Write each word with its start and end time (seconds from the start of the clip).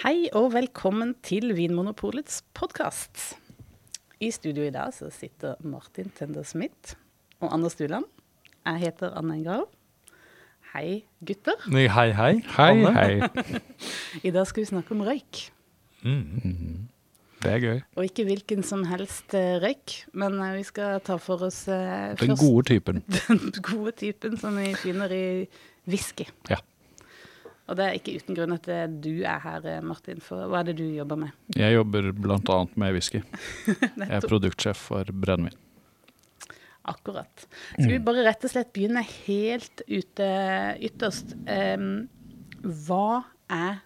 Hei 0.00 0.30
og 0.32 0.54
velkommen 0.54 1.10
til 1.20 1.50
Vinmonopolets 1.52 2.38
podkast. 2.56 3.34
I 4.16 4.30
studio 4.32 4.64
i 4.64 4.72
dag 4.72 4.94
så 4.96 5.10
sitter 5.12 5.58
Martin 5.60 6.08
Tender 6.16 6.46
Smith 6.48 6.94
og 7.40 7.50
Anders 7.52 7.76
Duland. 7.76 8.06
Jeg 8.64 8.80
heter 8.86 9.12
Anne 9.18 9.36
Engrav. 9.36 9.66
Hei, 10.72 11.02
gutter. 11.26 11.58
Nei, 11.68 11.84
Hei, 11.92 12.06
hei. 12.16 12.30
Hei, 12.54 12.70
Anne. 12.78 12.94
hei. 12.96 13.60
I 14.28 14.32
dag 14.32 14.48
skal 14.48 14.64
vi 14.64 14.70
snakke 14.70 14.96
om 14.96 15.04
røyk. 15.04 15.42
Mm. 16.00 16.88
Det 17.44 17.52
er 17.52 17.60
gøy. 17.66 17.78
Og 18.00 18.08
ikke 18.08 18.24
hvilken 18.28 18.64
som 18.64 18.86
helst 18.88 19.36
eh, 19.36 19.58
røyk, 19.60 19.98
men 20.16 20.40
eh, 20.40 20.56
vi 20.62 20.64
skal 20.68 21.04
ta 21.04 21.20
for 21.20 21.44
oss 21.48 21.66
eh, 21.68 22.14
Den 22.16 22.32
først 22.32 22.40
gode 22.46 22.66
typen. 22.72 23.04
den 23.28 23.52
gode 23.64 23.92
typen 24.00 24.40
som 24.40 24.56
vi 24.60 24.72
finner 24.80 25.12
i 25.12 25.24
whisky. 25.88 26.24
Ja. 26.48 26.60
Og 27.70 27.78
det 27.78 27.86
er 27.86 27.96
ikke 28.00 28.16
uten 28.18 28.34
grunn 28.34 28.54
at 28.56 28.66
eh, 28.72 28.86
du 28.90 29.22
er 29.22 29.42
her, 29.44 29.66
eh, 29.70 29.82
Martin, 29.86 30.18
for 30.24 30.50
hva 30.50 30.60
er 30.64 30.72
det 30.72 30.80
du 30.80 30.86
jobber 30.90 31.20
med? 31.20 31.34
Jeg 31.54 31.76
jobber 31.76 32.08
bl.a. 32.18 32.56
med 32.82 32.96
whisky. 32.96 33.20
Jeg 33.70 34.08
er 34.16 34.26
produktsjef 34.26 34.80
for 34.90 35.12
brennevin. 35.14 35.54
Akkurat. 36.90 37.44
Skal 37.76 37.92
vi 37.92 38.00
bare 38.02 38.24
rett 38.26 38.42
og 38.42 38.50
slett 38.50 38.72
begynne 38.74 39.04
helt 39.06 39.84
ute 39.86 40.26
ytterst. 40.82 41.36
Um, 41.46 42.08
hva 42.88 43.22
er 43.52 43.78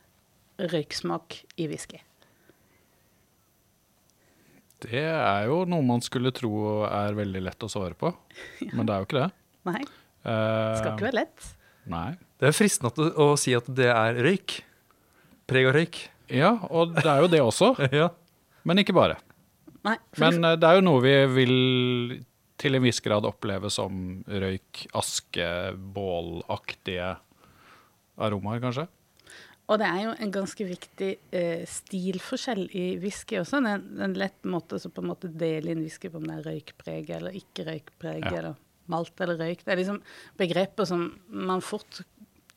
røyksmak 0.73 1.43
i 1.61 1.67
whisky? 1.69 2.01
Det 4.85 5.03
er 5.05 5.49
jo 5.51 5.65
noe 5.69 5.85
man 5.85 6.01
skulle 6.05 6.33
tro 6.37 6.85
er 6.87 7.17
veldig 7.19 7.43
lett 7.45 7.67
å 7.67 7.71
svare 7.73 7.99
på, 7.99 8.15
men 8.77 8.87
det 8.87 8.95
er 8.95 9.03
jo 9.03 9.09
ikke 9.11 9.21
det. 9.21 9.29
Nei, 9.69 9.83
Det 10.25 10.79
skal 10.81 10.95
ikke 10.95 11.09
være 11.11 11.21
lett. 11.21 11.51
Nei. 11.91 12.09
Det 12.45 12.51
er 12.51 12.57
fristende 12.59 12.93
å, 12.93 13.33
å 13.33 13.37
si 13.41 13.55
at 13.57 13.69
det 13.73 13.89
er 13.89 14.19
røyk. 14.27 14.59
Preg 15.49 15.69
av 15.71 15.75
røyk. 15.79 16.01
Ja, 16.33 16.51
og 16.69 16.93
det 16.97 17.09
er 17.09 17.23
jo 17.25 17.31
det 17.33 17.41
også, 17.45 17.73
Ja. 18.03 18.11
men 18.69 18.81
ikke 18.85 18.95
bare. 18.97 19.17
Nei, 19.85 19.97
for 20.17 20.25
Men 20.27 20.45
eh, 20.53 20.57
det 20.61 20.69
er 20.69 20.79
jo 20.79 20.85
noe 20.87 21.01
vi 21.05 21.15
vil 21.35 21.57
til 22.61 22.77
en 22.79 22.85
viss 22.87 23.01
grad 23.05 23.27
oppleve 23.29 23.69
som 23.73 24.23
røyk, 24.31 24.85
aske, 24.97 25.47
bålaktige 25.97 27.11
aromaer, 28.23 28.61
kanskje. 28.63 28.87
Og 29.73 29.79
det 29.81 29.87
er 29.89 30.01
jo 30.05 30.11
en 30.21 30.33
ganske 30.33 30.65
viktig 30.69 31.11
eh, 31.33 31.63
stilforskjell 31.69 32.67
i 32.77 32.85
whisky 33.01 33.39
også. 33.41 33.63
Det 33.65 33.71
er 33.73 33.79
en, 33.81 34.03
en 34.09 34.17
lett 34.21 34.45
måte 34.49 34.77
å 34.77 34.91
på 34.93 35.01
en 35.05 35.09
måte 35.09 35.31
dele 35.33 35.73
inn 35.73 35.81
whisky 35.85 36.11
på 36.13 36.21
om 36.21 36.27
det 36.29 36.37
er 36.43 36.49
røykpreg 36.51 37.13
eller 37.17 37.39
ikke 37.41 37.65
røykpreg, 37.71 38.27
Ja. 38.29 38.35
eller 38.43 38.59
malt 38.93 39.21
eller 39.25 39.39
røyk. 39.41 39.63
Det 39.65 39.73
er 39.73 39.81
liksom 39.81 40.03
begreper 40.41 40.85
som 40.89 41.07
man 41.33 41.63
fort 41.65 42.03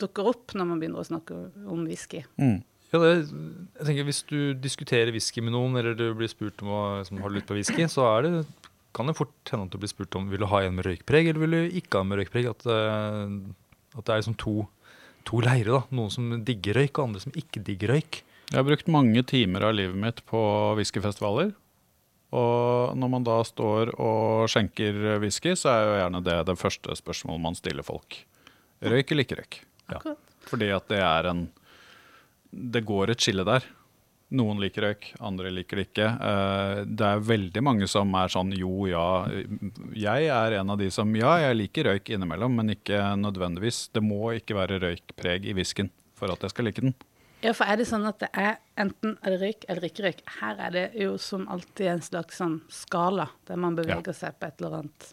dukker 0.01 0.29
opp 0.31 0.55
når 0.57 0.69
man 0.69 0.81
begynner 0.81 1.03
å 1.03 1.07
snakke 1.07 1.37
om 1.67 1.85
whisky. 1.87 2.23
Ja, 2.37 3.01
det, 3.03 3.09
jeg 3.27 3.83
tenker 3.89 4.07
Hvis 4.07 4.21
du 4.29 4.39
diskuterer 4.55 5.11
whisky 5.11 5.43
med 5.43 5.55
noen, 5.55 5.75
eller 5.79 5.97
du 5.97 6.05
blir 6.15 6.31
spurt 6.31 6.61
om 6.63 6.71
å 6.71 6.81
liksom, 7.01 7.19
har 7.23 7.33
lyst 7.35 7.49
på 7.49 7.57
whisky, 7.57 7.87
så 7.91 8.05
er 8.13 8.27
det, 8.27 8.31
kan 8.95 9.09
det 9.09 9.17
fort 9.17 9.51
hende 9.51 9.67
at 9.67 9.75
du 9.75 9.81
blir 9.81 9.91
spurt 9.91 10.15
om 10.17 10.29
vil 10.31 10.45
du 10.45 10.47
ha 10.49 10.63
en 10.63 10.77
med 10.77 10.87
røykpreg 10.87 11.29
eller 11.29 11.43
vil 11.43 11.57
du 11.57 11.77
ikke 11.81 11.99
ha 11.99 12.05
en 12.05 12.11
med 12.13 12.21
røykpreg. 12.21 12.49
At, 12.53 12.65
eh, 12.71 13.35
at 13.97 14.07
det 14.07 14.13
er 14.13 14.23
liksom 14.23 14.39
to, 14.39 14.55
to 15.27 15.43
leirer. 15.43 15.73
da. 15.75 15.83
Noen 15.99 16.13
som 16.13 16.31
digger 16.47 16.79
røyk, 16.79 16.95
og 16.95 17.09
andre 17.09 17.25
som 17.25 17.35
ikke 17.35 17.63
digger 17.67 17.97
røyk. 17.97 18.23
Jeg 18.47 18.55
har 18.55 18.63
brukt 18.63 18.87
mange 18.87 19.21
timer 19.27 19.67
av 19.67 19.75
livet 19.75 19.99
mitt 19.99 20.23
på 20.29 20.39
whiskyfestivaler. 20.79 21.51
Og 22.37 22.95
når 22.99 23.11
man 23.11 23.25
da 23.27 23.37
står 23.47 23.93
og 24.03 24.47
skjenker 24.51 25.19
whisky, 25.23 25.53
så 25.59 25.71
er 25.73 25.83
jo 25.83 25.97
gjerne 26.01 26.23
det 26.23 26.37
det 26.47 26.57
første 26.59 26.95
spørsmålet 26.99 27.43
man 27.43 27.55
stiller 27.59 27.87
folk. 27.87 28.21
Røyk 28.83 29.11
eller 29.11 29.27
ikke 29.27 29.39
røyk? 29.41 29.59
Ja. 29.91 30.15
Fordi 30.47 30.69
at 30.75 30.87
det 30.91 30.99
er 31.03 31.29
en 31.31 31.47
Det 32.51 32.81
går 32.87 33.11
et 33.11 33.19
skille 33.21 33.43
der. 33.47 33.63
Noen 34.37 34.59
liker 34.59 34.83
røyk, 34.83 35.05
andre 35.23 35.49
liker 35.55 35.79
det 35.79 35.85
ikke. 35.87 36.07
Eh, 36.29 36.79
Det 36.85 37.05
er 37.07 37.19
veldig 37.23 37.61
mange 37.63 37.87
som 37.87 38.11
er 38.19 38.27
sånn 38.31 38.51
jo, 38.55 38.87
ja. 38.87 39.27
Jeg 39.95 40.27
er 40.27 40.57
en 40.59 40.69
av 40.73 40.79
de 40.79 40.89
som 40.91 41.13
ja, 41.15 41.37
jeg 41.45 41.55
liker 41.55 41.87
røyk 41.87 42.09
innimellom, 42.15 42.55
men 42.59 42.73
ikke 42.75 42.99
nødvendigvis. 43.19 43.89
Det 43.93 44.03
må 44.03 44.33
ikke 44.35 44.55
være 44.57 44.79
røykpreg 44.83 45.45
i 45.47 45.53
whiskyen 45.55 45.91
for 46.17 46.31
at 46.33 46.43
jeg 46.43 46.51
skal 46.55 46.65
like 46.67 46.81
den. 46.83 46.95
Ja, 47.43 47.53
for 47.53 47.69
er 47.69 47.77
det 47.77 47.85
sånn 47.87 48.07
at 48.09 48.19
det 48.19 48.31
er 48.33 48.57
enten 48.81 49.15
er 49.21 49.35
det 49.35 49.41
røyk 49.43 49.65
eller 49.69 49.87
ikke 49.87 50.07
røyk? 50.07 50.23
Her 50.41 50.63
er 50.67 50.71
det 50.75 50.85
jo 50.99 51.17
som 51.21 51.45
alltid 51.47 51.87
en 51.93 52.01
slags 52.01 52.39
sånn 52.41 52.61
skala, 52.73 53.29
der 53.47 53.59
man 53.61 53.75
beveger 53.77 54.15
seg 54.17 54.39
på 54.39 54.47
et 54.49 54.59
eller 54.63 54.79
annet. 54.81 55.11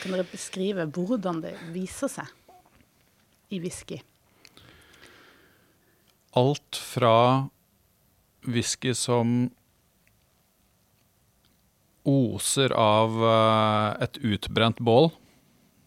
Kan 0.00 0.14
dere 0.16 0.24
beskrive 0.26 0.86
hvordan 0.90 1.42
det 1.44 1.52
viser 1.74 2.08
seg 2.10 2.32
i 3.54 3.62
whisky? 3.62 4.00
alt 6.34 6.76
fra 6.76 7.48
whisky 8.40 8.94
som 8.94 9.50
oser 12.04 12.74
av 12.76 13.14
eh, 13.24 14.02
et 14.04 14.18
utbrent 14.34 14.82
bål, 14.84 15.08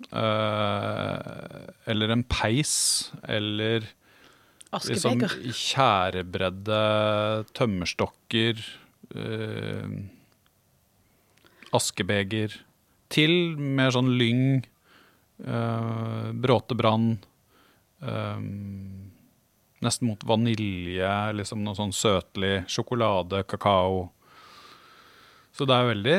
eh, 0.10 1.68
eller 1.92 2.16
en 2.16 2.24
peis, 2.26 2.74
eller 3.28 3.86
liksom 4.88 5.22
tjærebredde 5.52 6.80
tømmerstokker, 7.58 8.64
eh, 9.14 10.00
askebeger, 11.78 12.58
til 13.14 13.56
mer 13.60 13.94
sånn 13.96 14.16
lyng, 14.20 14.66
bråtebrann, 15.38 17.12
eh, 18.02 18.40
nesten 19.81 20.08
mot 20.09 20.24
vanilje, 20.25 21.09
liksom 21.38 21.63
noe 21.63 21.75
sånn 21.78 21.94
søtlig, 21.94 22.63
sjokolade, 22.72 23.44
kakao. 23.47 24.09
Så 25.53 25.66
det 25.66 25.74
er 25.75 25.91
veldig 25.94 26.18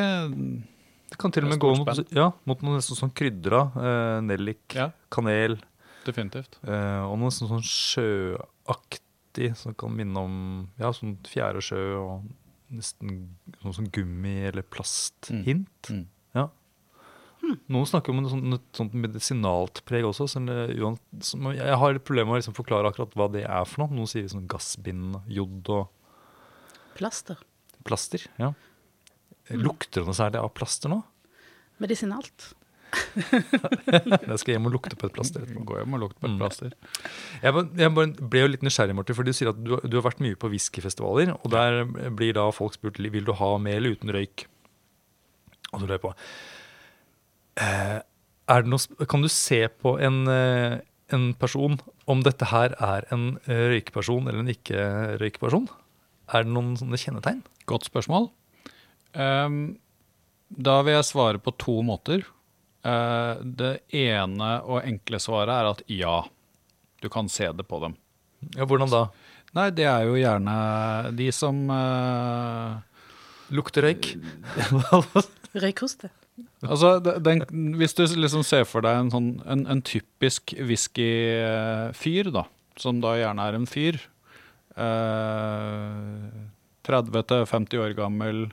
Det 1.10 1.16
kan 1.18 1.30
til 1.32 1.44
og 1.46 1.50
med 1.50 1.58
gå 1.62 1.70
mot, 1.78 2.12
ja, 2.12 2.30
mot 2.44 2.60
noe 2.62 2.76
nesten 2.76 2.96
sånn 2.98 3.14
krydra. 3.16 3.62
Eh, 3.76 4.20
nellik, 4.22 4.74
Ja. 4.74 4.90
kanel. 5.10 5.58
definitivt. 6.04 6.58
Eh, 6.64 7.02
og 7.04 7.18
noe 7.18 7.28
sånn, 7.30 7.48
sånn 7.48 7.64
sjøaktig 7.64 9.56
som 9.56 9.74
kan 9.74 9.94
minne 9.94 10.16
om 10.18 10.36
ja, 10.78 10.90
sånn 10.92 11.16
fjære 11.28 11.60
sjø 11.64 11.82
og 12.00 12.28
nesten 12.72 13.28
noe 13.62 13.72
sånn 13.76 13.90
gummi- 13.92 14.46
eller 14.48 14.62
plasthint. 14.62 15.88
Mm. 15.90 16.06
Ja. 16.34 16.48
Noen 17.72 17.86
snakker 17.88 18.12
om 18.12 18.20
et 18.24 18.30
sånt, 18.32 18.54
et 18.58 18.76
sånt 18.78 18.94
medisinalt 18.98 19.80
preg 19.88 20.04
også. 20.08 20.26
Så 20.28 20.42
som, 21.30 21.48
jeg 21.54 21.78
har 21.82 21.98
problemer 22.04 22.28
med 22.32 22.38
å 22.38 22.40
liksom 22.42 22.56
forklare 22.58 22.90
akkurat 22.90 23.14
hva 23.18 23.28
det 23.32 23.44
er 23.48 23.64
for 23.68 23.84
noe. 23.84 23.94
Noen 23.96 24.10
sier 24.10 24.28
sånn 24.28 24.48
gassbind, 24.50 25.20
jod 25.32 25.68
og 25.74 25.88
Plaster. 26.98 27.36
plaster. 27.86 28.24
ja. 28.42 28.52
Lukter 29.54 30.02
det 30.02 30.08
noe 30.10 30.16
særlig 30.18 30.40
av 30.42 30.50
plaster 30.52 30.90
nå? 30.92 30.98
Medisinalt. 31.80 32.50
Jeg 33.28 34.38
skal 34.40 34.54
hjem 34.54 34.66
og 34.68 34.74
lukte 34.74 34.96
på 34.98 35.08
et 35.08 35.14
plaster. 35.14 35.44
Gå 35.46 35.78
hjem 35.78 35.94
og 35.96 36.02
lukte 36.02 36.20
på 36.20 36.26
et 36.28 36.32
Mm. 36.34 36.38
plaster. 36.40 36.72
Jeg, 37.42 37.54
bare- 37.54 37.70
jeg 37.76 37.94
ble 38.28 38.40
jo 38.42 38.46
litt 38.52 38.62
nysgjerrig, 38.66 38.94
Martin, 38.96 39.14
for 39.16 39.22
du 39.24 39.32
sier 39.32 39.50
at 39.52 39.62
du, 39.62 39.76
du 39.88 39.96
har 40.00 40.04
vært 40.10 40.20
mye 40.24 40.36
på 40.36 40.50
whiskyfestivaler. 40.52 41.32
Og 41.44 41.50
der 41.52 41.84
blir 42.10 42.34
da 42.36 42.50
folk 42.50 42.74
spurt 42.76 42.98
vil 42.98 43.24
du 43.24 43.32
ha 43.32 43.50
med 43.58 43.76
eller 43.78 43.96
uten 43.96 44.10
røyk. 44.12 44.46
Og 45.72 45.80
så 45.80 45.84
lurer 45.86 45.96
jeg 45.98 46.04
på 46.06 46.14
noe, 47.58 49.06
Kan 49.08 49.24
du 49.24 49.28
se 49.28 49.66
på 49.68 49.98
en, 50.00 50.26
eh, 50.28 50.78
en 51.12 51.34
person 51.34 51.78
om 52.06 52.22
dette 52.22 52.48
her 52.48 52.74
er 52.80 53.06
en 53.12 53.38
eh, 53.46 53.68
røykeperson 53.74 54.28
eller 54.28 54.40
en 54.40 54.52
ikke-røykeperson? 54.52 55.68
Er 56.32 56.44
det 56.44 56.52
noen 56.52 56.76
sånne 56.76 57.00
kjennetegn? 57.00 57.42
Godt 57.68 57.88
spørsmål. 57.88 58.30
Um, 59.16 59.78
da 60.48 60.80
vil 60.84 60.98
jeg 60.98 61.08
svare 61.08 61.40
på 61.40 61.54
to 61.60 61.80
måter. 61.84 62.24
Uh, 62.84 63.40
det 63.42 63.80
ene 63.96 64.50
og 64.64 64.84
enkle 64.84 65.20
svaret 65.20 65.52
er 65.52 65.70
at 65.72 65.80
ja, 65.92 66.20
du 67.02 67.08
kan 67.12 67.28
se 67.32 67.48
det 67.52 67.66
på 67.68 67.80
dem. 67.82 67.96
Ja, 68.54 68.68
Hvordan 68.68 68.92
da? 68.92 69.08
Nei, 69.56 69.70
det 69.74 69.88
er 69.88 70.04
jo 70.04 70.18
gjerne 70.20 70.54
de 71.16 71.30
som 71.32 71.64
uh, 71.72 72.76
Lukter 73.48 73.88
røyk? 73.88 74.12
Røykhoste. 75.64 76.12
Altså, 76.66 76.96
den, 77.22 77.44
hvis 77.78 77.94
du 77.94 78.02
liksom 78.18 78.42
ser 78.46 78.64
for 78.66 78.82
deg 78.84 78.98
en, 79.04 79.10
sånn, 79.14 79.28
en, 79.46 79.64
en 79.70 79.82
typisk 79.86 80.54
whiskyfyr, 80.58 82.30
da, 82.34 82.44
som 82.78 82.98
da 83.02 83.14
gjerne 83.18 83.46
er 83.46 83.58
en 83.58 83.68
fyr, 83.70 84.00
eh, 84.78 86.28
30-50 86.88 87.82
år 87.84 87.94
gammel, 87.98 88.48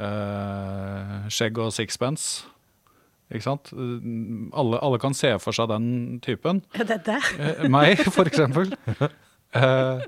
eh, 0.00 1.26
skjegg 1.32 1.60
og 1.62 1.74
sixpence, 1.76 2.46
ikke 3.30 3.42
sant? 3.42 3.72
Alle, 3.74 4.78
alle 4.78 4.98
kan 5.02 5.14
se 5.18 5.32
for 5.42 5.56
seg 5.56 5.70
den 5.72 5.86
typen. 6.22 6.62
Det 6.76 6.86
er 6.94 7.02
der. 7.06 7.30
Eh, 7.42 7.64
meg, 7.70 8.02
for 8.14 8.28
eksempel. 8.30 8.70
Eh, 9.56 10.02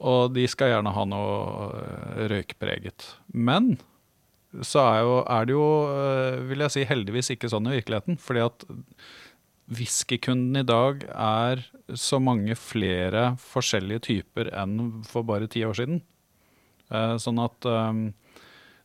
og 0.00 0.34
de 0.34 0.46
skal 0.50 0.72
gjerne 0.72 0.92
ha 0.94 1.04
noe 1.08 2.26
røykpreget. 2.30 3.06
Men 3.32 3.74
så 4.58 4.82
er, 4.82 5.00
jo, 5.06 5.16
er 5.30 5.46
det 5.46 5.54
jo, 5.54 5.66
eh, 5.94 6.38
vil 6.50 6.64
jeg 6.64 6.74
si, 6.74 6.86
heldigvis 6.88 7.30
ikke 7.36 7.50
sånn 7.52 7.68
i 7.70 7.76
virkeligheten. 7.76 8.18
Fordi 8.20 8.42
at 8.42 8.64
whiskykunden 9.70 10.58
i 10.58 10.66
dag 10.66 11.04
er 11.14 11.62
så 11.94 12.18
mange 12.22 12.56
flere 12.58 13.36
forskjellige 13.38 14.04
typer 14.08 14.50
enn 14.58 15.04
for 15.06 15.26
bare 15.28 15.50
ti 15.50 15.62
år 15.66 15.78
siden. 15.78 16.02
Eh, 16.90 17.14
sånn 17.22 17.38
at 17.42 17.70
eh, 17.70 18.02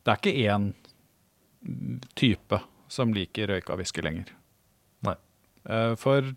det 0.05 0.13
er 0.13 0.21
ikke 0.21 0.37
én 0.45 0.71
type 2.13 2.61
som 2.93 3.13
liker 3.15 3.49
røyka 3.49 3.77
whisky 3.79 4.03
lenger. 4.05 4.29
Nei. 5.07 5.15
For 5.97 6.27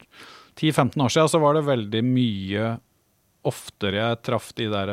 10-15 0.56 1.02
år 1.04 1.12
siden 1.12 1.28
så 1.28 1.40
var 1.42 1.58
det 1.58 1.66
veldig 1.66 2.00
mye 2.06 2.70
oftere 3.46 4.00
jeg 4.00 4.20
traff 4.24 4.48
de 4.56 4.70
der 4.72 4.92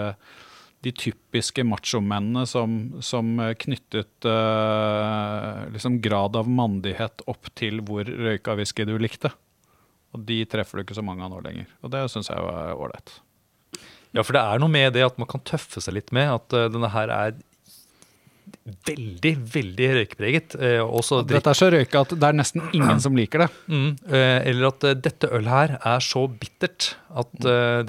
de 0.85 0.93
typiske 0.93 1.63
machomennene 1.65 2.45
som, 2.49 2.77
som 3.03 3.39
knyttet 3.63 4.27
eh, 4.29 5.63
liksom 5.73 5.97
grad 6.03 6.37
av 6.37 6.49
mandighet 6.49 7.25
opp 7.31 7.49
til 7.57 7.81
hvor 7.85 8.05
røyka 8.05 8.53
whisky 8.59 8.85
du 8.85 8.93
likte. 9.01 9.33
Og 10.15 10.23
de 10.29 10.43
treffer 10.47 10.79
du 10.79 10.85
ikke 10.85 10.97
så 10.97 11.03
mange 11.05 11.25
av 11.25 11.33
nå 11.33 11.41
lenger. 11.43 11.67
Og 11.83 11.91
det 11.93 12.05
syns 12.13 12.29
jeg 12.31 12.43
var 12.45 12.77
ålreit. 12.77 13.17
Ja, 14.15 14.23
for 14.23 14.35
det 14.37 14.45
er 14.45 14.61
noe 14.63 14.71
med 14.71 14.93
det 14.95 15.03
at 15.03 15.19
man 15.19 15.27
kan 15.27 15.43
tøffe 15.43 15.83
seg 15.83 15.97
litt 15.97 16.13
med 16.15 16.31
at 16.31 16.55
uh, 16.55 16.69
denne 16.71 16.87
her 16.93 17.11
er 17.11 17.35
veldig, 18.87 19.31
veldig 19.51 19.89
røykepreget. 19.97 20.55
Uh, 20.55 21.23
Dette 21.27 21.51
er 21.51 21.57
så 21.57 21.67
røyka 21.73 22.05
at 22.05 22.13
det 22.15 22.29
er 22.29 22.37
nesten 22.37 22.63
ingen 22.69 23.01
som 23.03 23.17
liker 23.17 23.45
det. 23.45 23.51
Mm, 23.75 23.95
Uh, 24.05 24.39
eller 24.45 24.69
at 24.69 24.85
uh, 24.85 24.93
dette 24.95 25.27
ølet 25.33 25.51
her 25.51 25.75
er 25.81 26.03
så 26.05 26.27
bittert 26.29 26.93
at 27.15 27.31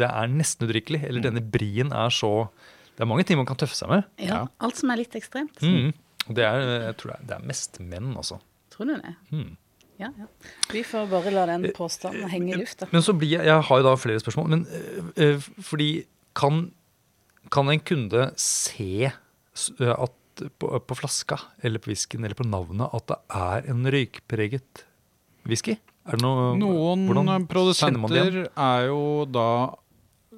det 0.00 0.08
er 0.08 0.30
nesten 0.32 0.66
udrikkelig. 0.66 1.04
Eller 1.06 1.22
denne 1.28 1.42
brien 1.42 1.92
er 1.94 2.10
så 2.14 2.48
Det 2.96 3.04
er 3.04 3.10
mange 3.10 3.26
ting 3.28 3.38
man 3.38 3.46
kan 3.48 3.58
tøffe 3.60 3.76
seg 3.76 3.92
med. 3.92 4.08
Ja, 4.18 4.26
Ja. 4.32 4.40
Alt 4.64 4.80
som 4.80 4.90
er 4.90 5.02
litt 5.02 5.14
ekstremt. 5.18 5.60
Mm. 5.62 5.92
Det 6.26 6.42
er, 6.42 6.58
eh, 6.64 6.86
jeg 6.88 6.96
tror 6.98 7.12
det 7.12 7.18
er, 7.20 7.26
det 7.28 7.36
er 7.36 7.46
mest 7.52 7.78
menn, 7.80 8.10
altså. 8.16 8.40
Tror 8.72 8.88
du 8.88 8.96
det? 8.96 9.14
Mm. 9.30 9.56
Ja, 10.00 10.10
ja. 10.12 10.26
Vi 10.72 10.82
får 10.84 11.06
bare 11.08 11.32
la 11.32 11.46
den 11.48 11.70
påstanden 11.76 12.28
henge 12.28 12.52
i 12.54 12.58
lufta. 12.60 12.88
Men 12.92 13.04
så 13.04 13.14
blir 13.16 13.38
jeg 13.38 13.46
Jeg 13.48 13.62
har 13.68 13.80
jo 13.80 13.86
da 13.86 13.94
flere 13.96 14.20
spørsmål. 14.20 14.48
Men 14.52 14.66
eh, 14.68 15.24
eh, 15.24 15.48
fordi 15.62 15.90
kan, 16.36 16.70
kan 17.52 17.70
en 17.72 17.80
kunde 17.80 18.30
se 18.36 19.06
eh, 19.08 19.94
at 19.96 20.12
på, 20.60 20.68
på 20.84 20.96
flaska 20.98 21.38
eller 21.64 21.80
på 21.80 21.88
whiskyen 21.88 22.24
eller 22.26 22.36
på 22.36 22.44
navnet 22.44 22.92
at 22.92 23.06
det 23.08 23.16
er 23.32 23.70
en 23.72 23.86
røykpreget 23.88 24.84
whisky? 25.48 25.78
Er 26.06 26.18
det 26.18 26.22
noe, 26.22 26.52
Noen 26.60 27.46
produsenter 27.50 28.44
er 28.52 28.84
jo 28.90 29.24
da 29.32 29.46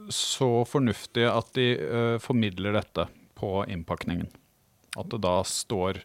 så 0.09 0.65
fornuftige 0.65 1.31
at 1.31 1.53
de 1.57 1.69
uh, 1.79 2.17
formidler 2.23 2.77
dette 2.79 3.09
på 3.39 3.65
innpakningen. 3.69 4.31
At 4.97 5.11
det 5.13 5.21
da 5.25 5.41
står 5.47 6.03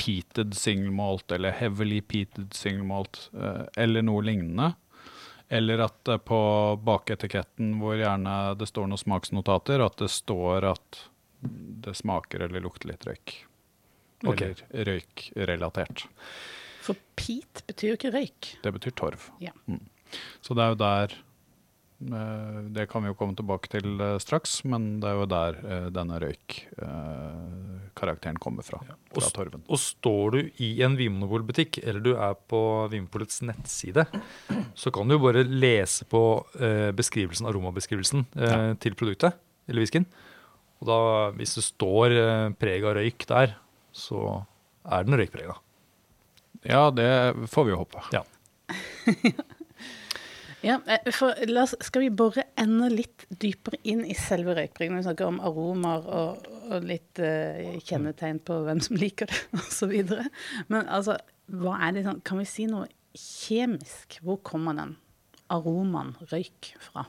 peated 0.00 0.56
single 0.58 0.90
malt 0.94 1.32
eller 1.32 1.54
heavily 1.54 2.00
peated 2.00 2.54
single 2.56 2.86
malt 2.88 3.28
uh, 3.36 3.66
eller 3.76 4.04
noe 4.06 4.24
lignende. 4.26 4.72
Eller 5.48 5.84
at 5.86 6.10
uh, 6.10 6.18
på 6.18 6.40
baketiketten 6.84 7.76
hvor 7.80 7.98
gjerne 8.00 8.54
det 8.58 8.68
står 8.70 8.88
noen 8.90 9.02
smaksnotater, 9.04 9.84
at 9.84 10.00
det 10.00 10.10
står 10.12 10.70
at 10.72 11.04
det 11.84 11.94
smaker 11.98 12.46
eller 12.46 12.64
lukter 12.64 12.90
litt 12.90 13.04
røyk. 13.06 13.36
Eller 14.24 14.64
Eller 14.72 14.88
røykrelatert. 14.88 16.06
For 16.84 16.96
peat 17.16 17.62
betyr 17.68 17.92
jo 17.92 17.98
ikke 17.98 18.12
røyk. 18.14 18.50
Det 18.64 18.72
betyr 18.76 18.94
torv. 18.96 19.28
Ja. 19.40 19.52
Mm. 19.68 19.84
Så 20.44 20.56
det 20.56 20.64
er 20.64 20.72
jo 20.72 20.80
der 20.80 21.16
Det 22.04 22.84
kan 22.90 23.00
vi 23.02 23.08
jo 23.08 23.14
komme 23.16 23.32
tilbake 23.38 23.68
til 23.72 24.00
eh, 24.02 24.18
straks, 24.22 24.64
men 24.68 25.00
det 25.00 25.08
er 25.08 25.14
jo 25.16 25.26
der 25.30 25.52
eh, 25.62 25.86
denne 25.94 26.18
røykkarakteren 26.20 28.38
kommer 28.42 28.62
fra. 28.66 28.78
Og 29.14 29.22
Fra 29.22 29.30
torven. 29.38 29.62
Og 29.64 29.78
står 29.80 30.30
du 30.34 30.40
i 30.64 30.82
en 30.84 30.96
Vinmonopol-butikk, 30.98 31.78
eller 31.84 32.00
du 32.04 32.12
er 32.14 32.34
på 32.50 32.60
Vinmonopolets 32.92 33.42
nettside, 33.46 34.04
så 34.76 34.88
kan 34.94 35.08
du 35.08 35.12
jo 35.16 35.24
bare 35.24 35.42
lese 35.48 36.04
på 36.10 36.22
eh, 36.58 36.90
beskrivelsen, 36.96 37.46
aromabeskrivelsen 37.48 38.20
ja. 38.36 38.74
til 38.80 38.94
produktet, 38.98 39.32
eller 39.70 39.80
whiskyen. 39.84 40.06
Og 40.82 40.86
da, 40.90 40.98
hvis 41.38 41.54
det 41.56 41.64
står 41.70 42.06
eh, 42.18 42.50
preg 42.60 42.80
av 42.84 42.94
røyk 42.98 43.20
der, 43.30 43.48
så 43.94 44.18
er 44.84 45.00
den 45.06 45.18
røykprega. 45.20 45.54
Ja, 46.64 46.90
det 46.92 47.34
får 47.52 47.64
vi 47.64 47.70
jo 47.72 47.78
håpe. 47.84 47.98
Ja. 48.12 48.22
Ja, 50.64 50.78
eh, 50.86 51.12
for 51.12 51.36
oss, 51.60 51.74
skal 51.84 52.06
vi 52.06 52.10
bore 52.10 52.46
enda 52.60 52.88
litt 52.88 53.26
dypere 53.28 53.76
inn 53.84 54.04
i 54.08 54.16
selve 54.16 54.54
røykbringen? 54.56 54.96
Vi 54.96 55.04
snakker 55.04 55.28
om 55.28 55.40
aromaer 55.44 56.06
og, 56.08 56.46
og 56.70 56.86
litt 56.88 57.20
uh, 57.20 57.76
kjennetegn 57.84 58.40
på 58.44 58.62
hvem 58.64 58.80
som 58.84 58.96
liker 58.96 59.28
det, 59.28 59.40
osv. 59.60 59.92
Men 60.72 60.88
altså, 60.88 61.18
hva 61.52 61.76
er 61.84 61.96
det 61.96 62.06
sånn 62.06 62.22
Kan 62.24 62.40
vi 62.40 62.48
si 62.48 62.64
noe 62.70 62.88
kjemisk? 63.12 64.16
Hvor 64.24 64.40
kommer 64.46 64.76
den 64.78 64.96
aromaen 65.52 66.14
røyk 66.30 66.72
fra? 66.80 67.04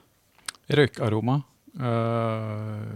Røykaroma 0.76 1.38
øh, 1.80 2.96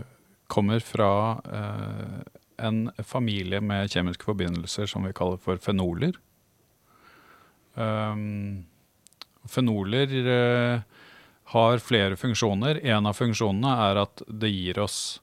kommer 0.52 0.84
fra 0.84 1.12
øh, 1.46 2.18
en 2.66 2.90
familie 3.06 3.62
med 3.62 3.92
kjemiske 3.94 4.28
forbindelser 4.28 4.90
som 4.90 5.08
vi 5.08 5.14
kaller 5.16 5.40
for 5.40 5.62
fenoler. 5.64 6.18
Um, 7.80 8.66
fenoler 9.48 10.12
øh, 10.20 10.82
har 11.54 11.82
flere 11.82 12.18
funksjoner. 12.20 12.82
En 12.84 13.10
av 13.10 13.18
funksjonene 13.18 13.74
er 13.90 14.04
at 14.04 14.24
det 14.28 14.52
gir 14.54 14.80
oss 14.84 15.20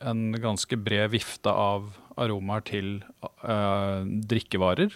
en 0.00 0.32
ganske 0.32 0.76
bred 0.80 1.12
vifte 1.12 1.52
av 1.52 1.92
aromaer 2.20 2.64
til 2.68 2.92
øh, 3.44 4.04
drikkevarer, 4.04 4.94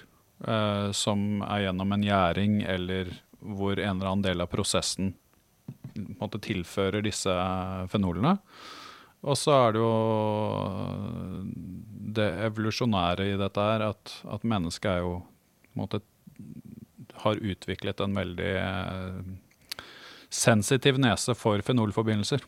øh, 0.48 0.88
som 0.96 1.42
er 1.46 1.66
gjennom 1.66 1.92
en 1.96 2.06
gjæring 2.06 2.62
eller 2.62 3.12
hvor 3.44 3.76
en 3.76 3.98
eller 3.98 4.10
annen 4.10 4.24
del 4.24 4.44
av 4.44 4.52
prosessen 4.52 5.12
måte 6.18 6.40
tilfører 6.42 7.04
disse 7.04 7.32
fenolene. 7.92 8.38
Og 9.24 9.38
så 9.40 9.54
er 9.56 9.74
det 9.74 9.80
jo 9.80 9.92
det 12.14 12.26
evolusjonære 12.48 13.30
i 13.32 13.38
dette 13.40 13.68
her, 13.68 13.86
at, 13.92 14.16
at 14.28 14.44
mennesket 14.44 14.90
er 14.90 15.04
jo 15.04 15.14
på 15.24 15.78
en 15.78 15.84
måte 15.84 16.00
har 17.24 17.40
utviklet 17.40 18.00
en 18.04 18.16
veldig 18.16 18.52
eh, 18.60 19.84
sensitiv 20.34 21.00
nese 21.02 21.34
for 21.38 21.62
fenolforbindelser. 21.64 22.44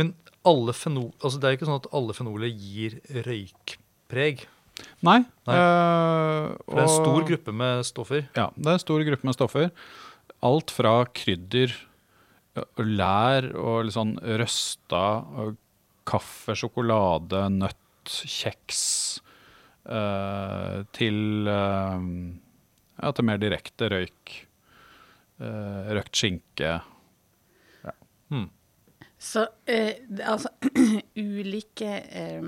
Men 0.00 0.14
fenol, 0.76 1.10
altså 1.22 1.40
det 1.40 1.48
er 1.48 1.54
jo 1.54 1.58
ikke 1.60 1.68
sånn 1.70 1.80
at 1.80 1.88
alle 1.96 2.14
fenoler 2.14 2.52
gir 2.52 3.00
røykpreg. 3.26 4.46
Nei. 5.06 5.20
Nei. 5.48 5.56
Uh, 5.56 6.52
For 6.62 6.76
det 6.76 6.82
er 6.82 6.86
en 6.86 6.94
stor 6.94 7.26
gruppe 7.30 7.54
med 7.56 7.86
stoffer. 7.88 8.26
Ja, 8.36 8.50
det 8.54 8.70
er 8.70 8.78
en 8.78 8.84
stor 8.84 9.04
gruppe 9.08 9.28
med 9.28 9.36
stoffer. 9.36 9.70
Alt 10.46 10.74
fra 10.74 10.94
krydder, 11.16 11.74
lær 12.80 13.50
og 13.58 13.86
litt 13.86 13.96
sånn 13.96 14.14
røsta 14.40 15.02
kaffe, 16.06 16.54
sjokolade, 16.56 17.42
nøtt, 17.52 17.82
kjeks 18.06 18.82
uh, 19.90 20.84
til 20.94 21.48
ja, 23.02 23.12
til 23.12 23.26
mer 23.28 23.40
direkte 23.42 23.88
røyk. 23.92 24.34
Eh, 25.38 25.88
røkt 25.96 26.16
skinke. 26.16 26.78
Hmm. 28.28 28.48
Så 29.18 29.46
eh, 29.70 30.02
altså 30.24 30.50
ulike 31.16 31.90
eh, 32.10 32.46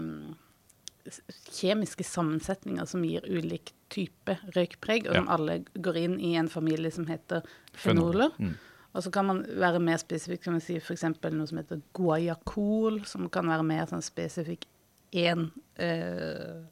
kjemiske 1.55 2.05
sammensetninger 2.05 2.89
som 2.89 3.05
gir 3.07 3.25
ulik 3.29 3.73
type 3.93 4.39
røykpreg, 4.57 5.07
og 5.09 5.15
Ja. 5.15 5.21
som 5.21 5.29
alle 5.33 5.61
går 5.75 5.97
inn 5.97 6.17
i 6.21 6.35
en 6.37 6.49
familie 6.53 6.91
som 6.93 7.07
heter 7.09 7.47
fenoler. 7.73 8.33
Mm. 8.39 8.57
Og 8.97 9.05
så 9.05 9.13
kan 9.13 9.27
man 9.29 9.45
være 9.47 9.81
mer 9.81 10.01
spesifikk, 10.01 10.43
kan 10.45 10.57
man 10.57 10.65
si 10.65 10.77
f.eks. 10.81 11.05
noe 11.05 11.47
som 11.47 11.61
heter 11.61 11.81
guayacol, 11.97 13.05
som 13.07 13.29
kan 13.33 13.49
være 13.49 13.65
mer 13.65 13.87
sånn 13.87 14.05
spesifikk 14.05 14.67
én 15.13 15.51
eh, 15.81 16.65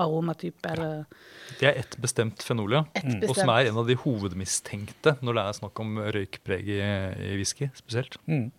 aromatype 0.00 0.72
eller 0.74 1.04
Det 1.60 1.68
er 1.68 1.78
ett 1.78 1.96
bestemt 2.02 2.42
fenol, 2.42 2.72
ja. 2.78 2.84
ett 2.98 3.28
Og 3.28 3.36
som 3.36 3.52
er 3.54 3.70
en 3.70 3.78
av 3.82 3.86
de 3.88 3.98
hovedmistenkte 4.00 5.16
når 5.20 5.38
det 5.38 5.44
er 5.44 5.60
snakk 5.60 5.84
om 5.84 6.00
røykpreg 6.16 6.72
i, 6.76 6.80
i 7.28 7.36
whisky 7.38 7.70
spesielt. 7.78 8.18
Mm. 8.26 8.50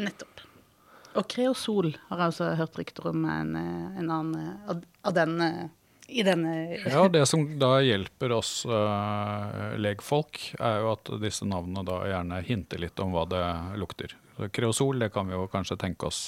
Nettopp. 0.00 0.46
Og 1.18 1.26
kreosol 1.26 1.90
har 2.08 2.22
jeg 2.22 2.34
også 2.34 2.48
hørt 2.60 2.78
rykter 2.78 3.10
om 3.10 3.24
en, 3.26 3.54
eh, 3.58 3.98
en 3.98 4.10
annen 4.14 4.34
eh, 4.38 4.70
av, 4.70 4.82
av 5.10 5.16
den 5.16 5.40
eh, 5.42 5.68
i 6.10 6.24
denne 6.26 6.52
Ja, 6.86 7.06
det 7.08 7.24
som 7.32 7.46
da 7.58 7.76
hjelper 7.84 8.34
oss 8.34 8.64
uh, 8.66 9.76
legfolk, 9.78 10.40
er 10.58 10.80
jo 10.82 10.92
at 10.94 11.10
disse 11.22 11.46
navnene 11.46 11.84
da 11.86 12.00
gjerne 12.10 12.40
hinter 12.46 12.82
litt 12.82 12.98
om 13.02 13.14
hva 13.14 13.26
det 13.30 13.44
lukter. 13.78 14.16
Så 14.36 14.50
kreosol, 14.54 14.98
det 15.02 15.12
kan 15.14 15.30
vi 15.30 15.36
jo 15.36 15.46
kanskje 15.50 15.78
tenke 15.78 16.10
oss 16.10 16.22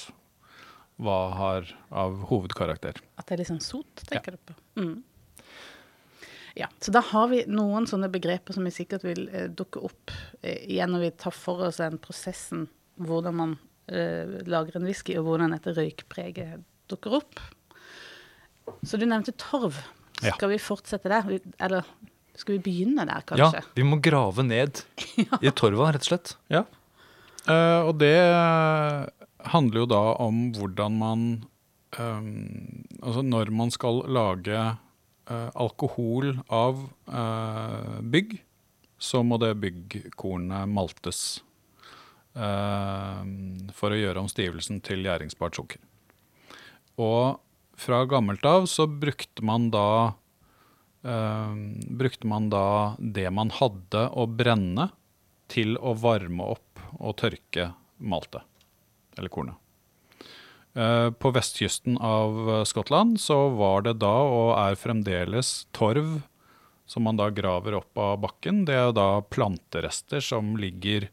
hva 1.01 1.17
har 1.33 1.71
av 1.89 2.19
hovedkarakter. 2.29 2.99
At 3.17 3.27
det 3.27 3.37
er 3.37 3.43
liksom 3.43 3.59
sot, 3.63 4.05
tenker 4.09 4.35
du 4.35 4.51
på. 4.51 4.55
Mm. 4.79 4.95
Ja, 6.53 6.67
så 6.79 6.93
da 6.93 7.01
har 7.01 7.31
vi 7.31 7.41
noen 7.49 7.87
sånne 7.89 8.11
begreper 8.13 8.53
som 8.53 8.67
vi 8.67 8.73
sikkert 8.73 9.05
vil 9.07 9.25
eh, 9.33 9.47
dukke 9.49 9.81
opp 9.87 10.13
eh, 10.43 10.67
igjen 10.69 10.93
når 10.93 11.07
vi 11.07 11.11
tar 11.23 11.33
for 11.33 11.65
oss 11.65 11.81
den 11.81 11.97
prosessen, 12.01 12.67
hvordan 13.01 13.39
man 13.39 13.55
eh, 13.89 14.37
lager 14.45 14.77
en 14.77 14.85
whisky, 14.85 15.17
og 15.17 15.25
hvordan 15.31 15.55
dette 15.55 15.73
røykpreget 15.73 16.61
dukker 16.93 17.17
opp. 17.23 17.41
Så 18.85 19.01
du 19.01 19.07
nevnte 19.09 19.33
torv. 19.39 19.81
Ja. 20.21 20.35
Skal 20.37 20.53
vi 20.53 20.61
fortsette 20.61 21.09
der? 21.09 21.39
Eller 21.59 21.87
Skal 22.37 22.55
vi 22.55 22.63
begynne 22.65 23.03
der, 23.05 23.25
kanskje? 23.27 23.59
Ja, 23.59 23.73
vi 23.75 23.83
må 23.85 23.99
grave 24.01 24.45
ned 24.45 24.79
i 25.43 25.51
torva, 25.53 25.91
rett 25.93 26.05
og 26.05 26.11
slett. 26.13 26.35
Ja. 26.53 26.63
Uh, 27.43 27.89
og 27.89 27.97
det 27.99 28.15
handler 29.51 29.83
jo 29.83 29.89
da 29.91 30.03
om 30.23 30.47
hvordan 30.55 30.97
man 30.99 31.23
um, 31.99 32.27
Altså 33.01 33.23
når 33.25 33.51
man 33.51 33.71
skal 33.73 34.03
lage 34.07 34.57
uh, 35.29 35.49
alkohol 35.55 36.37
av 36.47 36.85
uh, 37.11 37.99
bygg, 38.01 38.37
så 38.97 39.23
må 39.23 39.39
det 39.41 39.55
byggkornet 39.59 40.69
maltes. 40.71 41.41
Uh, 42.33 43.21
for 43.75 43.93
å 43.93 43.99
gjøre 43.99 44.23
om 44.23 44.29
stivelsen 44.31 44.79
til 44.85 45.03
gjæringsbart 45.05 45.59
sukker. 45.59 45.81
Og 47.01 47.41
fra 47.79 48.03
gammelt 48.05 48.45
av 48.45 48.67
så 48.69 48.85
brukte 48.87 49.43
man 49.45 49.69
da 49.73 50.13
ehm, 51.01 51.81
Brukte 51.97 52.29
man 52.29 52.49
da 52.53 52.95
det 52.99 53.29
man 53.33 53.51
hadde 53.53 54.05
å 54.13 54.27
brenne 54.29 54.91
til 55.51 55.75
å 55.77 55.95
varme 55.97 56.45
opp 56.55 56.83
og 56.99 57.17
tørke 57.21 57.71
maltet, 57.97 58.45
eller 59.17 59.29
kornet. 59.33 59.55
Eh, 60.75 61.09
På 61.11 61.31
vestkysten 61.35 61.97
av 62.01 62.63
Skottland 62.65 63.19
så 63.21 63.49
var 63.57 63.83
det 63.85 63.97
da, 64.01 64.13
og 64.25 64.53
er 64.57 64.75
fremdeles, 64.79 65.65
torv 65.71 66.21
som 66.89 67.05
man 67.07 67.15
da 67.17 67.29
graver 67.31 67.77
opp 67.79 67.97
av 67.97 68.17
bakken. 68.25 68.65
Det 68.67 68.73
er 68.75 68.87
jo 68.89 68.95
da 68.97 69.07
planterester 69.21 70.21
som 70.21 70.55
ligger 70.59 71.07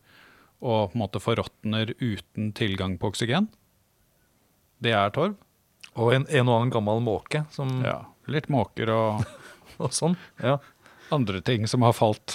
og 0.61 0.91
på 0.91 0.97
en 0.99 1.01
måte 1.01 1.21
forråtner 1.23 1.95
uten 2.03 2.51
tilgang 2.53 2.99
på 3.01 3.09
oksygen. 3.13 3.47
Det 4.81 4.93
er 4.97 5.13
torv. 5.15 5.37
Og 5.97 6.13
en, 6.15 6.27
en 6.29 6.49
og 6.51 6.57
annen 6.59 6.73
gammel 6.75 7.01
måke 7.05 7.45
som, 7.55 7.71
Ja, 7.85 8.03
litt 8.29 8.51
måker 8.53 8.93
og 8.93 9.23
og 9.81 9.95
sånn. 9.97 10.19
Ja. 10.43 10.59
andre 11.11 11.41
ting 11.43 11.65
som 11.67 11.83
har 11.83 11.95
falt, 11.97 12.35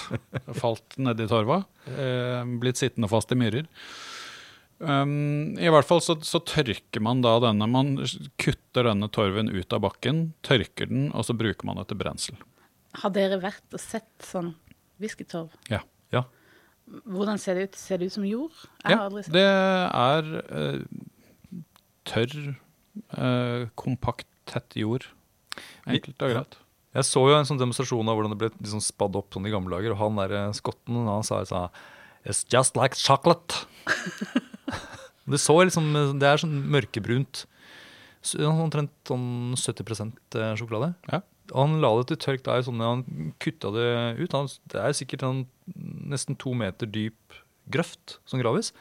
falt 0.58 0.98
nedi 0.98 1.28
torva. 1.30 1.62
Eh, 1.86 2.42
blitt 2.62 2.82
sittende 2.82 3.08
fast 3.12 3.32
i 3.32 3.38
myrer. 3.38 3.68
Um, 4.80 5.56
I 5.56 5.70
hvert 5.72 5.88
fall 5.88 6.02
så, 6.04 6.18
så 6.26 6.42
tørker 6.44 7.04
man 7.04 7.22
da 7.24 7.38
denne. 7.44 7.68
Man 7.72 7.96
kutter 8.42 8.90
denne 8.90 9.08
torven 9.14 9.50
ut 9.54 9.76
av 9.76 9.86
bakken, 9.86 10.28
tørker 10.46 10.92
den, 10.92 11.08
og 11.16 11.28
så 11.28 11.36
bruker 11.38 11.68
man 11.68 11.80
det 11.80 11.88
til 11.92 12.00
brensel. 12.02 12.40
Har 13.00 13.14
dere 13.16 13.40
vært 13.42 13.76
og 13.76 13.82
sett 13.82 14.12
sånn 14.24 14.54
whiskytorv? 15.04 15.56
Ja. 15.72 15.82
ja. 16.16 16.26
Hvordan 17.08 17.40
ser 17.42 17.60
det 17.60 17.70
ut? 17.70 17.80
Ser 17.80 18.00
det 18.00 18.12
ut 18.12 18.18
som 18.18 18.28
jord? 18.28 18.56
Jeg 18.84 18.96
ja 18.96 19.00
har 19.00 19.08
aldri 19.10 19.26
sett 19.26 19.36
det 19.36 19.48
er 19.48 20.30
uh, 20.52 20.84
tørr, 22.08 22.38
uh, 23.18 23.66
kompakt, 23.80 24.30
tett 24.50 24.78
jord. 24.80 25.08
Enkelt 25.88 26.22
og 26.22 26.36
greit. 26.36 26.60
Jeg 26.96 27.08
så 27.10 27.26
jo 27.28 27.36
en 27.36 27.48
sånn 27.48 27.60
demonstrasjon 27.60 28.08
av 28.08 28.16
hvordan 28.16 28.32
det 28.32 28.40
ble 28.40 28.50
liksom 28.56 28.84
spadd 28.84 29.18
opp 29.20 29.36
sånn 29.36 29.48
i 29.50 29.52
gamle 29.52 29.74
dager. 29.76 29.92
Og 29.96 30.00
han 30.00 30.20
der 30.22 30.32
eh, 30.32 30.52
skotten 30.56 31.02
han 31.10 31.26
sa, 31.28 31.42
sa 31.48 31.68
It's 32.24 32.46
just 32.48 32.80
like 32.80 32.96
chocolate. 32.96 33.66
det 35.28 35.40
så 35.42 35.56
liksom 35.66 35.88
Det 36.20 36.28
er 36.30 36.38
sånn 36.42 36.58
mørkebrunt. 36.70 37.46
Så- 38.26 38.42
Omtrent 38.50 38.92
sånn 39.06 39.56
70 39.58 40.58
sjokolade. 40.58 40.96
Ja. 41.12 41.22
Og 41.54 41.60
han 41.68 41.80
la 41.82 41.92
det 42.02 42.08
til 42.10 42.18
tørk 42.18 42.44
der, 42.44 42.62
sånn, 42.66 42.80
han 42.82 43.34
kutta 43.40 43.70
det 43.74 44.18
ut. 44.20 44.32
Han, 44.34 44.48
det 44.72 44.82
er 44.82 44.94
sikkert 44.98 45.24
en 45.24 45.44
nesten 46.10 46.38
to 46.38 46.54
meter 46.58 46.90
dyp 46.90 47.14
grøft 47.70 48.18
som 48.26 48.42
graves. 48.42 48.72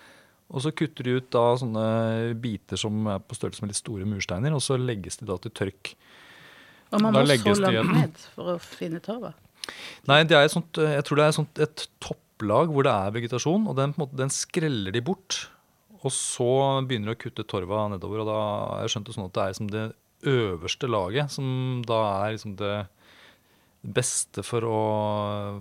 Og 0.52 0.60
så 0.64 0.72
kutter 0.76 1.04
de 1.04 1.16
ut 1.18 1.30
da 1.32 1.56
sånne 1.60 2.34
biter 2.40 2.76
som 2.80 3.06
er 3.10 3.18
på 3.24 3.36
størrelse 3.36 3.64
med 3.64 3.72
litt 3.72 3.80
store 3.80 4.04
mursteiner, 4.08 4.52
og 4.54 4.60
så 4.64 4.76
legges 4.80 5.16
de 5.20 5.26
da 5.28 5.36
til 5.40 5.52
tørk. 5.56 5.94
Og 6.92 7.00
man 7.02 7.12
må 7.16 7.22
så 7.24 7.28
legges 7.32 7.58
det 7.58 7.72
langt 7.74 7.92
ned 7.96 8.18
for 8.36 8.54
å 8.54 8.58
finne 8.60 9.00
torva. 9.04 9.32
Nei, 10.08 10.22
det 10.28 10.36
er 10.36 10.44
et 10.44 10.52
sånt, 10.52 10.76
jeg 10.76 11.04
tror 11.08 11.16
det 11.16 11.24
er 11.24 11.32
et, 11.32 11.38
sånt, 11.38 11.58
et 11.64 11.86
topplag 12.04 12.68
hvor 12.72 12.84
det 12.84 12.92
er 12.92 13.14
vegetasjon, 13.16 13.64
og 13.68 13.76
den, 13.76 13.94
på 13.96 14.00
en 14.00 14.04
måte, 14.04 14.18
den 14.20 14.32
skreller 14.32 14.92
de 14.94 15.00
bort. 15.04 15.46
Og 16.04 16.12
så 16.12 16.48
begynner 16.84 17.12
de 17.12 17.16
å 17.16 17.22
kutte 17.24 17.46
torva 17.48 17.86
nedover, 17.92 18.22
og 18.22 18.28
da 18.28 18.40
har 18.40 18.84
jeg 18.84 18.94
skjønt 18.94 19.08
det 19.08 19.16
sånn 19.16 19.28
at 19.28 19.36
det 19.36 19.44
er 19.44 19.54
liksom 19.54 19.70
det 19.72 19.84
øverste 20.24 20.88
laget 20.88 21.32
som 21.32 21.46
da 21.84 22.00
er 22.24 22.34
liksom 22.34 22.54
det 22.60 22.76
beste 23.84 24.44
for 24.44 24.64
å, 24.64 24.78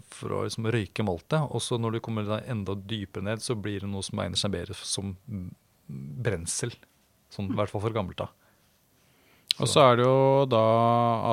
for 0.08 0.38
å 0.38 0.44
liksom 0.46 0.70
røyke 0.72 1.04
maltet. 1.04 1.44
Og 1.52 1.64
så 1.64 1.80
når 1.80 1.98
du 1.98 2.04
kommer 2.04 2.28
da 2.28 2.40
enda 2.48 2.76
dypere 2.76 3.26
ned, 3.28 3.44
så 3.44 3.56
blir 3.60 3.84
det 3.84 3.92
noe 3.92 4.06
som 4.06 4.22
egner 4.24 4.40
seg 4.40 4.54
bedre 4.56 4.78
som 4.80 5.16
brensel. 5.88 6.72
Sånn, 7.34 7.52
I 7.52 7.58
hvert 7.60 7.74
fall 7.74 7.84
for 7.84 7.96
gammelt 7.96 8.24
av. 8.24 8.32
Og 9.62 9.70
så 9.70 9.84
er 9.86 10.00
det 10.00 10.06
jo 10.08 10.46
da 10.50 10.64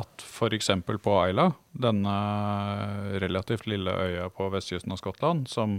at 0.00 0.24
f.eks. 0.26 0.68
på 0.84 1.14
Ayla, 1.16 1.46
denne 1.72 2.16
relativt 3.22 3.64
lille 3.70 3.94
øya 3.94 4.26
på 4.34 4.50
vestkysten 4.52 4.92
av 4.92 5.00
Skottland, 5.00 5.48
som, 5.48 5.78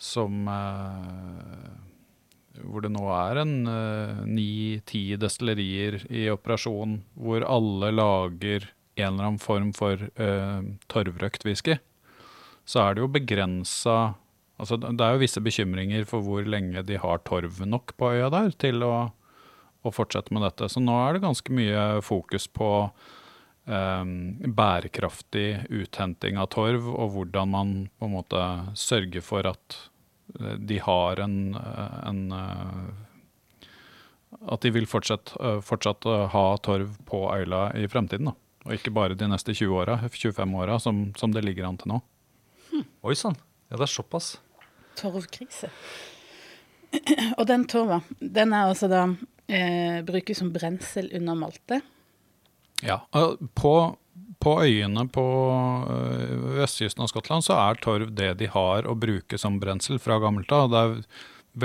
som 0.00 0.48
eh, 0.48 1.89
Hvor 2.64 2.84
det 2.84 2.92
nå 2.94 3.04
er 3.14 3.42
en 3.42 3.54
ni-ti 4.28 5.04
destillerier 5.20 6.00
i 6.12 6.28
operasjon, 6.32 7.00
hvor 7.14 7.46
alle 7.46 7.92
lager 7.94 8.68
en 9.00 9.14
eller 9.14 9.30
annen 9.30 9.40
form 9.40 9.70
for 9.76 10.02
uh, 10.20 10.60
torvrøkt 10.92 11.46
whisky, 11.46 11.78
så 12.68 12.82
er 12.84 12.96
det 12.96 13.06
jo 13.06 13.14
begrensa 13.14 14.00
Altså, 14.60 14.76
det 14.76 15.00
er 15.00 15.14
jo 15.14 15.22
visse 15.22 15.40
bekymringer 15.40 16.02
for 16.04 16.20
hvor 16.20 16.44
lenge 16.44 16.82
de 16.84 16.98
har 17.00 17.22
torv 17.24 17.62
nok 17.64 17.94
på 17.96 18.10
øya 18.12 18.26
der 18.28 18.50
til 18.60 18.82
å 18.84 18.90
å 19.86 19.92
fortsette 19.94 20.34
med 20.34 20.44
dette. 20.44 20.68
Så 20.68 20.82
nå 20.82 20.96
er 21.00 21.16
det 21.16 21.24
ganske 21.24 21.56
mye 21.56 21.86
fokus 22.04 22.48
på 22.50 22.90
Um, 23.70 24.40
bærekraftig 24.56 25.66
uthenting 25.68 26.38
av 26.40 26.48
torv, 26.50 26.86
og 26.90 27.12
hvordan 27.12 27.50
man 27.52 27.72
på 28.00 28.08
en 28.08 28.14
måte 28.16 28.40
sørger 28.74 29.22
for 29.22 29.46
at 29.46 29.76
eh, 29.76 29.90
de 30.58 30.78
har 30.78 31.20
en, 31.20 31.54
en 32.06 32.32
eh, 32.32 33.66
At 34.46 34.62
de 34.62 34.70
vil 34.70 34.86
fortsatt, 34.86 35.34
eh, 35.40 35.58
fortsatt 35.64 36.06
eh, 36.06 36.26
ha 36.32 36.44
torv 36.62 36.94
på 37.08 37.24
Øyla 37.34 37.70
i 37.76 37.88
fremtiden. 37.90 38.30
Da. 38.30 38.36
Og 38.68 38.76
ikke 38.76 38.92
bare 38.94 39.18
de 39.18 39.28
neste 39.28 39.54
20 39.56 39.74
åra, 39.82 39.98
25 40.06 40.54
åra, 40.54 40.78
som, 40.78 41.08
som 41.16 41.34
det 41.34 41.44
ligger 41.44 41.66
an 41.68 41.80
til 41.80 41.94
nå. 41.94 42.00
Oi 43.02 43.16
sann. 43.18 43.36
Ja, 43.70 43.76
det 43.76 43.86
er 43.88 43.92
såpass. 43.92 44.34
Torvkrise. 44.98 45.70
Og 47.38 47.46
den 47.48 47.66
torva, 47.70 48.00
den 48.20 48.52
er 48.52 48.68
altså 48.68 48.90
da 48.90 49.04
eh, 49.50 50.00
brukes 50.06 50.40
som 50.42 50.52
brensel 50.54 51.10
under 51.16 51.38
maltet. 51.38 51.86
Ja, 52.82 53.02
på, 53.54 53.72
på 54.40 54.54
øyene 54.64 55.06
på 55.12 55.24
vestkysten 56.56 57.04
av 57.04 57.10
Skottland 57.12 57.44
så 57.46 57.58
er 57.60 57.80
torv 57.82 58.14
det 58.16 58.32
de 58.40 58.48
har 58.50 58.88
å 58.88 58.96
bruke 58.98 59.38
som 59.40 59.60
brensel 59.62 60.00
fra 60.02 60.18
gammelt 60.22 60.52
av. 60.54 60.70
Det 60.72 60.80
er 60.80 60.96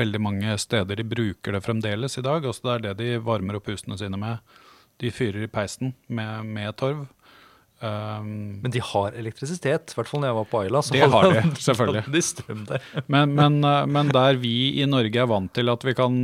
veldig 0.01 0.21
mange 0.21 0.55
steder 0.61 0.99
de 0.99 1.07
bruker 1.07 1.55
det 1.55 1.63
fremdeles 1.65 2.17
i 2.19 2.25
dag. 2.25 2.45
Altså 2.45 2.67
det 2.67 2.75
er 2.75 2.85
det 2.87 2.95
de 3.01 3.25
varmer 3.25 3.59
opp 3.59 3.69
husene 3.71 3.97
sine 3.99 4.19
med. 4.19 4.57
De 5.01 5.11
fyrer 5.11 5.45
i 5.45 5.51
peisen 5.51 5.93
med, 6.07 6.47
med 6.55 6.75
torv. 6.79 7.05
Um, 7.83 8.61
Men 8.63 8.71
de 8.71 8.79
har 8.79 9.17
elektrisitet, 9.19 9.91
i 9.91 9.97
hvert 9.97 10.07
fall 10.07 10.21
når 10.23 10.29
jeg 10.29 10.37
var 10.37 10.45
på 10.47 10.59
Aila. 10.63 10.81
så 10.81 10.95
Det 10.95 11.09
har 11.11 11.27
de, 11.27 11.41
selvfølgelig. 11.67 12.03
de 12.07 12.79
men, 13.11 13.35
men, 13.35 13.59
øh, 13.67 13.81
men 13.91 14.11
der 14.15 14.39
vi 14.39 14.55
i 14.79 14.87
Norge 14.87 15.19
er 15.21 15.27
vant 15.29 15.51
til 15.53 15.69
at 15.69 15.83
vi 15.83 15.93
kan 15.93 16.15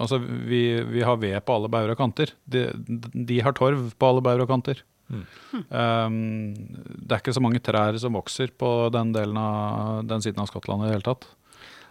Altså, 0.00 0.18
vi, 0.18 0.80
vi 0.80 1.04
har 1.04 1.20
ved 1.20 1.36
på 1.44 1.58
alle 1.58 1.70
bauger 1.72 1.92
og 1.92 2.00
kanter. 2.00 2.32
De, 2.48 2.70
de 3.12 3.40
har 3.44 3.52
torv 3.56 3.92
på 3.98 4.08
alle 4.08 4.24
bauger 4.24 4.46
og 4.46 4.54
kanter. 4.54 4.82
Mm. 5.06 5.24
Um, 5.70 6.16
det 6.98 7.14
er 7.14 7.20
ikke 7.22 7.36
så 7.36 7.42
mange 7.44 7.62
trær 7.62 7.98
som 8.02 8.16
vokser 8.18 8.52
på 8.58 8.70
den 8.94 9.12
delen 9.14 9.38
av 9.40 10.06
den 10.08 10.24
siden 10.24 10.42
av 10.42 10.50
Skottland 10.50 10.84
i 10.84 10.90
det 10.90 10.96
hele 10.98 11.06
tatt. 11.06 11.28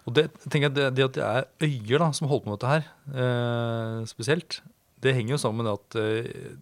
Og 0.05 0.13
det, 0.17 0.27
tenker 0.45 0.69
jeg, 0.69 0.75
det, 0.75 0.89
det 0.97 1.07
at 1.07 1.15
det 1.17 1.25
er 1.25 1.47
øyer 1.65 2.03
da, 2.03 2.11
som 2.13 2.29
holder 2.29 2.45
på 2.45 2.51
med 2.51 2.59
dette 2.59 2.73
her, 2.75 2.89
eh, 3.23 4.01
spesielt, 4.09 4.59
det 5.01 5.15
henger 5.17 5.35
jo 5.35 5.41
sammen 5.41 5.65
med 5.65 5.71
at 5.73 5.97
eh, 6.01 6.59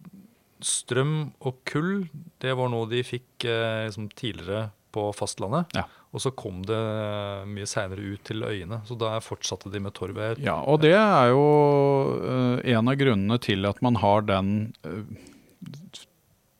strøm 0.64 1.18
og 1.44 1.60
kull, 1.68 2.06
det 2.40 2.54
var 2.56 2.72
noe 2.72 2.88
de 2.88 3.02
fikk 3.04 3.44
eh, 3.48 3.84
liksom 3.88 4.08
tidligere 4.16 4.70
på 4.94 5.10
fastlandet. 5.16 5.74
Ja. 5.76 5.84
Og 6.14 6.22
så 6.22 6.30
kom 6.38 6.60
det 6.66 6.78
mye 7.50 7.66
seinere 7.66 8.14
ut 8.14 8.22
til 8.26 8.44
øyene. 8.46 8.78
Så 8.86 8.94
da 8.98 9.16
fortsatte 9.24 9.72
de 9.72 9.80
med 9.82 9.96
torv. 9.96 10.20
Ja, 10.38 10.60
og 10.62 10.84
det 10.84 10.94
er 10.94 11.32
jo 11.32 11.46
øh, 12.14 12.60
en 12.62 12.90
av 12.92 12.98
grunnene 13.00 13.38
til 13.42 13.66
at 13.66 13.80
man 13.82 13.98
har 13.98 14.22
den 14.28 14.52
øh, 14.86 15.02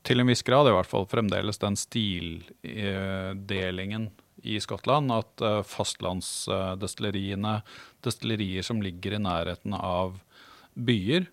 Til 0.05 0.21
en 0.21 0.29
viss 0.29 0.45
grad, 0.45 0.67
i 0.69 0.75
hvert 0.75 0.89
fall 0.89 1.07
fremdeles, 1.09 1.57
den 1.61 1.75
stildelingen 1.79 4.09
i 4.45 4.59
Skottland. 4.61 5.09
At 5.13 5.41
øh, 5.41 5.63
fastlandsdestilleriene, 5.65 7.61
destillerier 8.05 8.61
som 8.65 8.81
ligger 8.85 9.13
i 9.17 9.23
nærheten 9.23 9.73
av 9.77 10.19
byer, 10.75 11.25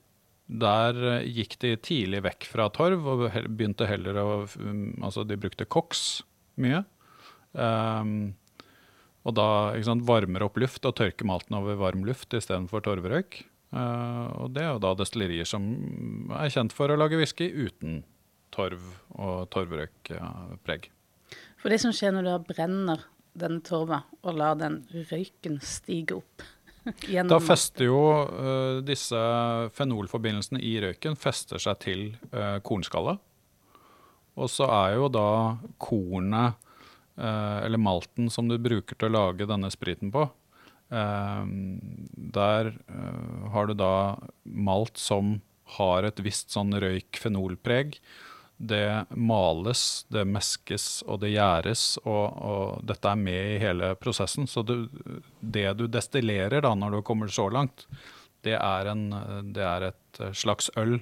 der 0.49 0.97
øh, 0.97 1.27
gikk 1.29 1.59
de 1.61 1.77
tidlig 1.85 2.23
vekk 2.25 2.47
fra 2.49 2.69
torv 2.73 3.07
og 3.13 3.29
begynte 3.53 3.87
heller 3.89 4.17
å 4.23 4.47
um, 4.57 5.03
Altså, 5.05 5.25
de 5.29 5.37
brukte 5.41 5.65
koks 5.69 6.23
mye. 6.61 6.85
Um, 7.53 8.35
og 9.23 9.37
da 9.37 9.47
sant, 9.85 10.07
varmer 10.09 10.43
opp 10.47 10.57
luft 10.59 10.87
og 10.89 10.97
tørker 10.99 11.27
malten 11.29 11.55
over 11.59 11.77
varm 11.81 12.05
luft 12.09 12.35
istedenfor 12.35 12.81
torvrøyk. 12.85 13.33
Uh, 13.73 14.29
og 14.43 14.53
det 14.57 14.63
er 14.65 14.71
jo 14.75 14.85
da 14.85 14.91
destillerier 14.97 15.47
som 15.49 15.63
er 16.37 16.53
kjent 16.53 16.73
for 16.77 16.93
å 16.93 16.99
lage 16.99 17.21
whisky 17.21 17.49
uten 17.53 18.03
torv 18.53 18.83
og 19.17 19.49
torvrøykpreg. 19.53 20.91
For 21.63 21.73
det 21.73 21.79
som 21.83 21.95
skjer 21.95 22.15
når 22.15 22.29
du 22.29 22.49
brenner 22.53 23.05
denne 23.39 23.63
torva 23.65 24.03
og 24.23 24.37
lar 24.37 24.59
den 24.61 24.83
røyken 24.93 25.59
stige 25.65 26.19
opp 26.19 26.45
gjennom 27.13 27.31
Da 27.31 27.39
fester 27.43 27.89
jo 27.89 28.01
uh, 28.27 28.81
disse 28.85 29.21
fenolforbindelsene 29.77 30.61
i 30.61 30.75
røyken 30.83 31.17
fester 31.19 31.63
seg 31.63 31.79
til 31.85 32.03
uh, 32.35 32.59
kornskallet. 32.67 33.23
Og 34.33 34.49
så 34.49 34.67
er 34.73 34.97
jo 34.97 35.09
da 35.13 35.29
kornet, 35.83 36.59
uh, 37.21 37.59
eller 37.63 37.81
malten 37.81 38.31
som 38.33 38.49
du 38.49 38.57
bruker 38.61 38.99
til 38.99 39.11
å 39.11 39.17
lage 39.17 39.49
denne 39.49 39.71
spriten 39.73 40.13
på, 40.15 40.29
der 40.93 42.67
har 43.55 43.69
du 43.71 43.73
da 43.73 43.95
malt 44.45 44.99
som 45.01 45.39
har 45.79 46.05
et 46.05 46.21
visst 46.21 46.53
sånn 46.53 46.75
røyk-fenolpreg. 46.77 47.97
Det 48.63 49.11
males, 49.19 50.05
det 50.15 50.23
meskes 50.31 51.03
og 51.11 51.19
det 51.25 51.33
gjæres, 51.33 51.97
og, 52.05 52.37
og 52.47 52.85
dette 52.87 53.11
er 53.11 53.19
med 53.19 53.57
i 53.57 53.59
hele 53.59 53.97
prosessen. 53.99 54.47
Så 54.47 54.63
du, 54.63 54.87
det 55.41 55.73
du 55.81 55.89
destillerer 55.91 56.63
da 56.63 56.71
når 56.79 56.91
du 56.95 57.01
kommer 57.07 57.27
så 57.27 57.49
langt, 57.51 57.89
det 58.47 58.55
er, 58.59 58.87
en, 58.93 59.11
det 59.55 59.65
er 59.67 59.83
et 59.89 60.21
slags 60.39 60.71
øl 60.79 61.01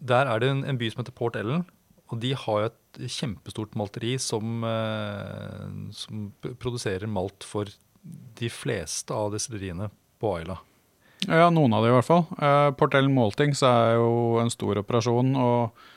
Der 0.00 0.26
er 0.28 0.38
det 0.40 0.50
en, 0.52 0.64
en 0.64 0.78
by 0.78 0.90
som 0.92 1.02
heter 1.02 1.16
Port 1.16 1.36
Ellen, 1.36 1.64
og 2.08 2.20
de 2.20 2.32
har 2.32 2.60
jo 2.62 2.70
et 2.70 3.10
kjempestort 3.12 3.74
malteri 3.76 4.16
som, 4.20 4.62
eh, 4.64 5.92
som 5.92 6.32
produserer 6.60 7.08
malt 7.08 7.44
for 7.44 7.68
de 8.38 8.48
fleste 8.52 9.12
av 9.12 9.32
destilleriene 9.34 9.90
på 10.20 10.38
Ayla. 10.38 10.58
Ja, 11.26 11.48
noen 11.50 11.74
av 11.74 11.82
dem 11.82 11.90
i 11.92 11.96
hvert 11.96 12.06
fall. 12.06 12.26
Uh, 12.38 12.88
Ellen 12.94 13.14
Maltings 13.14 13.62
er 13.66 13.96
jo 13.98 14.38
en 14.38 14.52
stor 14.54 14.78
operasjon, 14.78 15.32
og 15.34 15.72
eh, 15.74 15.96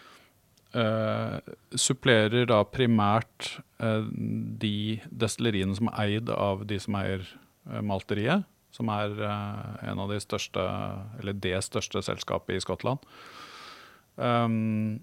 supplerer 1.76 2.48
da 2.48 2.62
primært 2.64 3.58
eh, 3.84 4.08
de 4.62 5.02
destilleriene 5.12 5.76
som 5.76 5.92
er 5.92 6.16
eid 6.18 6.32
av 6.32 6.66
de 6.70 6.80
som 6.80 6.96
eier 7.00 7.26
eh, 7.26 7.82
malteriet, 7.84 8.48
som 8.72 8.92
er 8.94 9.16
eh, 9.20 9.88
en 9.92 10.00
av 10.00 10.12
de 10.14 10.20
største, 10.24 10.64
eller 11.20 11.40
det 11.44 11.58
største 11.68 12.04
selskapet 12.08 12.56
i 12.56 12.64
Skottland. 12.64 13.04
Um, 14.16 15.02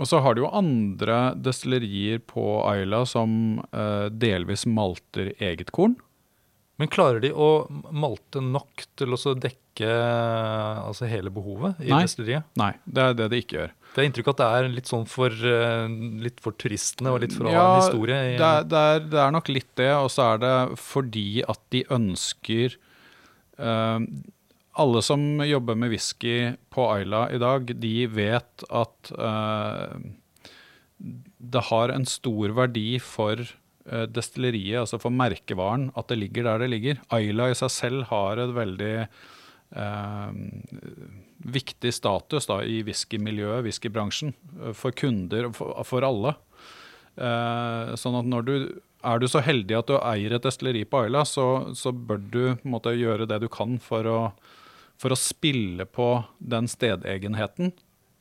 og 0.00 0.08
så 0.08 0.20
har 0.24 0.36
du 0.36 0.44
jo 0.44 0.52
andre 0.56 1.34
destillerier 1.36 2.22
på 2.24 2.62
Ayla 2.64 3.02
som 3.08 3.60
eh, 3.68 4.06
delvis 4.08 4.64
malter 4.64 5.34
eget 5.36 5.72
korn. 5.76 5.98
Men 6.80 6.88
klarer 6.88 7.20
de 7.20 7.34
å 7.36 7.66
malte 7.92 8.40
nok 8.40 8.86
til 8.96 9.12
å 9.12 9.34
dekke 9.36 9.90
altså 9.90 11.08
hele 11.10 11.32
behovet 11.32 11.82
i 11.84 11.90
Nei. 11.92 12.04
destilleriet? 12.06 12.48
Nei, 12.56 12.72
det 12.88 13.04
er 13.04 13.18
det 13.18 13.28
de 13.34 13.42
ikke 13.44 13.58
gjør. 13.58 13.74
Det 13.90 13.98
er 13.98 14.06
inntrykk 14.06 14.28
at 14.30 14.40
det 14.40 14.48
er 14.54 14.68
litt 14.70 14.90
sånn 14.90 15.06
for, 15.10 15.34
eh, 15.34 15.86
litt 16.22 16.38
for 16.42 16.54
turistene 16.54 17.10
og 17.10 17.24
litt 17.24 17.34
for 17.34 17.48
å 17.48 17.50
ha 17.50 17.54
Ja, 17.56 17.70
en 17.70 17.80
historie. 17.82 18.18
Det 18.38 18.48
er, 18.48 18.66
det, 18.70 18.82
er, 18.90 19.00
det 19.10 19.22
er 19.24 19.32
nok 19.34 19.50
litt 19.50 19.70
det, 19.80 19.90
og 19.96 20.10
så 20.14 20.28
er 20.28 20.42
det 20.44 20.52
fordi 20.78 21.42
at 21.42 21.62
de 21.74 21.82
ønsker 21.90 22.76
uh, 23.58 23.98
Alle 24.80 25.02
som 25.02 25.42
jobber 25.42 25.76
med 25.76 25.90
whisky 25.90 26.54
på 26.70 26.86
Ayla 26.92 27.24
i 27.34 27.40
dag, 27.42 27.72
de 27.82 27.94
vet 28.06 28.64
at 28.70 29.10
uh, 29.18 29.98
det 31.00 31.64
har 31.72 31.90
en 31.90 32.06
stor 32.06 32.54
verdi 32.54 33.00
for 33.02 33.42
uh, 33.42 34.06
destilleriet, 34.06 34.84
altså 34.84 35.00
for 35.02 35.10
merkevaren, 35.10 35.90
at 35.98 36.12
det 36.12 36.20
ligger 36.22 36.46
der 36.46 36.62
det 36.62 36.70
ligger. 36.76 37.02
Ayla 37.10 37.50
i 37.50 37.58
seg 37.58 37.74
selv 37.74 38.06
har 38.12 38.38
et 38.38 38.54
veldig 38.54 38.94
viktig 41.40 41.92
status 41.94 42.48
da, 42.50 42.60
i 42.64 42.82
whiskymiljøet, 42.86 43.64
whiskybransjen, 43.66 44.34
eh, 44.60 44.72
for 44.76 44.94
kunder, 44.96 45.50
for, 45.56 45.74
for 45.88 46.06
alle. 46.06 46.36
Eh, 47.16 47.96
sånn 48.00 48.18
at 48.20 48.30
når 48.30 48.48
du 48.48 48.54
er 49.00 49.20
du 49.20 49.26
så 49.32 49.40
heldig 49.44 49.78
at 49.78 49.88
du 49.88 49.96
eier 49.96 50.34
et 50.36 50.44
destilleri 50.44 50.84
på 50.84 51.04
Aila, 51.04 51.24
så, 51.24 51.72
så 51.76 51.92
bør 51.92 52.20
du 52.20 52.42
måte, 52.68 52.92
gjøre 52.96 53.28
det 53.28 53.40
du 53.40 53.48
kan 53.52 53.78
for 53.80 54.04
å, 54.04 54.18
for 55.00 55.14
å 55.14 55.18
spille 55.18 55.86
på 55.88 56.10
den 56.38 56.68
stedegenheten. 56.68 57.72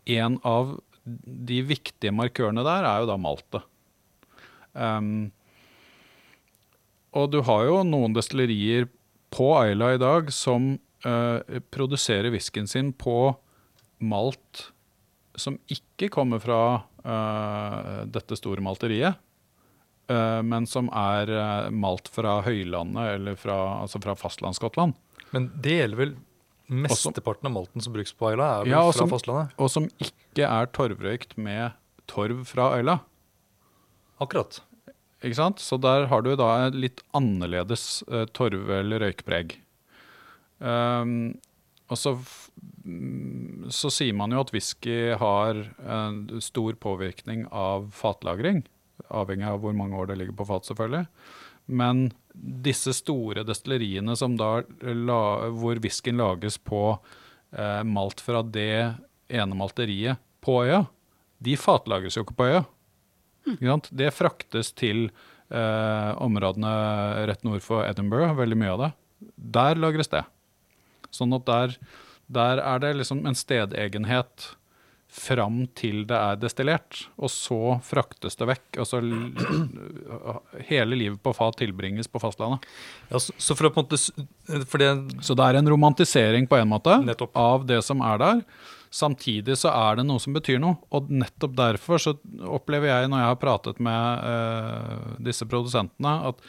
En 0.08 0.39
av 0.47 0.77
de 1.03 1.60
viktige 1.67 2.13
markørene 2.15 2.63
der 2.63 2.88
er 2.88 3.01
jo 3.01 3.10
da 3.10 3.17
maltet. 3.19 3.67
Um, 4.71 5.32
og 7.17 7.32
du 7.34 7.41
har 7.43 7.65
jo 7.67 7.82
noen 7.84 8.13
destillerier 8.15 8.88
på 9.34 9.51
Aila 9.58 9.95
i 9.95 10.01
dag 10.01 10.29
som 10.34 10.77
eh, 11.05 11.59
produserer 11.71 12.31
whiskyen 12.33 12.67
sin 12.67 12.91
på 12.93 13.35
malt 13.99 14.69
som 15.39 15.55
ikke 15.71 16.09
kommer 16.12 16.39
fra 16.43 16.59
uh, 17.05 18.05
dette 18.12 18.35
store 18.35 18.59
malteriet, 18.63 19.15
uh, 20.12 20.41
men 20.43 20.65
som 20.67 20.89
er 20.91 21.31
malt 21.71 22.09
fra 22.12 22.39
høylandet, 22.43 23.13
eller 23.15 23.38
fra, 23.39 23.55
altså 23.85 24.01
fra 24.03 24.15
fastlandsskottland. 24.19 24.97
Men 25.31 25.47
det 25.63 25.77
gjelder 25.77 26.01
vel 26.01 26.15
mesteparten 26.69 27.47
av 27.47 27.55
malten 27.55 27.81
som 27.85 27.95
brukes 27.95 28.12
på 28.17 28.33
Øyla 28.33 28.49
er 28.49 28.65
vel 28.65 28.73
Ja, 28.73 28.81
fra 28.89 28.97
som- 28.99 29.13
fastlandet? 29.13 29.55
Og 29.57 29.71
som 29.71 29.88
ikke 30.01 30.43
er 30.49 30.67
torvrøykt 30.75 31.38
med 31.38 31.71
torv 32.09 32.43
fra 32.49 32.73
Øyla. 32.79 32.99
Akkurat. 34.19 34.59
Ikke 35.23 35.35
sant? 35.39 35.59
Så 35.63 35.79
der 35.79 36.07
har 36.12 36.21
du 36.25 36.35
da 36.35 36.67
et 36.67 36.75
litt 36.75 37.01
annerledes 37.15 38.03
torv- 38.35 38.69
eller 38.79 38.99
røykpreg. 39.07 39.55
Um, 40.60 41.34
og 41.89 41.98
så, 41.98 42.13
mm, 42.86 43.69
så 43.74 43.89
sier 43.93 44.13
man 44.17 44.34
jo 44.36 44.43
at 44.43 44.52
whisky 44.54 45.15
har 45.17 45.63
en 45.82 46.41
stor 46.43 46.78
påvirkning 46.78 47.48
av 47.50 47.89
fatlagring. 47.98 48.62
Avhengig 49.10 49.48
av 49.50 49.63
hvor 49.63 49.74
mange 49.74 49.98
år 49.98 50.12
det 50.12 50.19
ligger 50.19 50.38
på 50.38 50.48
fat, 50.52 50.67
selvfølgelig. 50.69 51.08
Men 51.69 52.10
disse 52.34 52.93
store 52.98 53.43
destilleriene 53.45 54.15
som 54.17 54.38
da 54.39 54.63
hvor 54.82 55.82
whiskyen 55.84 56.22
lages 56.22 56.58
på 56.62 56.84
eh, 56.93 57.82
malt 57.86 58.22
fra 58.24 58.41
det 58.45 58.95
ene 59.30 59.58
malteriet 59.58 60.22
på 60.45 60.62
øya, 60.65 60.86
de 61.39 61.56
fatlagres 61.60 62.17
jo 62.17 62.26
ikke 62.26 62.38
på 62.39 62.50
øya. 62.50 62.63
Mm. 63.50 63.82
Det 63.89 64.13
fraktes 64.13 64.74
til 64.78 65.08
eh, 65.08 66.12
områdene 66.22 66.74
rett 67.30 67.45
nord 67.48 67.63
for 67.65 67.86
Edinburgh, 67.86 68.36
veldig 68.38 68.58
mye 68.60 68.74
av 68.76 68.84
det. 68.84 68.91
Der 69.60 69.80
lagres 69.80 70.12
det. 70.12 70.26
Sånn 71.15 71.36
at 71.38 71.45
der, 71.50 71.76
der 72.28 72.63
er 72.63 72.82
det 72.84 72.95
liksom 73.00 73.26
en 73.28 73.38
stedegenhet 73.38 74.54
fram 75.10 75.63
til 75.74 76.04
det 76.06 76.17
er 76.17 76.38
destillert, 76.38 77.00
og 77.17 77.32
så 77.34 77.80
fraktes 77.86 78.38
det 78.38 78.45
vekk. 78.52 78.80
Altså 78.84 79.00
så 79.02 80.34
hele 80.69 81.00
livet 81.00 81.22
på 81.26 81.34
fat 81.34 81.58
tilbringes 81.58 82.10
på 82.12 82.22
fastlandet. 82.22 82.67
Ja, 83.10 83.22
så, 83.22 83.34
så 83.41 83.58
for 83.58 83.69
å 83.69 83.74
på 83.74 83.82
en 83.82 83.88
måte 83.88 83.98
det 84.84 84.91
Så 85.26 85.38
det 85.38 85.48
er 85.48 85.60
en 85.60 85.72
romantisering 85.74 86.45
på 86.50 86.60
en 86.60 86.69
måte 86.69 87.00
Nettopp. 87.02 87.34
av 87.34 87.65
det 87.69 87.82
som 87.86 88.06
er 88.06 88.22
der. 88.22 88.43
Samtidig 88.93 89.58
så 89.62 89.74
er 89.74 90.00
det 90.00 90.06
noe 90.10 90.22
som 90.22 90.34
betyr 90.34 90.62
noe, 90.62 90.80
og 90.89 91.12
nettopp 91.13 91.54
derfor 91.58 92.02
så 92.02 92.15
opplever 92.50 92.89
jeg 92.89 93.10
når 93.10 93.22
jeg 93.22 93.30
har 93.30 93.41
pratet 93.41 93.82
med 93.86 94.24
uh, 94.26 95.12
disse 95.22 95.45
produsentene, 95.45 96.13
at 96.32 96.41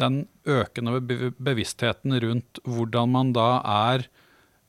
den 0.00 0.22
økende 0.48 1.00
bevisstheten 1.38 2.14
rundt 2.22 2.60
hvordan 2.64 3.12
man 3.14 3.32
da 3.36 3.48
er 3.62 4.06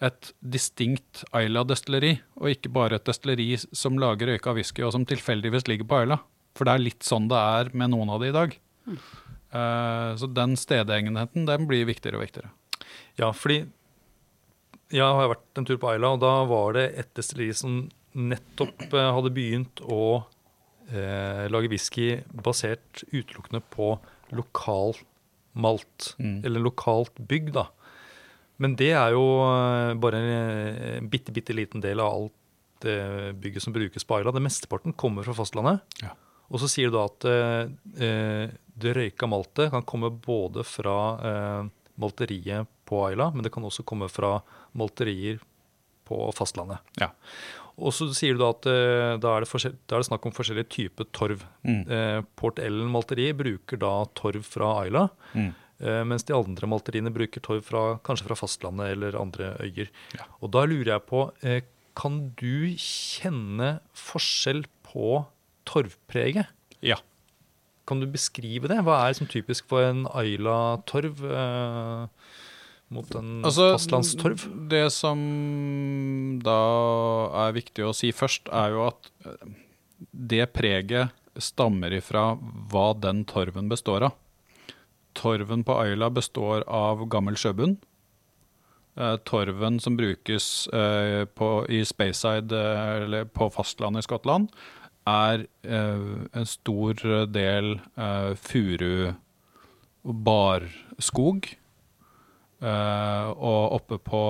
et 0.04 0.32
distinkt 0.46 1.24
Ayla-destilleri, 1.36 2.18
og 2.38 2.52
ikke 2.54 2.72
bare 2.74 3.00
et 3.00 3.08
destilleri 3.08 3.56
som 3.58 3.98
lager 4.02 4.30
røyka 4.32 4.54
whisky 4.54 4.84
og 4.86 4.94
som 4.94 5.08
tilfeldigvis 5.10 5.66
ligger 5.70 5.90
på 5.90 6.02
Ayla. 6.04 6.20
For 6.58 6.68
det 6.68 6.76
er 6.76 6.84
litt 6.84 7.06
sånn 7.06 7.30
det 7.32 7.40
er 7.40 7.72
med 7.78 7.94
noen 7.94 8.12
av 8.14 8.22
de 8.22 8.30
i 8.30 8.36
dag. 8.36 8.54
Eh, 8.88 10.12
så 10.22 10.30
den 10.30 10.56
stedegenheten 10.60 11.48
den 11.50 11.68
blir 11.70 11.88
viktigere 11.90 12.20
og 12.20 12.28
viktigere. 12.28 12.54
Ja, 13.18 13.32
fordi 13.34 13.64
jeg 14.94 15.04
har 15.04 15.32
vært 15.34 15.60
en 15.60 15.68
tur 15.68 15.80
på 15.82 15.92
Ayla, 15.92 16.14
og 16.16 16.22
da 16.24 16.34
var 16.50 16.78
det 16.78 16.88
et 17.02 17.12
destilleri 17.18 17.58
som 17.58 17.80
nettopp 18.18 18.88
eh, 18.92 19.12
hadde 19.18 19.34
begynt 19.34 19.82
å 19.82 20.04
eh, 20.92 21.46
lage 21.52 21.74
whisky 21.74 22.14
basert 22.32 23.04
utelukkende 23.10 23.64
på 23.74 23.96
lokal 24.36 24.96
malt. 25.58 26.14
Mm. 26.22 26.40
Eller 26.46 26.64
lokalt 26.64 27.18
bygg, 27.30 27.52
da. 27.56 27.68
Men 28.62 28.74
det 28.78 28.92
er 28.98 29.14
jo 29.14 29.26
eh, 29.46 29.94
bare 30.02 30.22
en 30.22 31.10
bitte, 31.12 31.34
bitte 31.34 31.56
liten 31.56 31.84
del 31.84 32.02
av 32.02 32.14
alt 32.14 32.38
det 32.86 33.34
bygget 33.42 33.64
som 33.64 33.74
brukes 33.74 34.06
på 34.06 34.18
Aila. 34.18 34.34
Det 34.34 34.44
mesteparten 34.44 34.94
kommer 34.98 35.26
fra 35.26 35.36
fastlandet. 35.38 35.82
Ja. 36.04 36.14
Og 36.48 36.62
så 36.62 36.70
sier 36.72 36.92
du 36.92 36.98
da 36.98 37.06
at 37.10 37.28
eh, 37.28 37.72
eh, 38.06 38.56
det 38.78 38.96
røyka 38.96 39.28
maltet 39.30 39.72
kan 39.74 39.86
komme 39.88 40.12
både 40.12 40.64
fra 40.68 40.98
eh, 41.30 41.70
malteriet 42.00 42.70
på 42.88 43.04
Aila, 43.10 43.32
men 43.34 43.44
det 43.44 43.52
kan 43.54 43.66
også 43.68 43.86
komme 43.88 44.08
fra 44.12 44.38
malterier 44.78 45.42
på 46.08 46.22
fastlandet. 46.36 46.80
Ja. 47.02 47.12
Og 47.78 47.94
så 47.94 48.08
sier 48.18 48.34
du 48.34 48.42
da 48.42 48.50
at 48.56 48.66
eh, 48.66 49.18
da, 49.22 49.36
er 49.38 49.46
det 49.46 49.72
da 49.86 49.98
er 49.98 50.02
det 50.02 50.08
snakk 50.10 50.26
om 50.26 50.34
forskjellige 50.34 50.70
typer 50.74 51.06
torv. 51.14 51.44
Mm. 51.68 51.84
Eh, 51.86 52.20
Port 52.36 52.58
Ellen 52.64 52.90
malteri 52.90 53.28
bruker 53.38 53.78
da 53.84 53.92
torv 54.18 54.42
fra 54.44 54.72
Ayla, 54.82 55.04
Mm. 55.36 55.52
eh, 55.80 56.04
mens 56.10 56.24
de 56.26 56.34
andre 56.34 56.66
malteriene 56.68 57.14
bruker 57.14 57.40
torv 57.46 57.62
fra, 57.68 57.84
kanskje 58.02 58.26
fra 58.32 58.36
fastlandet 58.40 58.96
eller 58.96 59.20
andre 59.22 59.52
øyer. 59.62 59.92
Ja. 60.18 60.26
Og 60.42 60.50
da 60.58 60.66
lurer 60.66 60.96
jeg 60.96 61.06
på, 61.06 61.22
eh, 61.44 61.62
kan 61.98 62.34
du 62.38 62.74
kjenne 62.78 63.80
forskjell 63.94 64.66
på 64.84 65.26
torvpreget? 65.66 66.48
ja. 66.82 66.98
Kan 67.88 68.02
du 68.02 68.06
beskrive 68.12 68.68
det? 68.68 68.82
Hva 68.84 68.98
er 69.06 69.14
liksom 69.14 69.30
typisk 69.32 69.64
for 69.70 69.80
en 69.80 70.02
Ayla-torv 70.12 71.22
eh, 71.24 72.08
mot 72.94 73.16
en 73.20 73.42
Altså, 73.46 73.72
fastlandstorv? 73.76 74.46
Det 74.72 74.86
som 74.96 75.20
da 76.44 76.60
er 77.46 77.58
viktig 77.58 77.86
å 77.88 77.96
si 77.96 78.14
først, 78.16 78.52
er 78.54 78.76
jo 78.76 78.86
at 78.88 79.12
eh, 79.26 79.52
det 80.12 80.46
preget 80.56 81.14
stammer 81.38 81.94
ifra 81.94 82.32
hva 82.72 82.92
den 82.98 83.24
torven 83.30 83.70
består 83.72 84.10
av. 84.10 84.16
Torven 85.18 85.66
på 85.66 85.76
Ayla 85.82 86.10
består 86.14 86.66
av 86.70 87.04
gammel 87.12 87.38
sjøbunn. 87.40 87.78
Eh, 88.98 89.16
torven 89.28 89.82
som 89.84 89.98
brukes 90.00 90.68
eh, 90.74 91.26
på, 91.28 91.52
i 91.70 91.84
Speyside, 91.86 92.64
eller 93.04 93.30
på 93.30 93.50
fastlandet 93.54 94.06
i 94.06 94.10
Skottland, 94.10 94.52
er 95.08 95.46
en 95.64 96.44
stor 96.44 97.00
del 97.32 97.78
furu 98.36 99.14
barskog. 100.04 101.48
Eh, 102.62 103.28
og 103.38 103.78
oppe 103.78 104.00
på 104.02 104.24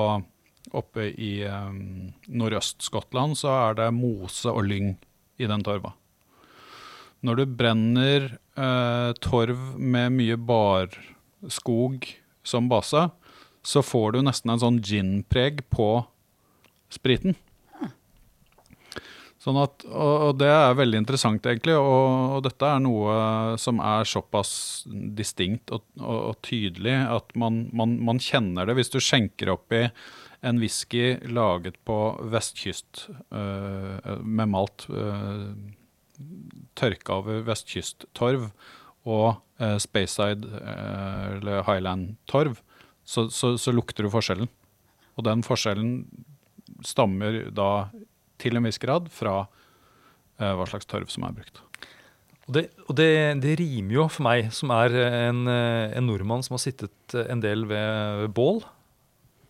Oppe 0.75 1.05
i 1.15 1.45
um, 1.47 2.09
Nordøst-Skottland 2.27 3.37
så 3.39 3.53
er 3.53 3.77
det 3.77 3.85
mose 3.95 4.51
og 4.51 4.65
lyng 4.67 4.97
i 5.39 5.47
den 5.47 5.63
torva. 5.63 5.93
Når 7.23 7.39
du 7.39 7.43
brenner 7.59 8.25
eh, 8.35 9.11
torv 9.23 9.61
med 9.79 10.11
mye 10.17 10.35
barskog 10.35 12.03
som 12.43 12.67
base, 12.67 13.07
så 13.63 13.83
får 13.83 14.17
du 14.17 14.21
nesten 14.27 14.53
en 14.53 14.61
sånn 14.61 14.81
gin-preg 14.83 15.63
på 15.73 15.89
spriten. 16.93 17.37
Sånn 19.47 19.61
at, 19.61 19.85
og, 19.87 20.33
det 20.41 20.49
er 20.51 20.73
veldig 20.75 20.99
interessant, 20.99 21.45
egentlig. 21.47 21.77
Og, 21.79 22.07
og 22.35 22.41
dette 22.43 22.67
er 22.67 22.81
noe 22.83 23.13
som 23.61 23.77
er 23.79 24.09
såpass 24.09 24.49
distinkt 25.15 25.71
og, 25.71 25.85
og, 26.01 26.17
og 26.33 26.41
tydelig 26.43 26.97
at 27.13 27.31
man, 27.39 27.61
man, 27.71 27.93
man 28.03 28.19
kjenner 28.19 28.67
det 28.67 28.75
hvis 28.75 28.91
du 28.91 28.99
skjenker 28.99 29.53
oppi 29.53 29.85
en 30.45 30.59
whisky 30.59 31.15
laget 31.31 31.79
på 31.87 31.95
vestkyst 32.33 33.07
øh, 33.31 34.19
med 34.19 34.51
malt 34.51 34.89
øh, 34.91 35.55
tørka 36.75 37.21
over 37.21 37.39
vestkysttorv 37.47 38.49
og 39.07 39.39
øh, 39.63 39.77
Speyside 39.79 40.59
eller 41.37 41.63
Highland-torv, 41.63 42.59
så, 43.07 43.29
så, 43.31 43.55
så 43.55 43.71
lukter 43.71 44.03
du 44.03 44.11
forskjellen. 44.11 44.51
Og 45.15 45.23
den 45.23 45.47
forskjellen 45.47 46.01
stammer 46.83 47.45
da 47.55 47.87
til 48.41 48.59
en 48.59 48.67
viss 48.67 48.81
grad 48.81 49.09
fra 49.13 49.39
eh, 50.39 50.53
hva 50.53 50.67
slags 50.69 50.89
torv 50.89 51.09
som 51.13 51.27
er 51.27 51.35
brukt. 51.37 51.63
Og 52.47 52.55
det, 52.55 52.63
og 52.87 52.95
det, 52.95 53.09
det 53.43 53.57
rimer 53.59 53.97
jo 53.97 54.07
for 54.07 54.23
meg, 54.29 54.51
som 54.55 54.71
er 54.71 54.95
en, 55.03 55.43
eh, 55.51 55.97
en 55.99 56.07
nordmann 56.07 56.45
som 56.45 56.55
har 56.55 56.63
sittet 56.63 57.17
en 57.27 57.43
del 57.43 57.67
ved 57.67 58.29
bål. 58.37 58.63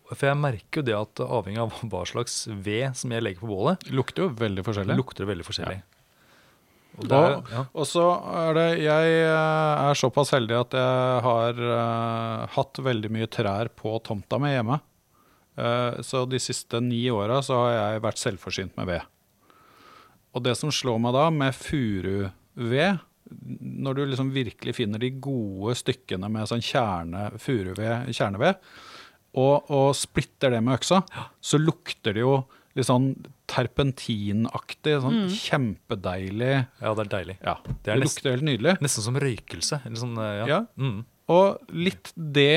For 0.08 0.24
jeg 0.30 0.40
merker 0.40 0.80
jo 0.80 0.86
det 0.88 0.96
at 0.96 1.22
avhengig 1.22 1.60
av 1.60 1.78
hva 1.92 2.02
slags 2.08 2.46
ved 2.48 2.96
som 2.96 3.12
jeg 3.12 3.24
legger 3.24 3.44
på 3.44 3.50
bålet, 3.50 3.86
Lukter 3.92 4.24
jo 4.24 4.32
veldig 4.40 4.64
forskjellig. 4.64 4.96
lukter 4.96 5.28
veldig 5.28 5.46
forskjellig. 5.46 5.78
Og 6.98 7.06
det 7.06 7.18
er, 7.18 7.34
Og, 7.36 7.50
ja. 7.52 7.64
og 7.70 7.86
så 7.86 8.04
er 8.40 8.56
det 8.56 8.66
Jeg 8.82 9.10
eh, 9.20 9.88
er 9.88 9.98
såpass 9.98 10.32
heldig 10.34 10.56
at 10.58 10.74
jeg 10.74 11.20
har 11.28 11.60
uh, 11.62 12.46
hatt 12.56 12.80
veldig 12.82 13.10
mye 13.14 13.28
trær 13.30 13.70
på 13.70 13.92
tomta 14.02 14.40
mi 14.42 14.50
hjemme. 14.50 14.80
Eh, 15.58 16.00
så 16.06 16.22
de 16.30 16.38
siste 16.42 16.78
ni 16.84 17.02
åra 17.10 17.40
så 17.42 17.56
har 17.64 17.72
jeg 17.74 18.02
vært 18.04 18.20
selvforsynt 18.22 18.76
med 18.78 18.86
ved. 18.92 19.02
Og 20.36 20.44
det 20.44 20.54
som 20.60 20.70
slår 20.70 21.00
meg 21.02 21.16
da, 21.16 21.26
med 21.34 21.56
furuved 21.56 23.00
Når 23.28 23.96
du 23.96 24.02
liksom 24.08 24.30
virkelig 24.32 24.74
finner 24.78 25.00
de 25.02 25.10
gode 25.20 25.74
stykkene 25.76 26.30
med 26.32 26.46
sånn 26.48 26.62
kjerne, 26.64 27.26
furuved, 27.42 28.06
kjerneved, 28.16 28.56
og, 29.36 29.66
og 29.68 29.90
splitter 29.98 30.54
det 30.54 30.62
med 30.64 30.78
øksa, 30.78 31.02
så 31.44 31.58
lukter 31.60 32.16
det 32.16 32.22
jo 32.24 32.38
litt 32.78 32.86
sånn 32.88 33.10
terpentinaktig, 33.50 34.94
sånn 35.02 35.26
kjempedeilig 35.34 36.52
ja, 36.80 36.94
det 36.94 37.04
er 37.04 37.10
deilig. 37.12 37.36
ja, 37.44 37.54
Det 37.66 37.76
det, 37.84 37.92
er 37.92 38.00
nest- 38.00 38.16
lukter 38.18 38.30
helt 38.36 38.46
nydelig. 38.48 38.74
Nesten 38.84 39.04
som 39.04 39.16
røykelse. 39.20 39.80
Eller 39.84 39.96
sånn, 40.00 40.16
eh, 40.18 40.34
ja. 40.40 40.46
Ja. 40.54 40.60
Mm. 40.80 41.04
Og 41.28 41.72
litt 41.76 42.12
det 42.16 42.56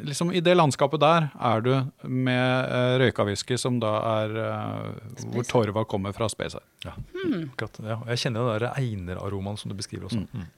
Liksom 0.00 0.32
i 0.32 0.40
det 0.42 0.56
landskapet 0.56 1.00
der 1.02 1.26
er 1.36 1.60
du 1.62 1.72
med 2.08 2.70
uh, 2.72 2.96
røykawhisky 3.02 3.58
som 3.60 3.76
da 3.82 3.90
er 4.16 4.32
uh, 4.32 5.26
Hvor 5.34 5.44
torva 5.46 5.84
kommer 5.84 6.14
fra 6.16 6.28
Spacer. 6.32 6.64
Ja. 6.86 6.94
Mm. 7.12 7.50
ja. 7.84 7.98
Jeg 8.14 8.22
kjenner 8.24 8.40
jo 8.46 8.56
den 8.64 8.80
eineraromaen 8.80 9.60
som 9.60 9.70
du 9.70 9.76
beskriver 9.76 10.08
også. 10.08 10.24
Mm. 10.32 10.48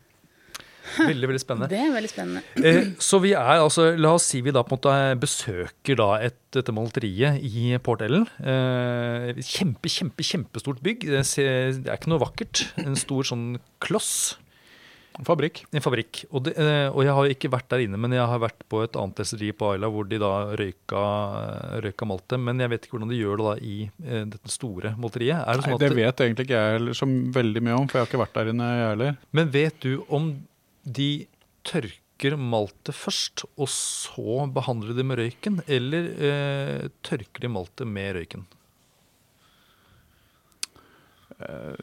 Veldig, 0.98 1.28
veldig 1.30 1.40
spennende. 1.40 1.68
Det 1.70 1.78
er 1.78 1.92
veldig 1.94 2.10
spennende. 2.10 2.42
Eh, 2.72 2.92
så 3.02 3.18
vi 3.22 3.32
er 3.34 3.62
altså, 3.62 3.88
la 3.98 4.12
oss 4.16 4.28
si 4.30 4.42
vi 4.44 4.52
da 4.54 4.62
på 4.66 4.74
en 4.74 4.78
måte 4.78 4.94
besøker 5.22 5.98
da 5.98 6.08
et, 6.22 6.38
dette 6.54 6.74
malteriet 6.74 7.42
i 7.42 7.72
Port 7.82 8.04
Ellen. 8.04 8.26
Eh, 8.38 9.40
kjempe, 9.42 9.90
kjempe, 9.90 10.26
kjempestort 10.26 10.82
bygg. 10.84 11.06
Det, 11.10 11.24
ser, 11.28 11.72
det 11.78 11.90
er 11.90 11.98
ikke 11.98 12.12
noe 12.12 12.22
vakkert. 12.22 12.64
En 12.82 12.98
stor 12.98 13.26
sånn 13.32 13.46
kloss. 13.82 14.36
Fabrikk. 15.20 15.62
En 15.74 15.84
fabrikk. 15.84 16.22
Og, 16.30 16.44
det, 16.46 16.54
eh, 16.60 16.88
og 16.88 17.02
jeg 17.04 17.16
har 17.16 17.32
ikke 17.34 17.50
vært 17.52 17.68
der 17.72 17.84
inne, 17.84 18.00
men 18.00 18.14
jeg 18.16 18.24
har 18.28 18.40
vært 18.42 18.64
på 18.72 18.82
et 18.84 18.96
annet 18.98 19.18
destilleri 19.20 19.56
på 19.56 19.72
Ayla 19.74 19.90
hvor 19.92 20.08
de 20.08 20.20
da 20.22 20.32
røyka, 20.58 21.02
røyka 21.84 22.08
maltet. 22.08 22.40
Men 22.42 22.62
jeg 22.62 22.72
vet 22.72 22.86
ikke 22.86 22.96
hvordan 22.96 23.12
de 23.12 23.20
gjør 23.20 23.42
det 23.42 23.48
da 23.48 23.56
i 23.72 23.76
eh, 23.88 24.24
dette 24.32 24.54
store 24.54 24.94
malteriet. 25.00 25.42
Er 25.42 25.58
det 25.58 25.66
sånn 25.66 25.76
Nei, 25.76 25.82
det 25.84 25.98
vet 25.98 26.24
egentlig 26.26 26.48
ikke 26.48 26.62
jeg 26.62 26.96
så 26.98 27.10
veldig 27.40 27.64
mye 27.66 27.80
om, 27.82 27.90
for 27.90 28.00
jeg 28.00 28.06
har 28.06 28.12
ikke 28.12 28.22
vært 28.24 28.38
der 28.40 28.54
inne, 28.54 28.70
jeg 28.78 28.88
heller. 28.94 29.20
Men 29.36 29.52
vet 29.58 29.84
du 29.84 29.92
om 30.08 30.32
de 30.82 31.10
tørker 31.68 32.38
maltet 32.38 32.96
først, 32.96 33.44
og 33.58 33.68
så 33.70 34.46
behandler 34.54 34.96
de 34.96 35.06
med 35.06 35.20
røyken? 35.20 35.62
Eller 35.66 36.10
eh, 36.16 36.90
tørker 37.04 37.44
de 37.44 37.52
maltet 37.52 37.88
med 37.90 38.16
røyken? 38.18 38.48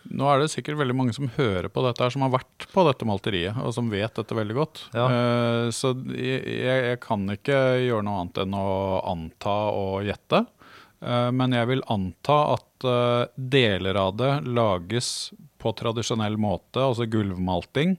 Nå 0.09 0.27
er 0.29 0.39
det 0.43 0.51
sikkert 0.53 0.77
veldig 0.79 0.95
mange 0.97 1.13
som 1.15 1.29
hører 1.37 1.67
på 1.73 1.83
dette 1.85 2.03
her, 2.05 2.13
som 2.13 2.23
har 2.25 2.33
vært 2.37 2.67
på 2.73 2.85
dette 2.87 3.07
malteriet, 3.09 3.57
og 3.63 3.73
som 3.75 3.89
vet 3.91 4.15
dette 4.19 4.37
veldig 4.37 4.55
godt. 4.57 4.81
Ja. 4.95 5.07
Eh, 5.09 5.67
Så 5.75 5.93
jeg, 6.15 6.41
jeg 6.63 6.99
kan 7.03 7.25
ikke 7.33 7.59
gjøre 7.85 8.05
noe 8.07 8.23
annet 8.23 8.41
enn 8.45 8.55
å 8.57 8.69
anta 9.11 9.57
og 9.75 10.07
gjette. 10.07 10.45
Eh, 11.01 11.29
Men 11.31 11.55
jeg 11.55 11.69
vil 11.73 11.85
anta 11.91 12.39
at 12.55 12.87
eh, 12.89 13.27
deler 13.35 13.99
av 13.99 14.15
det 14.19 14.33
lages 14.47 15.31
på 15.59 15.73
tradisjonell 15.75 16.37
måte, 16.39 16.79
altså 16.79 17.05
gulvmalting, 17.11 17.97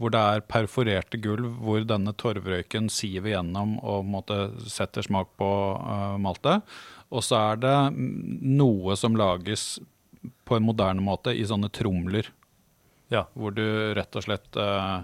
hvor 0.00 0.10
det 0.10 0.18
er 0.18 0.40
perforerte 0.50 1.20
gulv 1.22 1.52
hvor 1.62 1.84
denne 1.86 2.10
torvrøyken 2.18 2.88
siver 2.90 3.36
gjennom 3.36 3.76
og 3.78 4.02
måte 4.10 4.38
setter 4.66 5.04
smak 5.06 5.28
på 5.38 5.50
eh, 5.78 6.16
maltet. 6.18 6.64
Og 7.14 7.22
så 7.22 7.36
er 7.52 7.60
det 7.62 7.74
mm, 7.94 8.40
noe 8.58 8.96
som 8.98 9.14
lages 9.14 9.76
på 10.44 10.56
en 10.56 10.66
moderne 10.66 11.02
måte 11.04 11.34
i 11.36 11.44
sånne 11.48 11.70
tromler, 11.74 12.28
Ja. 13.12 13.26
hvor 13.34 13.54
du 13.54 13.64
rett 13.94 14.16
og 14.16 14.24
slett 14.24 14.56
eh, 14.56 15.02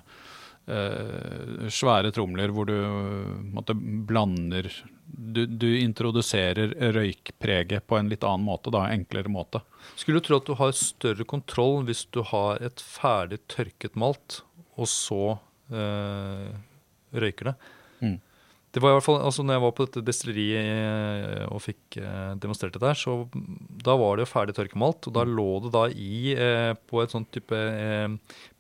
eh, 0.70 1.68
Svære 1.70 2.12
tromler 2.14 2.52
hvor 2.54 2.66
du 2.68 2.74
eh, 2.76 3.34
måtte, 3.54 3.74
blander 3.76 4.70
du, 5.10 5.44
du 5.46 5.66
introduserer 5.80 6.72
røykpreget 6.94 7.86
på 7.86 7.98
en 7.98 8.08
litt 8.12 8.24
annen 8.24 8.46
måte, 8.46 8.70
da, 8.70 8.84
enklere 8.94 9.28
måte. 9.32 9.60
Skulle 9.98 10.20
du 10.20 10.26
tro 10.28 10.38
at 10.38 10.46
du 10.46 10.54
har 10.60 10.72
større 10.78 11.26
kontroll 11.28 11.82
hvis 11.88 12.04
du 12.14 12.22
har 12.30 12.62
et 12.62 12.80
ferdig 12.80 13.40
tørket 13.50 13.98
malt, 13.98 14.42
og 14.78 14.86
så 14.88 15.20
eh, 15.74 16.52
røyker 17.12 17.50
det? 17.50 17.56
Mm. 18.00 18.18
Det 18.70 18.78
var 18.82 18.92
i 18.92 18.96
hvert 19.00 19.02
fall, 19.02 19.16
altså 19.26 19.42
når 19.42 19.56
jeg 19.56 19.62
var 19.64 19.72
på 19.74 19.84
dette 19.88 20.00
destilleriet 20.06 20.66
eh, 20.70 21.46
og 21.50 21.58
fikk 21.64 21.96
eh, 21.98 22.34
demonstrert 22.38 22.76
det 22.76 22.82
der, 22.84 22.94
så 22.94 23.16
da 23.82 23.96
var 23.98 24.14
det 24.20 24.22
jo 24.28 24.30
ferdig 24.30 24.54
tørkemalt. 24.54 25.08
Og 25.10 25.16
da 25.16 25.24
lå 25.26 25.46
det 25.64 25.72
da 25.74 25.82
i 25.90 26.34
eh, 26.36 26.74
på 26.86 27.00
et 27.02 27.10
sånt 27.10 27.32
type 27.34 27.50
eh, 27.58 28.06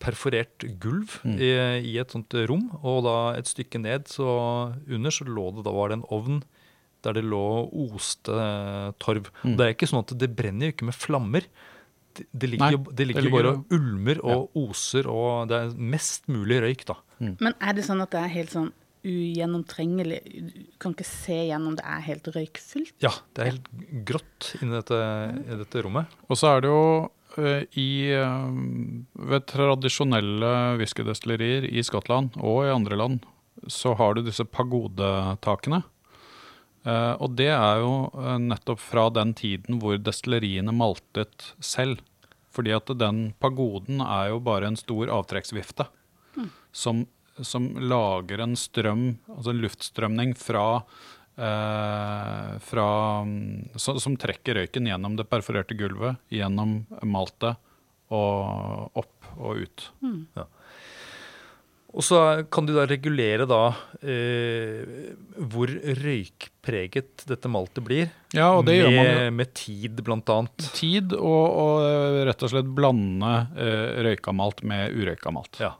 perforert 0.02 0.66
gulv 0.82 1.20
Mm. 1.22 1.36
i, 1.38 1.50
i 1.92 1.98
et 2.02 2.10
sånt 2.10 2.34
rom. 2.50 2.66
Og 2.82 3.04
da 3.06 3.14
et 3.38 3.46
stykke 3.50 3.78
ned 3.82 4.08
så 4.10 4.26
under 4.90 5.14
så 5.14 5.26
lå 5.28 5.46
det 5.58 5.66
da 5.68 5.74
var 5.76 5.92
det 5.92 6.00
en 6.00 6.08
ovn 6.10 6.40
der 7.06 7.14
det 7.16 7.22
lå 7.24 7.44
oste 7.86 8.34
eh, 8.34 8.90
torv. 9.00 9.30
Mm. 9.44 9.54
Det 9.56 9.66
er 9.68 9.74
ikke 9.76 9.88
sånn 9.90 10.02
at 10.02 10.16
det 10.20 10.32
brenner 10.36 10.68
jo 10.70 10.74
ikke 10.74 10.88
med 10.90 10.98
flammer. 10.98 11.46
det, 12.18 12.26
det 12.34 12.50
ligger, 12.50 12.74
Nei, 12.82 12.94
det 12.98 13.06
ligger 13.06 13.22
det 13.22 13.30
ligger, 13.30 13.36
bare 13.38 13.54
og 13.54 13.78
ulmer 13.78 14.18
og 14.26 14.58
oser, 14.58 15.06
og 15.06 15.46
det 15.48 15.60
er 15.62 15.72
mest 15.78 16.26
mulig 16.28 16.58
røyk, 16.66 16.82
da. 16.90 16.98
Men 17.22 17.54
er 17.62 17.76
det 17.78 17.84
sånn 17.86 18.02
at 18.02 18.10
det 18.10 18.24
er 18.26 18.32
helt 18.34 18.50
sånn 18.58 18.72
ugjennomtrengelig? 19.06 20.20
Du 20.26 20.76
kan 20.82 20.94
ikke 20.94 21.06
se 21.08 21.36
gjennom, 21.48 21.76
det 21.78 21.86
er 21.86 22.02
helt 22.06 22.28
røykfylt. 22.34 22.96
Ja, 23.04 23.12
det 23.34 23.42
er 23.42 23.52
helt 23.52 23.70
grått 24.08 24.52
inni 24.60 24.76
dette, 24.76 24.98
i 25.44 25.58
dette 25.62 25.84
rommet. 25.86 26.10
Og 26.28 26.40
så 26.40 26.54
er 26.54 26.64
det 26.64 26.72
jo 26.72 26.82
eh, 27.40 27.62
i 27.80 27.90
eh, 28.16 28.58
Ved 29.30 29.46
tradisjonelle 29.50 30.52
whiskydestillerier 30.80 31.68
i 31.70 31.84
Skottland 31.86 32.36
og 32.40 32.66
i 32.66 32.74
andre 32.74 32.98
land, 33.00 33.24
så 33.68 33.94
har 33.98 34.16
du 34.16 34.24
disse 34.24 34.46
pagodetakene. 34.48 35.82
Eh, 36.88 37.14
og 37.20 37.36
det 37.36 37.50
er 37.52 37.82
jo 37.84 37.94
nettopp 38.40 38.80
fra 38.82 39.08
den 39.12 39.34
tiden 39.36 39.80
hvor 39.82 40.00
destilleriene 40.00 40.74
maltet 40.76 41.52
selv. 41.58 42.04
Fordi 42.50 42.72
at 42.74 42.90
den 42.98 43.28
pagoden 43.38 44.00
er 44.02 44.32
jo 44.32 44.40
bare 44.42 44.66
en 44.66 44.78
stor 44.78 45.12
avtrekksvifte 45.14 45.86
som, 46.72 47.04
som 47.46 47.70
lager 47.80 48.42
en 48.44 48.56
strøm, 48.58 49.06
altså 49.36 49.54
en 49.54 49.64
luftstrømning 49.64 50.34
fra 50.38 50.66
eh, 51.40 52.52
fra, 52.70 52.88
mm, 53.26 53.76
så, 53.76 53.96
som 54.02 54.16
trekker 54.20 54.60
røyken 54.60 54.88
gjennom 54.90 55.18
det 55.18 55.28
perforerte 55.30 55.76
gulvet, 55.78 56.20
gjennom 56.32 56.82
maltet 57.02 57.60
og 58.10 58.98
opp 58.98 59.30
og 59.38 59.62
ut. 59.64 59.90
Og 61.90 62.04
så 62.06 62.18
kan 62.54 62.66
du 62.68 62.72
da 62.76 62.84
regulere 62.86 63.46
da 63.50 63.72
eh, 63.98 65.10
hvor 65.50 65.70
røykpreget 65.70 67.24
dette 67.26 67.50
maltet 67.50 67.82
blir. 67.86 68.12
Ja, 68.36 68.52
og 68.54 68.68
det 68.68 68.76
med, 68.76 68.82
gjør 68.84 68.94
man 68.94 69.08
jo. 69.10 69.32
med 69.40 69.54
tid, 69.58 70.02
blant 70.06 70.30
annet. 70.30 70.68
Tid 70.76 71.16
og, 71.18 71.46
og 71.50 71.88
eh, 71.88 72.20
rett 72.28 72.46
og 72.46 72.52
slett 72.52 72.70
blande 72.78 73.32
eh, 73.58 74.04
røyka 74.06 74.34
malt 74.36 74.62
med 74.62 74.94
urøyka 74.94 75.34
malt. 75.34 75.58
Ja. 75.62 75.74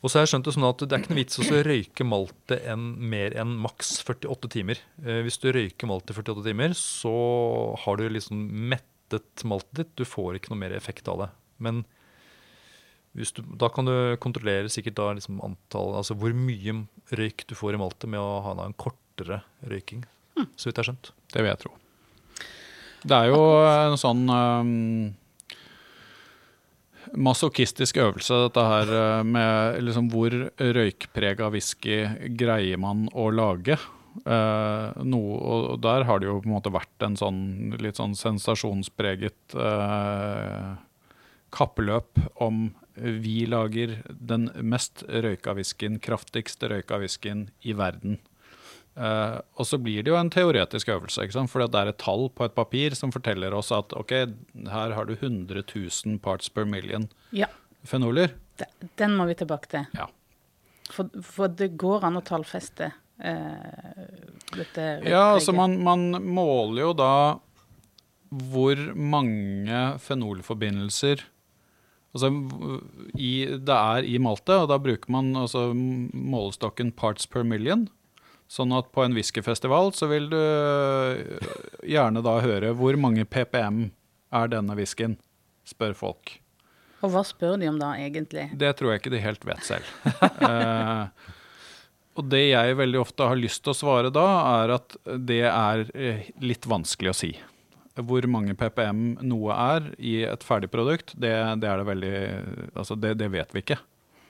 Og 0.00 0.08
så 0.08 0.16
har 0.16 0.24
jeg 0.24 0.32
skjønt 0.32 0.46
det 0.48 0.54
sånn 0.56 0.68
at 0.70 0.82
det 0.82 0.96
er 0.96 1.02
ikke 1.02 1.12
noe 1.12 1.20
vits 1.20 1.40
å 1.40 1.62
røyke 1.66 2.04
maltet 2.08 2.68
en, 2.72 2.84
mer 3.12 3.34
enn 3.36 3.52
maks 3.60 3.98
48 4.06 4.48
timer. 4.54 4.80
Eh, 5.04 5.20
hvis 5.26 5.36
du 5.42 5.50
røyker 5.52 5.90
maltet 5.90 6.16
48 6.16 6.44
timer, 6.46 6.76
så 6.78 7.12
har 7.82 8.00
du 8.00 8.06
liksom 8.08 8.40
mettet 8.72 9.44
maltet 9.44 9.82
ditt. 9.82 9.92
Du 10.00 10.08
får 10.08 10.38
ikke 10.38 10.54
noe 10.54 10.62
mer 10.62 10.76
effekt 10.76 11.10
av 11.12 11.26
det. 11.26 11.28
Men 11.60 11.82
hvis 13.18 13.34
du, 13.36 13.42
da 13.60 13.68
kan 13.74 13.88
du 13.88 13.94
kontrollere 14.22 14.70
sikkert 14.72 14.96
da 15.00 15.10
liksom 15.18 15.42
antall, 15.44 15.92
altså 15.98 16.16
hvor 16.16 16.32
mye 16.32 16.78
røyk 17.18 17.44
du 17.50 17.56
får 17.58 17.76
i 17.76 17.82
maltet 17.82 18.08
med 18.12 18.22
å 18.22 18.40
ha 18.46 18.56
en 18.64 18.76
kortere 18.80 19.42
røyking. 19.68 20.06
Så 20.56 20.70
vidt 20.70 20.78
jeg 20.78 20.84
har 20.84 20.92
skjønt. 20.92 21.12
Det 21.34 21.42
vil 21.42 21.50
jeg 21.50 21.62
tro. 21.66 21.76
Det 23.00 23.16
er 23.16 23.30
jo 23.32 23.40
en 23.64 23.98
sånn 24.00 24.24
um, 24.28 24.70
masochistisk 27.16 27.98
øvelse, 28.00 28.36
dette 28.46 28.66
her 28.66 28.92
eh, 28.96 29.22
med 29.26 29.80
liksom 29.84 30.10
hvor 30.12 30.34
røykprega 30.58 31.50
whisky 31.52 32.02
greier 32.38 32.80
man 32.80 33.08
å 33.12 33.30
lage. 33.34 33.78
Eh, 34.24 35.02
noe, 35.06 35.38
og 35.38 35.80
der 35.84 36.06
har 36.08 36.20
det 36.20 36.30
jo 36.30 36.40
på 36.40 36.50
en 36.50 36.56
måte 36.56 36.74
vært 36.74 37.06
en 37.06 37.18
sånn 37.18 37.42
litt 37.82 38.00
sånn 38.00 38.16
sensasjonspreget 38.18 39.56
eh, 39.58 40.72
kappløp 41.54 42.20
om 42.42 42.68
vi 43.00 43.46
lager 43.48 44.00
den 44.10 44.50
mest 44.60 45.04
røyka 45.08 45.54
whiskyen, 45.56 45.98
kraftigste 46.02 46.68
røyka 46.70 46.98
whiskyen 47.00 47.48
i 47.64 47.74
verden. 47.78 48.18
Eh, 48.96 49.36
og 49.56 49.66
så 49.68 49.78
blir 49.80 50.02
det 50.02 50.10
jo 50.10 50.16
en 50.18 50.30
teoretisk 50.30 50.88
øvelse, 50.92 51.22
ikke 51.24 51.32
sant? 51.36 51.50
for 51.52 51.62
det 51.62 51.78
er 51.78 51.92
et 51.92 51.98
tall 52.02 52.28
på 52.34 52.44
et 52.44 52.54
papir 52.56 52.96
som 52.98 53.12
forteller 53.14 53.54
oss 53.54 53.70
at 53.72 53.92
ok, 53.96 54.12
her 54.68 54.94
har 54.96 55.06
du 55.06 55.14
100 55.14 55.62
000 55.62 56.18
parts 56.20 56.48
per 56.50 56.64
million 56.66 57.06
Ja, 57.32 57.46
fenoler. 57.86 58.34
de- 58.58 58.88
den 58.98 59.14
må 59.16 59.26
vi 59.30 59.34
tilbake 59.38 59.68
til. 59.70 59.86
Ja. 59.94 60.08
For, 60.90 61.06
for 61.22 61.48
det 61.48 61.76
går 61.78 62.02
an 62.04 62.18
å 62.18 62.24
tallfeste 62.26 62.90
uh, 62.90 64.08
dette 64.56 64.88
Ja, 65.06 65.36
altså 65.36 65.54
man, 65.54 65.78
man 65.86 66.10
måler 66.26 66.82
jo 66.88 66.92
da 66.98 67.12
hvor 68.30 68.78
mange 68.94 69.98
fenolforbindelser 70.02 71.22
altså, 72.14 72.30
i, 73.18 73.46
det 73.58 73.76
er 73.76 74.06
i 74.06 74.18
maltet, 74.22 74.54
og 74.64 74.68
da 74.70 74.78
bruker 74.82 75.10
man 75.14 75.32
altså, 75.36 75.68
målestokken 75.74 76.92
parts 76.98 77.26
per 77.30 77.42
million. 77.46 77.88
Sånn 78.50 78.72
at 78.74 78.88
på 78.90 79.04
en 79.04 79.14
whiskyfestival 79.14 79.92
så 79.94 80.08
vil 80.10 80.26
du 80.32 80.38
øh, 80.38 81.42
gjerne 81.86 82.22
da 82.26 82.38
høre 82.42 82.72
hvor 82.74 82.96
mange 82.98 83.22
ppm 83.22 83.84
er 84.34 84.50
denne 84.50 84.74
whiskyen, 84.78 85.14
spør 85.66 85.94
folk. 85.94 86.32
Og 87.00 87.12
hva 87.14 87.22
spør 87.24 87.60
de 87.60 87.68
om 87.70 87.78
da, 87.80 87.92
egentlig? 87.96 88.48
Det 88.58 88.72
tror 88.76 88.92
jeg 88.92 89.02
ikke 89.02 89.14
de 89.14 89.22
helt 89.22 89.46
vet 89.46 89.62
selv. 89.64 89.86
eh, 90.48 91.30
og 92.18 92.26
det 92.28 92.42
jeg 92.50 92.76
veldig 92.80 93.00
ofte 93.00 93.30
har 93.30 93.38
lyst 93.38 93.62
til 93.64 93.72
å 93.72 93.78
svare 93.78 94.10
da, 94.12 94.26
er 94.64 94.74
at 94.80 94.98
det 95.30 95.44
er 95.46 95.86
eh, 95.94 96.26
litt 96.42 96.66
vanskelig 96.68 97.14
å 97.14 97.16
si. 97.16 97.32
Hvor 98.00 98.26
mange 98.30 98.54
ppm 98.58 99.20
noe 99.30 99.54
er 99.54 99.90
i 99.98 100.20
et 100.26 100.44
ferdig 100.46 100.70
produkt, 100.72 101.14
det, 101.14 101.32
det 101.62 101.68
er 101.70 101.80
det 101.80 101.88
veldig 101.88 102.14
Altså, 102.74 102.96
det, 102.98 103.16
det 103.20 103.30
vet 103.32 103.54
vi 103.54 103.62
ikke. 103.64 103.78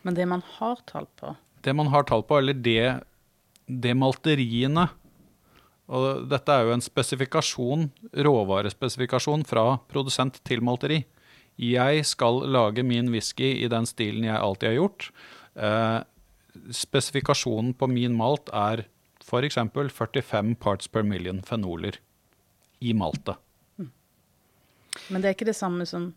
Men 0.04 0.16
det 0.16 0.26
man 0.28 0.42
har 0.58 0.80
tall 0.88 1.06
på 1.20 1.34
Det 1.64 1.74
man 1.76 1.90
har 1.92 2.06
tall 2.08 2.24
på, 2.26 2.38
eller 2.40 2.56
det, 2.56 3.00
det 3.82 3.94
malteriene 3.98 4.88
Og 5.90 6.26
dette 6.30 6.54
er 6.54 6.68
jo 6.68 6.74
en 6.76 6.84
spesifikasjon, 6.84 7.88
råvarespesifikasjon 8.14 9.42
fra 9.48 9.64
produsent 9.90 10.38
til 10.46 10.62
malteri. 10.62 11.00
Jeg 11.58 12.04
skal 12.06 12.44
lage 12.46 12.84
min 12.86 13.10
whisky 13.10 13.56
i 13.64 13.66
den 13.68 13.88
stilen 13.90 14.28
jeg 14.28 14.38
alltid 14.38 14.70
har 14.70 14.76
gjort. 14.78 15.08
Eh, 15.58 15.98
spesifikasjonen 16.70 17.74
på 17.74 17.88
min 17.90 18.14
malt 18.14 18.52
er 18.54 18.84
f.eks. 19.18 19.58
45 19.58 20.54
parts 20.62 20.88
per 20.88 21.02
million 21.02 21.42
fenoler 21.42 21.98
i 22.80 22.94
maltet. 22.94 23.36
Men 25.10 25.22
det 25.22 25.30
er 25.30 25.36
ikke 25.36 25.50
det 25.50 25.58
samme 25.58 25.86
som 25.86 26.12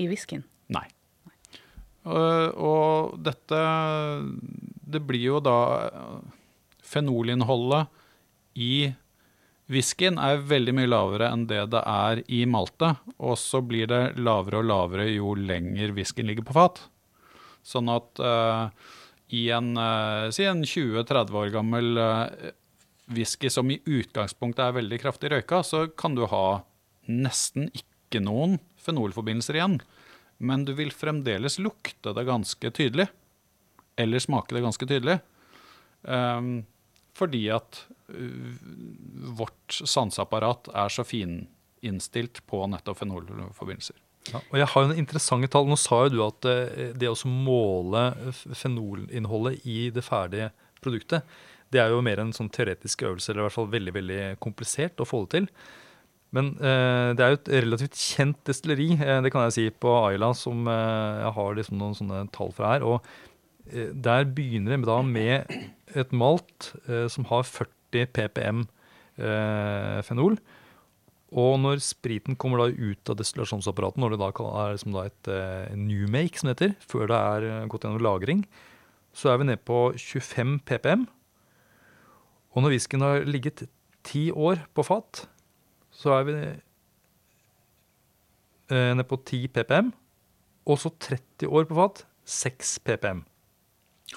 i 0.00 0.08
whiskyen. 0.10 0.44
Nei. 0.72 0.86
Og, 2.04 2.58
og 2.60 3.14
dette 3.24 3.60
Det 4.92 5.00
blir 5.08 5.22
jo 5.24 5.38
da 5.40 5.56
Fenolinnholdet 6.94 7.90
i 8.54 8.92
whiskyen 9.72 10.18
er 10.20 10.42
veldig 10.44 10.74
mye 10.76 10.90
lavere 10.90 11.30
enn 11.32 11.46
det 11.50 11.62
det 11.72 11.82
er 11.88 12.20
i 12.32 12.44
maltet. 12.46 13.00
Og 13.18 13.38
så 13.40 13.62
blir 13.64 13.88
det 13.90 14.02
lavere 14.20 14.60
og 14.60 14.68
lavere 14.70 15.08
jo 15.10 15.34
lenger 15.38 15.94
whiskyen 15.96 16.30
ligger 16.30 16.46
på 16.46 16.56
fat. 16.56 16.82
Sånn 17.64 17.88
at 17.92 18.20
uh, 18.20 18.68
i 19.32 19.48
en, 19.56 19.72
uh, 19.78 20.28
si 20.34 20.44
en 20.46 20.62
20-30 20.62 21.40
år 21.40 21.50
gammel 21.54 21.98
uh, 21.98 22.52
whisky 23.14 23.50
som 23.52 23.70
i 23.72 23.80
utgangspunktet 23.80 24.66
er 24.66 24.78
veldig 24.78 25.00
kraftig 25.00 25.32
røyka, 25.32 25.62
så 25.64 25.86
kan 25.96 26.16
du 26.16 26.26
ha 26.30 26.62
nesten 27.08 27.70
ikke 27.72 28.22
noen 28.24 28.58
fenolforbindelser 28.80 29.58
igjen. 29.58 29.78
Men 30.44 30.64
du 30.68 30.74
vil 30.76 30.92
fremdeles 30.92 31.58
lukte 31.62 32.12
det 32.16 32.26
ganske 32.28 32.70
tydelig. 32.74 33.08
Eller 33.96 34.20
smake 34.20 34.56
det 34.56 34.64
ganske 34.64 34.88
tydelig. 34.88 35.18
Ehm, 36.10 36.64
fordi 37.14 37.44
at 37.54 37.84
uh, 38.10 38.54
vårt 39.38 39.80
sanseapparat 39.80 40.72
er 40.74 40.92
så 40.92 41.06
fininnstilt 41.06 42.42
på 42.50 42.64
nettopp 42.72 43.02
fenolforbindelser. 43.02 44.00
Ja, 44.32 44.40
og 44.40 44.56
jeg 44.56 44.68
har 44.72 44.84
jo 44.84 44.88
en 44.88 45.00
interessante 45.00 45.50
tall. 45.52 45.66
Nå 45.68 45.76
sa 45.76 46.04
jo 46.06 46.12
du 46.14 46.20
at 46.24 46.46
eh, 46.48 46.92
det 46.96 47.10
å 47.10 47.16
måle 47.28 48.06
fenolinnholdet 48.56 49.66
i 49.68 49.90
det 49.92 50.04
ferdige 50.06 50.48
produktet, 50.84 51.26
det 51.74 51.82
er 51.82 51.92
jo 51.92 52.04
mer 52.04 52.22
en 52.22 52.32
sånn 52.32 52.48
teoretisk 52.52 53.04
øvelse, 53.04 53.32
eller 53.32 53.44
i 53.44 53.46
hvert 53.48 53.56
fall 53.58 53.72
veldig 53.72 53.94
veldig 53.96 54.20
komplisert 54.44 55.02
å 55.02 55.08
få 55.08 55.24
det 55.24 55.32
til. 55.34 55.50
Men 56.34 56.50
eh, 56.58 57.10
det 57.14 57.24
er 57.24 57.34
jo 57.34 57.38
et 57.38 57.52
relativt 57.62 58.00
kjent 58.00 58.40
destilleri, 58.48 58.88
eh, 58.96 59.20
det 59.24 59.32
kan 59.34 59.46
jeg 59.46 59.56
si, 59.58 59.68
på 59.84 59.92
Ayla, 60.00 60.32
som 60.38 60.66
eh, 60.70 61.20
jeg 61.20 61.36
har 61.36 61.60
liksom 61.60 61.78
noen 61.80 61.96
sånne 61.98 62.24
tall 62.34 62.50
fra 62.56 62.74
her. 62.74 62.86
Og 62.88 63.04
eh, 63.70 63.92
der 63.92 64.26
begynner 64.26 64.74
det 64.74 65.00
med 65.10 65.54
et 65.94 66.12
malt 66.14 66.72
eh, 66.88 67.06
som 67.12 67.26
har 67.30 67.46
40 67.46 68.08
ppm 68.14 68.64
eh, 69.18 69.98
fenol. 70.06 70.38
Og 71.34 71.56
når 71.58 71.82
spriten 71.82 72.36
kommer 72.38 72.62
da 72.62 72.68
ut 72.70 73.10
av 73.10 73.18
destillasjonsapparatet, 73.18 73.98
når 74.02 74.14
det 74.14 74.20
da 74.22 74.30
er 74.30 74.76
liksom 74.76 74.94
da 74.94 75.06
et 75.08 75.30
eh, 75.32 75.74
new 75.78 76.06
make, 76.10 76.38
som 76.38 76.50
det 76.50 76.56
heter, 76.56 76.76
før 76.82 77.10
det 77.10 77.18
er 77.18 77.70
gått 77.70 77.86
gjennom 77.86 78.04
lagring, 78.04 78.44
så 79.14 79.32
er 79.32 79.40
vi 79.40 79.48
nede 79.48 79.62
på 79.62 79.88
25 79.98 80.60
ppm. 80.66 81.06
Og 82.54 82.62
når 82.62 82.76
whiskyen 82.76 83.02
har 83.02 83.26
ligget 83.26 83.66
ti 84.06 84.28
år 84.30 84.62
på 84.74 84.84
fat, 84.86 85.24
så 85.94 86.18
er 86.18 86.26
vi 86.26 86.34
nede 88.74 89.06
på 89.06 89.18
10 89.18 89.50
ppm. 89.54 89.92
Og 90.70 90.78
så 90.80 90.90
30 90.90 91.50
år 91.50 91.66
på 91.68 91.78
fat, 91.78 92.04
6 92.24 92.78
ppm. 92.86 93.22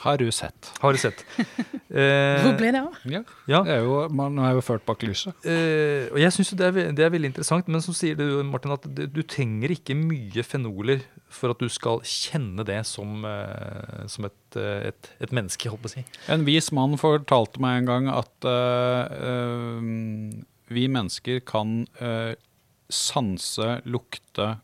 Har 0.03 0.17
du 0.21 0.27
sett? 0.31 0.71
Har 0.83 0.93
du 0.93 1.01
sett. 1.01 1.25
Eh, 1.87 2.43
Hvor 2.43 2.57
ble 2.59 2.67
det 2.75 2.81
av? 2.83 2.95
Ja. 3.07 3.21
ja, 3.47 3.61
Det 3.63 3.71
er 3.77 3.85
jo, 3.85 3.93
man 4.11 4.35
er 4.43 4.57
jo 4.57 4.61
ført 4.61 4.83
bak 4.85 5.05
lyset. 5.07 5.31
Eh, 5.47 6.09
og 6.11 6.17
jeg 6.19 6.33
syns 6.35 6.49
det, 6.59 6.67
er 6.67 6.89
det 6.97 7.05
er 7.05 7.13
veldig 7.13 7.29
interessant, 7.31 7.69
men 7.71 7.79
så 7.81 7.93
sier 7.95 8.17
du 8.19 8.41
Martin, 8.45 8.73
at 8.75 8.83
det, 8.91 9.05
du 9.15 9.21
trenger 9.23 9.71
ikke 9.71 9.95
mye 9.95 10.43
fenoler 10.43 11.05
for 11.31 11.55
at 11.55 11.63
du 11.63 11.71
skal 11.71 12.03
kjenne 12.03 12.65
det 12.67 12.81
som, 12.89 13.23
eh, 13.25 14.03
som 14.11 14.27
et, 14.27 14.59
eh, 14.59 14.89
et, 14.91 15.09
et 15.23 15.33
menneske, 15.39 15.71
holdt 15.71 15.85
på 15.87 15.89
å 15.93 15.95
si. 15.95 16.03
En 16.35 16.43
vis 16.45 16.67
mann 16.75 16.99
fortalte 16.99 17.63
meg 17.63 17.79
en 17.85 17.89
gang 17.93 18.11
at 18.17 18.49
eh, 18.51 19.17
eh, 19.31 20.37
vi 20.75 20.85
mennesker 20.91 21.39
kan 21.47 21.85
eh, 22.03 22.35
sanse, 22.91 23.77
lukte 23.87 24.57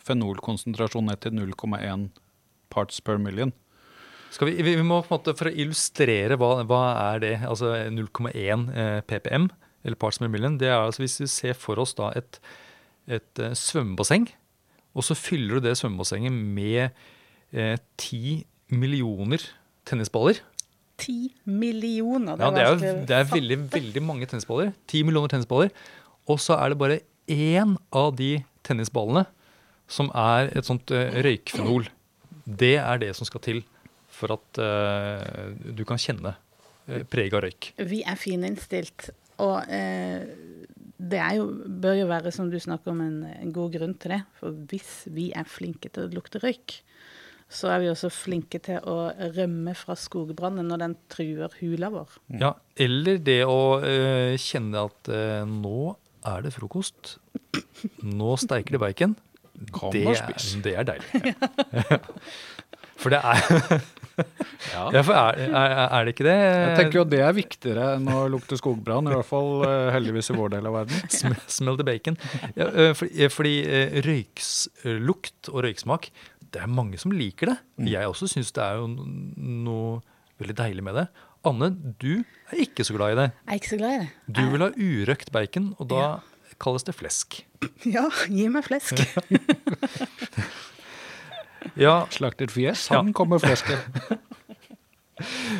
fenolkonsentrasjon 0.00 1.12
ned 1.12 1.20
til 1.22 1.36
0,1 1.36 2.08
parts 2.72 3.04
per 3.04 3.20
million. 3.20 3.52
Vi, 4.38 4.54
vi 4.62 4.76
må 4.86 5.00
på 5.02 5.10
en 5.10 5.16
måte, 5.18 5.34
For 5.38 5.50
å 5.50 5.54
illustrere 5.54 6.38
hva, 6.38 6.52
hva 6.68 6.82
er 7.10 7.22
det, 7.24 7.34
altså 7.48 7.72
0,1 7.90 8.68
eh, 8.70 9.00
ppm, 9.08 9.48
eller 9.84 9.98
parts 9.98 10.20
per 10.20 10.30
million, 10.30 10.58
det 10.60 10.68
er 10.68 10.78
altså 10.78 11.02
hvis 11.02 11.18
vi 11.22 11.30
ser 11.32 11.56
for 11.58 11.80
oss 11.82 11.96
da 11.98 12.12
et, 12.18 12.38
et 13.10 13.42
eh, 13.42 13.56
svømmebasseng, 13.56 14.28
og 14.94 15.06
så 15.06 15.16
fyller 15.18 15.58
du 15.58 15.68
det 15.68 15.76
svømmebassenget 15.78 16.34
med 16.34 16.90
eh, 17.52 17.76
millioner 18.70 19.42
tennisballer. 19.88 20.40
Ti 21.00 21.32
millioner. 21.48 22.36
Ja, 22.38 22.50
det 22.52 22.62
er, 22.62 22.70
jo, 22.70 22.94
det 23.08 23.16
er 23.16 23.28
veldig, 23.30 23.58
veldig 23.72 24.02
mange 24.04 24.28
tennisballer. 24.28 24.74
Ti 24.90 25.02
millioner 25.06 25.32
tennisballer. 25.32 25.70
Og 26.28 26.40
så 26.42 26.58
er 26.60 26.72
det 26.72 26.80
bare 26.80 27.00
én 27.30 27.76
av 27.96 28.12
de 28.18 28.42
tennisballene 28.66 29.24
som 29.90 30.10
er 30.14 30.52
et 30.54 30.66
sånt 30.66 30.92
eh, 30.94 31.18
røykfenol. 31.24 31.88
Det 32.44 32.76
er 32.82 33.00
det 33.02 33.14
som 33.18 33.28
skal 33.28 33.42
til 33.44 33.62
for 34.20 34.36
at 34.36 34.60
uh, 34.62 35.50
du 35.50 35.84
kan 35.88 36.00
kjenne 36.00 36.34
uh, 36.34 37.02
preget 37.10 37.36
av 37.38 37.44
røyk. 37.46 37.72
Vi 37.90 38.02
er 38.06 38.20
fininnstilt, 38.20 39.10
og 39.40 39.70
eh, 39.72 40.26
det 41.00 41.20
er 41.24 41.38
jo, 41.38 41.46
bør 41.80 41.96
jo 41.96 42.10
være, 42.10 42.32
som 42.34 42.50
du 42.52 42.58
snakker 42.60 42.92
om, 42.92 43.00
en, 43.00 43.22
en 43.32 43.52
god 43.56 43.72
grunn 43.78 43.94
til 43.96 44.12
det. 44.12 44.20
For 44.36 44.56
hvis 44.68 44.90
vi 45.08 45.30
er 45.32 45.48
flinke 45.48 45.88
til 45.88 46.04
å 46.04 46.12
lukte 46.12 46.42
røyk, 46.42 46.76
så 47.50 47.70
er 47.72 47.80
vi 47.82 47.88
også 47.90 48.10
flinke 48.12 48.60
til 48.62 48.84
å 48.84 49.08
rømme 49.38 49.72
fra 49.74 49.96
skogbrannen 49.98 50.68
når 50.68 50.82
den 50.84 50.98
truer 51.10 51.56
hula 51.62 51.88
vår. 51.96 52.20
Ja, 52.42 52.52
eller 52.76 53.16
det 53.24 53.40
å 53.48 53.80
kjenne 54.38 54.84
at 54.90 55.10
nå 55.48 55.94
er 56.28 56.44
det 56.44 56.52
frokost. 56.54 57.16
Nå 58.04 58.36
steiker 58.44 58.76
det 58.76 58.84
bacon. 58.84 59.16
Det 59.92 60.04
er, 60.04 60.36
det 60.64 60.76
er 60.76 60.86
deilig. 60.92 61.34
For 63.00 63.12
det 63.14 63.20
er 63.24 63.80
Ja. 64.70 64.82
Ja, 64.92 65.00
for 65.00 65.16
er, 65.16 65.38
er, 65.48 65.74
er 65.96 66.04
det 66.04 66.12
ikke 66.12 66.26
det? 66.26 66.34
Jeg 66.36 66.74
tenker 66.76 66.98
jo 66.98 67.04
det 67.08 67.20
er 67.24 67.32
viktigere 67.32 67.86
enn 67.96 68.08
å 68.12 68.26
lukte 68.28 68.58
skogbrann, 68.60 69.08
i 69.08 69.14
hvert 69.14 69.24
fall 69.28 69.62
eh, 69.64 69.86
heldigvis 69.94 70.28
i 70.34 70.36
vår 70.36 70.52
del 70.52 70.68
av 70.68 70.74
verden. 70.76 71.00
Sm 71.08 71.32
smell 71.56 71.78
the 71.80 71.86
bacon. 71.88 72.18
Ja, 72.58 72.68
fordi 72.98 73.30
fordi 73.32 73.54
røykslukt 74.04 75.48
og 75.54 75.64
røyksmak, 75.64 76.10
det 76.52 76.60
er 76.60 76.68
mange 76.68 77.00
som 77.00 77.14
liker 77.16 77.54
det. 77.54 77.56
Jeg 77.94 78.10
også 78.12 78.28
syns 78.28 78.52
det 78.56 78.62
er 78.66 78.82
jo 78.82 78.90
noe 78.92 80.00
veldig 80.42 80.58
deilig 80.60 80.84
med 80.84 81.00
det. 81.00 81.06
Anne, 81.48 81.70
du 82.02 82.10
er 82.52 82.60
ikke 82.66 82.84
så 82.84 82.98
glad 82.98 83.14
i 83.14 83.20
det. 83.22 83.28
Jeg 83.46 83.54
er 83.54 83.62
ikke 83.62 83.72
så 83.72 83.80
glad 83.80 83.94
i 83.94 84.02
det. 84.02 84.10
Du 84.36 84.42
vil 84.52 84.66
ha 84.66 84.70
urøkt 84.76 85.32
bacon, 85.32 85.70
og 85.80 85.88
da 85.94 86.02
kalles 86.60 86.84
det 86.84 86.96
flesk. 86.98 87.40
Ja, 87.88 88.06
gi 88.28 88.46
meg 88.52 88.64
flesk. 88.68 89.00
Ja, 91.78 92.06
Slaktet 92.14 92.52
fjes, 92.54 92.88
han 92.92 93.12
kommer 93.16 93.42
flesket. 93.42 93.78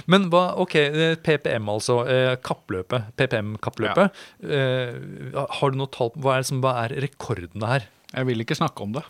Men 0.08 0.30
hva, 0.32 0.54
ok, 0.62 0.74
eh, 0.80 1.14
PPM 1.20 1.68
altså, 1.68 2.00
eh, 2.08 2.34
kappløpet, 2.40 3.10
PPM-kappløpet. 3.20 4.20
Ja. 4.40 5.42
har 5.60 5.72
du 5.72 5.76
noe 5.76 5.90
tall 5.92 6.14
på 6.14 6.22
hva 6.24 6.38
er, 6.38 6.46
som, 6.48 6.62
hva 6.64 6.78
er 6.86 6.94
rekordene 7.04 7.68
her? 7.74 7.88
Jeg 8.10 8.26
vil 8.26 8.42
ikke 8.42 8.56
snakke 8.58 8.82
om 8.86 8.94
det. 8.96 9.04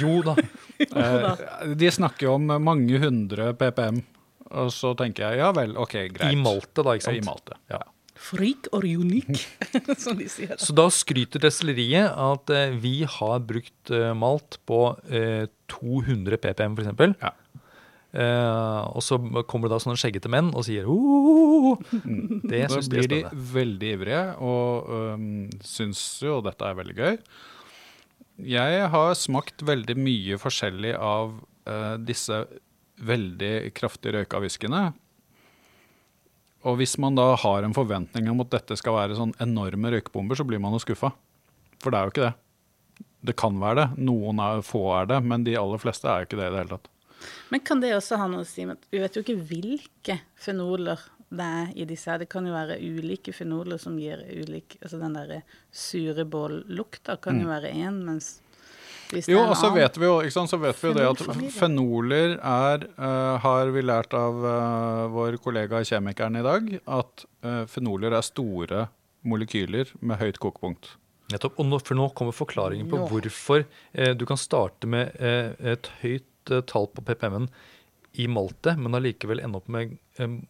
Jo 0.00 0.20
da. 0.26 0.36
Eh, 0.76 1.72
de 1.80 1.88
snakker 1.88 2.26
jo 2.26 2.34
om 2.36 2.50
mange 2.60 2.98
hundre 3.00 3.46
PPM, 3.56 4.02
og 4.60 4.68
så 4.76 4.90
tenker 4.98 5.24
jeg 5.24 5.40
ja 5.40 5.46
vel, 5.56 5.70
ok, 5.80 5.94
greit. 6.12 6.34
I 6.34 6.36
Malte, 6.36 6.84
da, 6.84 6.92
ikke 6.92 7.06
sant? 7.06 7.16
I 7.16 7.24
Malte. 7.24 7.56
Ja. 7.72 7.78
Frik 8.16 8.68
or 8.72 8.86
unique, 8.88 9.44
som 10.02 10.16
de 10.18 10.28
sier. 10.32 10.56
Så 10.60 10.74
da 10.76 10.88
skryter 10.92 11.42
destilleriet 11.44 12.10
at 12.10 12.52
eh, 12.54 12.76
vi 12.80 13.00
har 13.04 13.42
brukt 13.44 13.92
eh, 13.92 14.12
malt 14.16 14.58
på 14.68 14.80
eh, 15.10 15.44
200 15.72 16.40
ppm, 16.40 16.78
f.eks. 16.78 17.18
Ja. 17.20 17.34
Eh, 18.16 18.82
og 18.96 19.02
så 19.04 19.18
kommer 19.44 19.68
det 19.68 19.74
da 19.74 19.82
sånne 19.82 19.98
skjeggete 20.00 20.30
menn 20.32 20.48
og 20.56 20.64
sier 20.64 20.86
«Åh!» 20.88 21.74
Det 22.46 22.62
Da 22.64 22.78
syns 22.78 22.88
de 22.88 22.96
er 22.96 23.02
blir 23.02 23.10
de 23.12 23.40
veldig 23.52 23.90
ivrige 23.98 24.22
og 24.46 24.88
um, 24.88 25.26
syns 25.66 26.00
jo 26.24 26.38
dette 26.44 26.64
er 26.64 26.78
veldig 26.78 26.96
gøy. 26.96 27.18
Jeg 28.46 28.88
har 28.92 29.16
smakt 29.18 29.64
veldig 29.64 29.96
mye 30.00 30.38
forskjellig 30.40 30.94
av 30.96 31.36
eh, 31.68 31.96
disse 32.08 32.44
veldig 33.04 33.52
kraftig 33.76 34.14
røyka 34.16 34.40
whiskyene. 34.40 34.86
Og 36.66 36.80
hvis 36.80 36.96
man 37.02 37.14
da 37.14 37.28
har 37.38 37.62
en 37.62 37.76
forventning 37.76 38.28
om 38.32 38.42
at 38.42 38.50
dette 38.56 38.76
skal 38.78 38.96
være 38.96 39.18
sånn 39.18 39.36
enorme 39.42 39.92
røykbomber, 39.94 40.38
så 40.38 40.46
blir 40.46 40.62
man 40.62 40.74
jo 40.74 40.82
skuffa. 40.82 41.12
For 41.82 41.92
det 41.92 41.98
er 41.98 42.08
jo 42.08 42.14
ikke 42.14 42.26
det. 42.26 42.34
Det 43.26 43.34
kan 43.38 43.58
være 43.58 43.78
det. 43.78 44.04
Noen 44.06 44.40
er, 44.42 44.62
få 44.66 44.82
er 44.98 45.08
det, 45.10 45.20
men 45.26 45.46
de 45.46 45.56
aller 45.58 45.80
fleste 45.82 46.08
er 46.10 46.22
jo 46.22 46.28
ikke 46.28 46.38
det 46.40 46.48
i 46.48 46.54
det 46.54 46.62
hele 46.62 46.76
tatt. 46.76 46.90
Men 47.50 47.62
kan 47.66 47.80
det 47.82 47.94
også 47.96 48.18
ha 48.20 48.26
noe 48.30 48.44
å 48.44 48.48
si 48.48 48.66
med 48.66 48.78
at 48.78 48.88
vi 48.92 49.00
vet 49.02 49.16
jo 49.16 49.22
ikke 49.24 49.38
hvilke 49.48 50.18
fenoler 50.38 51.00
det 51.36 51.46
er 51.60 51.70
i 51.74 51.86
disse 51.88 52.10
her. 52.10 52.20
Det 52.22 52.28
kan 52.30 52.46
jo 52.46 52.54
være 52.54 52.78
ulike 52.78 53.34
fenoler 53.34 53.80
som 53.82 53.96
gir 53.98 54.22
ulik 54.30 54.76
Altså 54.80 55.00
den 55.00 55.16
derre 55.16 55.40
sure 55.74 56.26
bållukta 56.28 57.16
kan 57.22 57.40
jo 57.42 57.48
være 57.50 57.72
én, 57.74 58.02
mens 58.06 58.36
Jo, 59.30 59.42
og 59.44 59.54
så 59.58 59.70
vet 59.74 59.96
vi 60.00 60.08
jo, 60.08 60.18
ikke 60.24 60.34
sant, 60.34 60.50
så 60.50 60.58
vet 60.60 60.78
vi 60.80 60.90
jo 60.90 60.96
det 60.96 61.06
at 61.06 61.22
fenoler 61.54 62.36
er, 62.36 62.86
uh, 62.98 63.36
har 63.42 63.70
vi 63.74 63.84
lært 63.84 64.14
av 64.16 64.38
uh, 64.42 65.06
vår 65.14 65.38
kollega 65.42 65.82
kjemikeren 65.86 66.38
i 66.40 66.44
dag, 66.46 66.70
at 66.98 67.26
uh, 67.46 67.64
fenoler 67.70 68.16
er 68.16 68.26
store 68.26 68.86
molekyler 69.26 69.92
med 70.00 70.20
høyt 70.22 70.40
kokepunkt. 70.42 70.94
Nettopp. 71.32 71.56
Og 71.58 71.66
nå, 71.66 71.80
for 71.82 71.98
nå 71.98 72.08
kommer 72.18 72.34
forklaringen 72.36 72.90
på 72.90 73.00
jo. 73.00 73.06
hvorfor 73.10 73.64
du 74.14 74.22
kan 74.30 74.38
starte 74.38 74.86
med 74.86 75.16
et 75.18 75.88
høyt 75.98 76.52
tall 76.70 76.86
på 76.94 77.02
PPM-en 77.02 77.48
i 78.22 78.28
maltet, 78.30 78.78
men 78.78 78.94
allikevel 78.94 79.42
ende 79.42 79.58
opp 79.58 79.66
med 79.66 79.96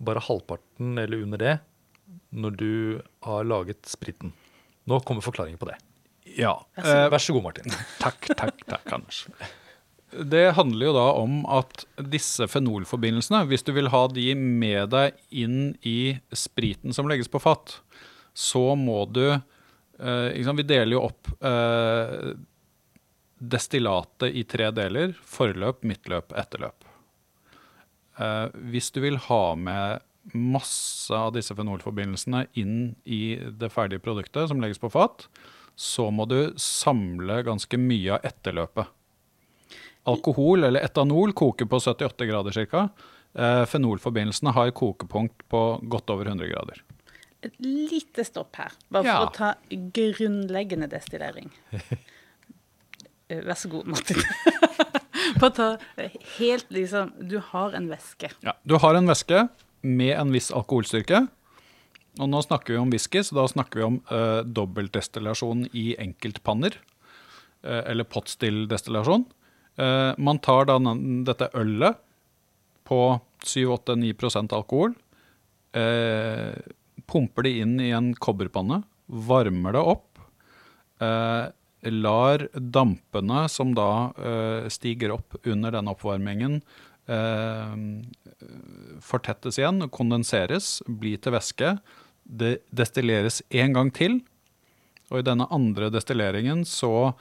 bare 0.05 0.21
halvparten 0.27 1.01
eller 1.01 1.25
under 1.25 1.41
det 1.41 1.55
når 2.37 2.61
du 2.61 2.73
har 3.25 3.49
laget 3.49 3.89
spriten. 3.89 4.37
Nå 4.85 5.01
kommer 5.09 5.25
forklaringen 5.25 5.57
på 5.57 5.71
det. 5.71 5.79
Ja. 6.37 6.57
Eh, 6.81 7.07
Vær 7.13 7.23
så 7.23 7.37
god, 7.37 7.47
Martin. 7.51 7.73
Takk, 8.03 8.29
takk, 8.37 8.65
takk, 8.69 8.91
Anders. 8.97 9.23
Det 10.17 10.45
handler 10.57 10.89
jo 10.89 10.95
da 10.97 11.07
om 11.19 11.41
at 11.51 11.85
disse 12.13 12.47
fenolforbindelsene, 12.49 13.43
hvis 13.51 13.65
du 13.67 13.73
vil 13.77 13.91
ha 13.93 14.07
de 14.09 14.31
med 14.39 14.91
deg 14.95 15.17
inn 15.35 15.75
i 15.87 16.17
spriten 16.33 16.95
som 16.97 17.09
legges 17.11 17.29
på 17.33 17.41
fat, 17.43 17.79
så 18.37 18.75
må 18.79 19.03
du 19.11 19.25
eh, 19.35 20.29
ikke 20.37 20.55
Vi 20.61 20.67
deler 20.69 20.95
jo 20.97 21.05
opp 21.09 21.31
eh, 21.45 22.35
destillatet 23.37 24.37
i 24.37 24.45
tre 24.49 24.71
deler. 24.77 25.15
Forløp, 25.27 25.83
midtløp, 25.89 26.33
etterløp. 26.39 26.87
Eh, 28.21 28.47
hvis 28.73 28.93
du 28.95 29.03
vil 29.05 29.19
ha 29.29 29.43
med 29.59 30.05
masse 30.35 31.15
av 31.15 31.35
disse 31.37 31.55
fenolforbindelsene 31.55 32.47
inn 32.59 32.95
i 33.05 33.37
det 33.61 33.69
ferdige 33.75 34.03
produktet 34.03 34.49
som 34.51 34.63
legges 34.63 34.81
på 34.83 34.91
fat, 34.91 35.29
så 35.77 36.09
må 36.11 36.25
du 36.29 36.55
samle 36.61 37.43
ganske 37.47 37.77
mye 37.79 38.17
av 38.17 38.25
etterløpet. 38.25 38.87
Alkohol 40.07 40.65
eller 40.69 40.85
etanol 40.87 41.33
koker 41.37 41.67
på 41.69 41.81
78 41.83 42.27
grader 42.31 42.57
ca. 42.71 42.85
Eh, 43.37 43.65
fenolforbindelsene 43.69 44.53
har 44.57 44.71
kokepunkt 44.77 45.43
på 45.53 45.63
godt 45.93 46.11
over 46.15 46.31
100 46.31 46.49
grader. 46.53 46.83
Et 47.45 47.53
lite 47.61 48.25
stopp 48.25 48.57
her, 48.57 48.73
bare 48.91 49.03
for 49.05 49.11
Ja. 49.11 49.27
å 49.27 49.33
ta 49.35 49.55
grunnleggende 49.71 50.89
destillering. 50.89 51.51
Eh, 53.29 53.43
Vær 53.43 53.55
så 53.59 53.69
god, 53.69 53.87
Martin. 53.91 54.23
Bare 55.41 55.51
ta 55.51 55.67
helt 56.39 56.69
liksom 56.71 57.11
Du 57.29 57.39
har 57.53 57.73
en 57.75 57.89
væske. 57.91 58.31
Ja, 58.47 58.53
du 58.65 58.77
har 58.79 58.95
en 58.95 59.09
væske 59.11 59.49
med 59.83 60.13
en 60.15 60.31
viss 60.33 60.53
alkoholstyrke. 60.55 61.25
Og 62.17 62.29
nå 62.33 62.41
snakker 62.45 62.75
vi 62.75 62.81
om 62.81 62.93
whisky, 62.93 63.21
så 63.25 63.37
da 63.37 63.47
snakker 63.51 63.81
vi 63.81 63.87
om 63.87 63.97
uh, 64.09 64.41
dobbeltdestillasjon 64.45 65.67
i 65.77 65.91
enkeltpanner. 66.01 66.79
Uh, 67.67 67.83
eller 67.91 68.09
potstill-destillasjon. 68.09 69.27
Uh, 69.77 70.15
man 70.17 70.41
tar 70.41 70.69
da 70.71 70.79
dette 71.27 71.51
ølet 71.59 72.01
på 72.89 73.01
7-8-9% 73.45 74.55
alkohol. 74.57 74.97
Uh, 75.77 76.57
pumper 77.07 77.47
det 77.47 77.55
inn 77.61 77.77
i 77.83 77.93
en 77.97 78.15
kobberpanne. 78.17 78.81
Varmer 79.07 79.77
det 79.77 79.85
opp. 79.95 80.23
Uh, 81.03 81.53
lar 81.87 82.47
dampene 82.57 83.45
som 83.53 83.75
da 83.77 84.11
stiger 84.73 85.13
opp 85.15 85.37
under 85.47 85.71
denne 85.77 85.93
oppvarmingen, 85.93 86.57
fortettes 89.07 89.61
igjen, 89.61 89.85
kondenseres, 89.95 90.81
blir 90.89 91.21
til 91.23 91.37
væske. 91.37 91.77
Det 92.27 92.59
destilleres 92.75 93.43
en 93.55 93.77
gang 93.77 93.91
til. 93.95 94.21
Og 95.11 95.21
i 95.21 95.27
denne 95.27 95.47
andre 95.55 95.91
destilleringen 95.95 96.65
så, 96.67 97.13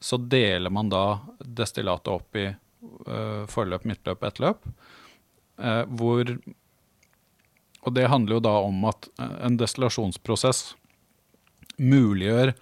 så 0.00 0.18
deler 0.18 0.70
man 0.70 0.92
da 0.92 1.20
destillatet 1.42 2.12
opp 2.12 2.38
i 2.38 2.46
uh, 2.52 3.42
forløp, 3.50 3.86
midtløp, 3.88 4.22
ettløp. 4.28 4.68
Uh, 5.58 5.82
hvor 5.98 6.30
Og 7.82 7.94
det 7.96 8.06
handler 8.06 8.38
jo 8.38 8.44
da 8.46 8.52
om 8.62 8.84
at 8.86 9.08
eh, 9.18 9.38
en 9.42 9.56
destillasjonsprosess 9.58 10.76
muliggjør 11.82 12.52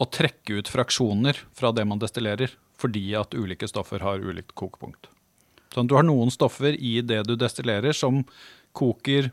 å 0.00 0.06
trekke 0.08 0.62
ut 0.62 0.70
fraksjoner 0.72 1.42
fra 1.52 1.74
det 1.76 1.84
man 1.84 2.00
destillerer, 2.00 2.54
fordi 2.80 3.10
at 3.20 3.36
ulike 3.36 3.68
stoffer 3.68 4.00
har 4.00 4.24
ulikt 4.24 4.54
kokepunkt. 4.56 5.10
Sånn 5.74 5.90
du 5.90 5.92
har 5.98 6.06
noen 6.08 6.32
stoffer 6.32 6.72
i 6.72 7.02
det 7.04 7.26
du 7.28 7.34
destillerer 7.36 7.92
som 7.92 8.22
koker 8.72 9.28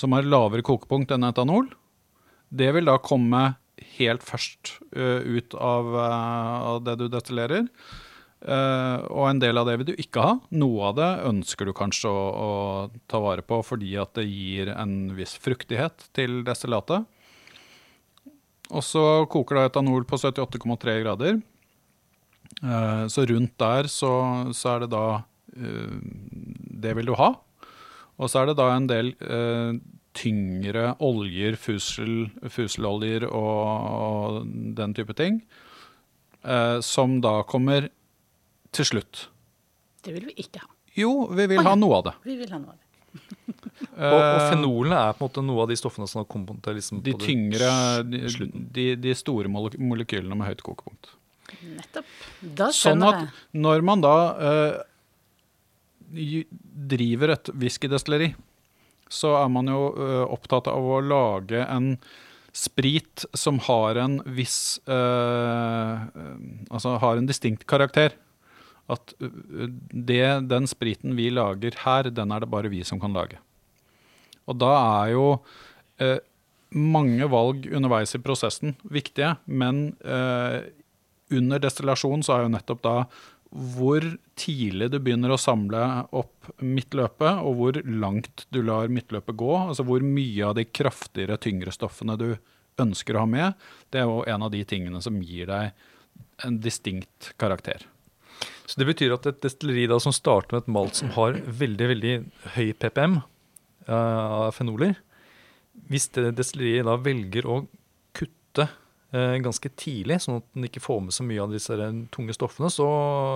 som 0.00 0.14
har 0.16 0.26
lavere 0.26 0.64
kokepunkt 0.66 1.12
enn 1.14 1.26
etanol. 1.28 1.68
Det 2.54 2.70
vil 2.74 2.88
da 2.88 2.98
komme 3.02 3.54
helt 3.98 4.24
først 4.24 4.78
uh, 4.96 5.20
ut 5.22 5.54
av, 5.54 5.94
uh, 5.94 6.56
av, 6.74 6.82
det 6.86 6.96
du 7.00 7.06
destillerer. 7.12 7.68
Uh, 8.44 9.00
og 9.08 9.28
en 9.30 9.40
del 9.40 9.56
av 9.56 9.68
det 9.68 9.78
vil 9.80 9.88
du 9.92 9.94
ikke 9.96 10.24
ha. 10.24 10.34
Noe 10.54 10.90
av 10.90 10.98
det 10.98 11.10
ønsker 11.30 11.68
du 11.68 11.74
kanskje 11.76 12.12
å, 12.12 12.24
å 12.28 12.50
ta 13.10 13.20
vare 13.24 13.44
på 13.46 13.62
fordi 13.64 13.94
at 14.00 14.14
det 14.18 14.26
gir 14.28 14.72
en 14.74 15.14
viss 15.16 15.36
fruktighet 15.40 16.08
til 16.16 16.42
destillatet. 16.46 17.08
Og 18.74 18.84
så 18.84 19.04
koker 19.30 19.60
da 19.60 19.68
etanol 19.68 20.06
på 20.08 20.18
78,3 20.18 21.00
grader. 21.04 21.42
Så 23.12 23.24
rundt 23.28 23.52
der 23.60 23.88
så, 23.92 24.12
så, 24.56 24.70
er 24.72 24.84
det 24.84 24.88
da 24.94 25.04
Det 26.80 26.94
vil 26.96 27.10
du 27.10 27.12
ha. 27.18 27.28
Og 28.20 28.30
så 28.30 28.42
er 28.42 28.50
det 28.50 28.58
da 28.60 28.68
en 28.74 28.88
del 28.90 29.12
eh, 29.18 29.74
tyngre 30.14 30.92
oljer, 31.02 31.58
fusel, 31.58 32.28
fuseloljer 32.52 33.26
og, 33.26 33.64
og, 33.98 34.38
den 34.78 34.94
type 34.96 35.16
ting, 35.18 35.40
eh, 36.46 36.78
som 36.84 37.18
da 37.24 37.40
kommer 37.50 37.90
til 38.74 38.90
slutt. 38.90 39.26
Det 40.04 40.14
vil 40.14 40.30
vi 40.30 40.38
ikke 40.44 40.62
ha. 40.62 40.70
Jo, 40.94 41.26
vi 41.34 41.48
vil 41.50 41.58
oh, 41.58 41.64
ja. 41.64 41.72
ha 41.72 41.78
noe 41.78 41.98
av 41.98 42.06
det. 42.06 42.14
Vi 42.22 42.38
vil 42.38 42.54
ha 42.54 42.60
noe 42.62 42.74
av 42.74 42.78
det. 42.78 42.82
og, 43.94 44.14
og 44.14 44.40
fenolene 44.50 45.00
er 45.08 45.12
på 45.14 45.22
en 45.22 45.28
måte 45.28 45.42
noe 45.46 45.64
av 45.64 45.70
de 45.70 45.76
stoffene 45.78 46.06
som 46.10 46.22
har 46.22 46.30
kommet 46.30 46.58
til 46.64 46.74
liksom 46.78 47.02
De 47.06 47.14
tyngre, 47.18 47.68
de, 48.06 48.24
de, 48.74 48.88
de, 48.98 49.14
store 49.18 49.50
molekylene 49.50 50.38
med 50.38 50.50
høyt 50.50 50.64
kokepunkt. 50.66 51.14
Nettopp. 51.74 52.10
Da 52.42 52.70
skjønner 52.74 53.20
jeg. 53.20 53.28
Sånn 53.28 53.30
at 53.34 53.62
når 53.66 53.86
man 53.86 54.02
da 54.02 54.16
eh, 54.34 54.82
driver 56.94 57.34
et 57.34 57.50
whiskydestilleri, 57.54 58.32
så 59.12 59.34
er 59.42 59.50
man 59.52 59.68
jo 59.70 59.88
uh, 59.96 60.22
opptatt 60.32 60.70
av 60.70 60.84
å 60.84 61.00
lage 61.04 61.64
en 61.64 61.94
sprit 62.54 63.24
som 63.34 63.58
har 63.66 63.98
en 63.98 64.20
viss 64.30 64.78
eh, 64.86 66.02
Altså 66.70 66.92
har 67.02 67.18
en 67.18 67.26
distinkt 67.26 67.64
karakter. 67.66 68.14
At 68.86 69.10
det, 69.18 70.28
den 70.46 70.68
spriten 70.70 71.16
vi 71.18 71.32
lager 71.34 71.74
her, 71.82 72.12
den 72.14 72.30
er 72.30 72.44
det 72.44 72.50
bare 72.52 72.70
vi 72.70 72.84
som 72.86 73.00
kan 73.02 73.10
lage. 73.10 73.40
Og 74.46 74.60
da 74.62 74.70
er 75.00 75.16
jo 75.16 75.26
eh, 75.98 76.22
mange 76.78 77.26
valg 77.32 77.66
underveis 77.74 78.14
i 78.14 78.22
prosessen 78.22 78.76
viktige, 78.86 79.34
men 79.50 79.88
under 81.34 81.62
destillasjon 81.66 82.22
så 82.22 82.36
er 82.36 82.46
jo 82.46 82.54
nettopp 82.54 82.86
da 82.86 82.96
hvor 83.54 84.02
tidlig 84.34 84.88
du 84.90 84.98
begynner 84.98 85.30
å 85.30 85.38
samle 85.38 85.80
opp 86.16 86.50
midtløpet, 86.58 87.38
og 87.46 87.58
hvor 87.60 87.78
langt 87.86 88.46
du 88.50 88.60
lar 88.66 88.90
midtløpet 88.90 89.38
gå. 89.38 89.52
Altså 89.68 89.86
hvor 89.86 90.02
mye 90.02 90.48
av 90.48 90.56
de 90.58 90.66
kraftigere, 90.66 91.38
tyngre 91.38 91.74
stoffene 91.74 92.18
du 92.18 92.32
ønsker 92.82 93.14
å 93.14 93.22
ha 93.22 93.30
med. 93.30 93.66
Det 93.94 94.02
er 94.02 94.10
jo 94.10 94.24
en 94.26 94.46
av 94.46 94.50
de 94.50 94.64
tingene 94.66 95.02
som 95.04 95.20
gir 95.22 95.46
deg 95.50 95.70
en 96.44 96.58
distinkt 96.62 97.30
karakter. 97.38 97.86
Så 98.66 98.80
det 98.80 98.88
betyr 98.88 99.14
at 99.14 99.28
et 99.30 99.42
destilleri 99.44 99.86
da, 99.90 100.00
som 100.02 100.14
starter 100.14 100.56
med 100.56 100.64
et 100.64 100.74
malt 100.74 100.98
som 100.98 101.12
har 101.14 101.38
veldig 101.46 101.88
veldig 101.92 102.14
høy 102.56 102.72
PPM 102.80 103.20
uh, 103.20 103.94
av 103.94 104.54
fenoler 104.56 104.96
Hvis 105.92 106.08
det 106.16 106.32
destilleriet 106.40 106.88
da 106.88 106.96
velger 106.98 107.46
å 107.46 107.58
Eh, 107.62 107.83
ganske 109.14 109.70
tidlig, 109.78 110.16
sånn 110.24 110.40
at 110.40 110.46
den 110.56 110.66
ikke 110.66 110.82
får 110.82 111.02
med 111.04 111.14
så 111.14 111.24
mye 111.26 111.42
av 111.44 111.52
disse 111.54 111.76
tunge 112.14 112.34
stoffene, 112.34 112.70
så 112.72 112.86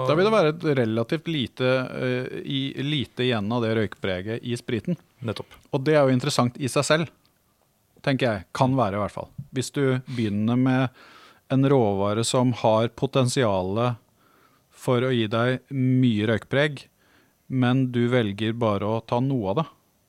Da 0.09 0.17
vil 0.19 0.27
det 0.27 0.33
være 0.35 0.53
et 0.55 0.65
relativt 0.81 1.29
lite, 1.31 1.69
uh, 1.93 2.41
i, 2.43 2.73
lite 2.83 3.27
igjen 3.29 3.53
av 3.55 3.63
det 3.63 3.75
røykpreget 3.79 4.43
i 4.43 4.57
spriten. 4.59 4.99
Nettopp. 5.23 5.55
Og 5.71 5.85
det 5.87 5.95
er 5.95 6.07
jo 6.07 6.17
interessant 6.17 6.59
i 6.59 6.71
seg 6.73 6.87
selv, 6.87 7.13
tenker 8.03 8.27
jeg. 8.27 8.49
Kan 8.57 8.75
være, 8.79 8.99
i 8.99 9.03
hvert 9.05 9.15
fall. 9.15 9.31
Hvis 9.55 9.71
du 9.77 10.01
begynner 10.11 10.59
med 10.59 10.99
en 11.55 11.69
råvare 11.71 12.25
som 12.27 12.51
har 12.61 12.91
potensialet 12.99 14.01
for 14.75 15.05
å 15.05 15.13
gi 15.15 15.27
deg 15.31 15.63
mye 15.75 16.27
røykpreg, 16.33 16.83
men 17.49 17.87
du 17.95 18.09
velger 18.13 18.57
bare 18.59 18.89
å 18.89 18.99
ta 19.01 19.21
noe 19.25 19.53
av 19.53 19.61
det, 19.61 19.67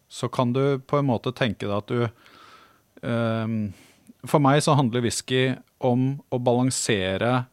så 0.10 0.28
kan 0.34 0.52
du 0.56 0.80
på 0.82 0.98
en 0.98 1.08
måte 1.08 1.32
tenke 1.38 1.70
deg 1.70 1.78
at 1.78 1.94
du 1.94 2.02
uh, 3.06 3.46
for 4.28 4.44
meg 4.44 4.62
så 4.66 4.76
handler 4.76 5.06
whisky 5.06 5.44
om 5.80 6.18
å 6.34 6.40
balansere 6.44 7.46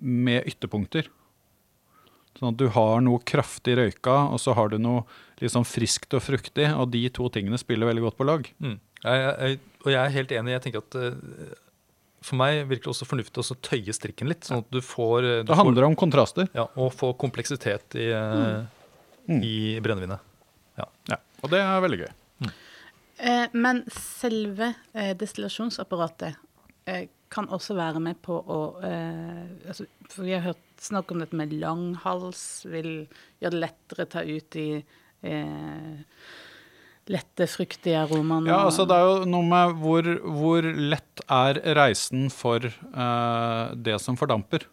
med 0.00 0.46
ytterpunkter. 0.48 1.10
Sånn 2.38 2.54
at 2.54 2.60
du 2.60 2.70
har 2.72 3.02
noe 3.04 3.20
kraftig 3.26 3.74
røyka, 3.76 4.14
og 4.32 4.40
så 4.40 4.54
har 4.56 4.70
du 4.72 4.78
noe 4.80 5.02
litt 5.42 5.52
sånn 5.52 5.66
friskt 5.68 6.14
og 6.16 6.22
fruktig. 6.24 6.70
Og 6.72 6.88
de 6.94 7.02
to 7.12 7.28
tingene 7.32 7.58
spiller 7.60 7.90
veldig 7.90 8.06
godt 8.06 8.20
på 8.20 8.28
lag. 8.28 8.46
Mm. 8.62 8.78
Jeg, 9.02 9.26
jeg, 9.26 9.58
og 9.84 9.90
jeg 9.92 10.00
er 10.00 10.14
helt 10.14 10.32
enig. 10.38 10.54
Jeg 10.54 10.64
tenker 10.66 10.84
at 10.84 10.96
uh, 11.00 11.58
For 12.24 12.40
meg 12.40 12.62
virker 12.68 12.88
det 12.88 12.94
også 12.94 13.08
fornuftig 13.08 13.44
å 13.44 13.58
tøye 13.64 13.96
strikken 13.96 14.32
litt. 14.32 14.48
sånn 14.48 14.64
at 14.64 14.72
du 14.72 14.80
får 14.84 15.24
eh, 15.24 15.38
du 15.42 15.52
Det 15.52 15.58
handler 15.60 15.84
får, 15.84 15.88
om 15.90 15.98
kontraster. 16.04 16.50
Ja, 16.56 16.68
Og 16.80 16.94
få 16.96 17.12
kompleksitet 17.20 17.98
i, 18.00 18.08
uh, 18.12 18.64
mm. 19.28 19.40
i 19.44 19.56
brennevinet. 19.84 20.24
Ja. 20.80 20.88
ja. 21.12 21.20
Og 21.42 21.52
det 21.52 21.60
er 21.64 21.84
veldig 21.84 22.02
gøy. 22.04 22.10
Eh, 23.20 23.46
men 23.52 23.82
selve 23.92 24.72
eh, 24.96 25.12
destillasjonsapparatet 25.18 26.38
eh, 26.88 27.08
kan 27.30 27.48
også 27.52 27.76
være 27.76 28.00
med 28.02 28.18
på 28.24 28.34
å 28.40 28.60
altså, 28.80 29.84
For 30.10 30.26
vi 30.26 30.32
har 30.34 30.46
hørt 30.48 30.64
snakk 30.80 31.12
om 31.12 31.20
dette 31.22 31.36
med 31.36 31.52
langhals, 31.60 32.64
vil 32.66 33.04
gjøre 33.42 33.52
det 33.54 33.60
lettere 33.60 34.06
å 34.06 34.10
ta 34.10 34.24
ut 34.24 34.56
eh, 34.58 36.00
lette, 37.10 37.46
fruktige 37.52 38.00
aromaene. 38.00 38.50
Ja, 38.50 38.64
altså 38.64 38.86
det 38.88 38.96
er 38.96 39.06
jo 39.06 39.28
noe 39.30 39.46
med 39.46 39.76
hvor, 39.82 40.08
hvor 40.40 40.66
lett 40.66 41.22
er 41.28 41.60
reisen 41.76 42.30
for 42.34 42.64
det 42.64 43.96
som 44.02 44.18
fordamper, 44.18 44.64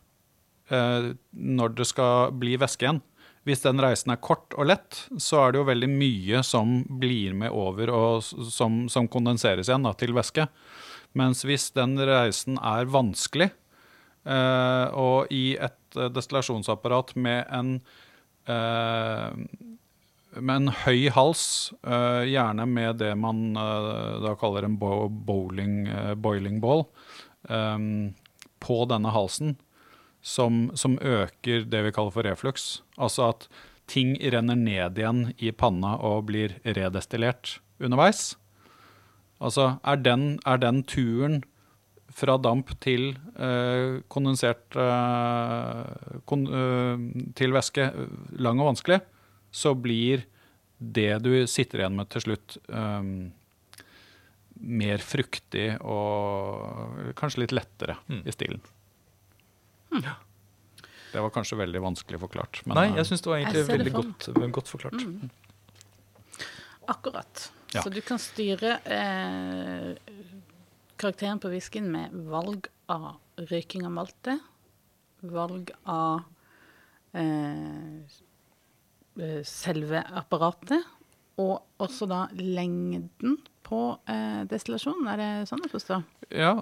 når 0.69 1.75
det 1.77 1.87
skal 1.89 2.33
bli 2.37 2.55
væske 2.61 2.87
igjen. 2.87 3.03
Hvis 3.47 3.63
den 3.63 3.79
reisen 3.79 4.11
er 4.11 4.19
kort 4.19 4.51
og 4.59 4.67
lett, 4.67 5.05
så 5.23 5.45
er 5.45 5.53
det 5.53 5.61
jo 5.61 5.69
veldig 5.69 5.87
mye 5.87 6.41
som 6.43 6.81
blir 6.99 7.31
med 7.37 7.53
over 7.55 7.91
og 7.95 8.25
som, 8.51 8.89
som 8.91 9.07
kondenseres 9.07 9.69
igjen 9.69 9.87
da, 9.87 9.93
til 9.95 10.11
væske. 10.17 10.49
Mens 11.15 11.45
hvis 11.47 11.69
den 11.71 11.95
reisen 11.95 12.59
er 12.59 12.89
vanskelig, 12.91 13.47
eh, 14.27 14.85
og 14.91 15.31
i 15.31 15.55
et 15.55 15.95
eh, 15.95 16.09
destillasjonsapparat 16.11 17.15
med 17.15 17.47
en, 17.55 17.69
eh, 18.51 19.39
med 20.35 20.55
en 20.57 20.73
høy 20.83 21.07
hals, 21.15 21.45
eh, 21.87 22.27
gjerne 22.27 22.67
med 22.67 22.99
det 22.99 23.13
man 23.15 23.55
eh, 23.55 24.17
da 24.27 24.35
kaller 24.43 24.67
en 24.67 24.75
bowling, 24.75 25.85
eh, 25.87 26.13
boiling 26.19 26.59
ball, 26.63 26.89
på 28.59 28.75
denne 28.91 29.11
halsen, 29.15 29.53
som, 30.27 30.67
som, 30.75 30.97
øker 30.99 31.63
det 31.71 31.83
vi 31.85 31.93
kaller 31.95 32.11
for 32.11 32.27
reflux. 32.27 32.81
Altså 32.99 33.29
at 33.31 33.47
ting 33.87 34.15
renner 34.19 34.59
ned 34.59 34.99
igjen 34.99 35.29
i 35.39 35.53
panna 35.55 35.95
og 36.03 36.27
blir 36.27 36.57
redestillert 36.65 37.57
underveis. 37.79 38.35
Altså, 39.39 39.77
er 39.85 40.01
den, 40.01 40.25
er 40.49 40.59
den 40.59 40.81
turen 40.89 41.43
fra 42.17 42.37
damp 42.41 42.71
til 42.81 43.11
øh, 43.37 44.01
kondensert 44.09 44.73
øh, 44.75 46.21
kon, 46.25 46.47
øh, 46.49 47.03
til 47.37 47.53
væske 47.53 47.91
lang 48.41 48.59
og 48.63 48.71
vanskelig, 48.71 48.99
så 49.53 49.75
blir 49.77 50.25
det 50.77 51.11
du 51.25 51.31
sitter 51.49 51.81
igjen 51.83 51.95
med 51.97 52.09
til 52.13 52.21
slutt, 52.21 52.57
mer 54.57 55.01
fruktig 55.01 55.71
og 55.81 57.13
kanskje 57.17 57.41
litt 57.43 57.55
lettere 57.57 57.95
mm. 58.05 58.19
i 58.29 58.33
stilen. 58.35 58.61
Mm. 59.91 60.03
Det 61.11 61.21
var 61.23 61.31
kanskje 61.33 61.57
veldig 61.57 61.81
vanskelig 61.81 62.19
forklart. 62.21 62.61
Men, 62.65 62.77
Nei, 62.77 62.87
jeg 62.99 63.07
syns 63.09 63.23
det 63.23 63.31
var 63.31 63.41
egentlig 63.41 63.67
veldig 63.69 63.93
godt, 63.95 64.27
godt, 64.57 64.71
forklart. 64.73 65.03
Mm. 65.03 65.29
Akkurat. 66.93 67.51
Ja. 67.73 67.83
Så 67.83 67.91
du 67.91 67.99
kan 68.05 68.19
styre 68.21 68.77
eh, 68.85 69.95
karakteren 70.99 71.39
på 71.43 71.51
whiskyen 71.51 71.89
med 71.91 72.13
valg 72.31 72.69
av 72.91 73.17
røyking 73.49 73.85
av 73.87 73.95
malte, 73.95 74.37
valg 75.25 75.71
av 75.83 76.21
eh, 77.17 77.97
eh, 79.19 79.41
selve 79.47 80.03
apparatet, 80.21 80.85
og 81.37 81.83
også 81.83 82.07
da 82.09 82.23
lengden 82.33 83.37
på 83.67 83.81
eh, 84.09 84.43
destillasjonen. 84.49 85.09
Er 85.11 85.21
det 85.21 85.31
sånn 85.49 85.65
å 85.65 85.71
forstå? 85.71 85.99
Ja, 86.33 86.53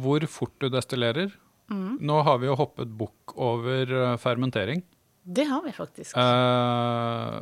hvor 0.00 0.26
fort 0.30 0.54
du 0.62 0.68
destillerer. 0.72 1.32
Nå 1.70 2.22
har 2.26 2.40
vi 2.42 2.48
jo 2.48 2.56
hoppet 2.58 2.90
bukk 2.98 3.36
over 3.38 3.92
eh, 3.94 4.16
fermentering. 4.20 4.82
Det 5.22 5.44
har 5.46 5.62
vi 5.62 5.72
faktisk. 5.72 6.16
Eh, 6.16 7.40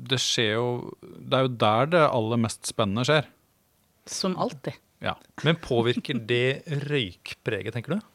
det 0.00 0.20
skjer 0.22 0.54
jo 0.54 0.68
Det 1.02 1.36
er 1.36 1.44
jo 1.44 1.56
der 1.60 1.90
det 1.92 2.04
aller 2.06 2.40
mest 2.40 2.68
spennende 2.70 3.04
skjer. 3.08 3.28
Som 4.08 4.38
alltid. 4.40 4.78
Ja. 5.04 5.16
Men 5.44 5.60
påvirker 5.60 6.22
det 6.32 6.62
røykpreget, 6.88 7.74
tenker 7.76 7.98
du? 7.98 8.06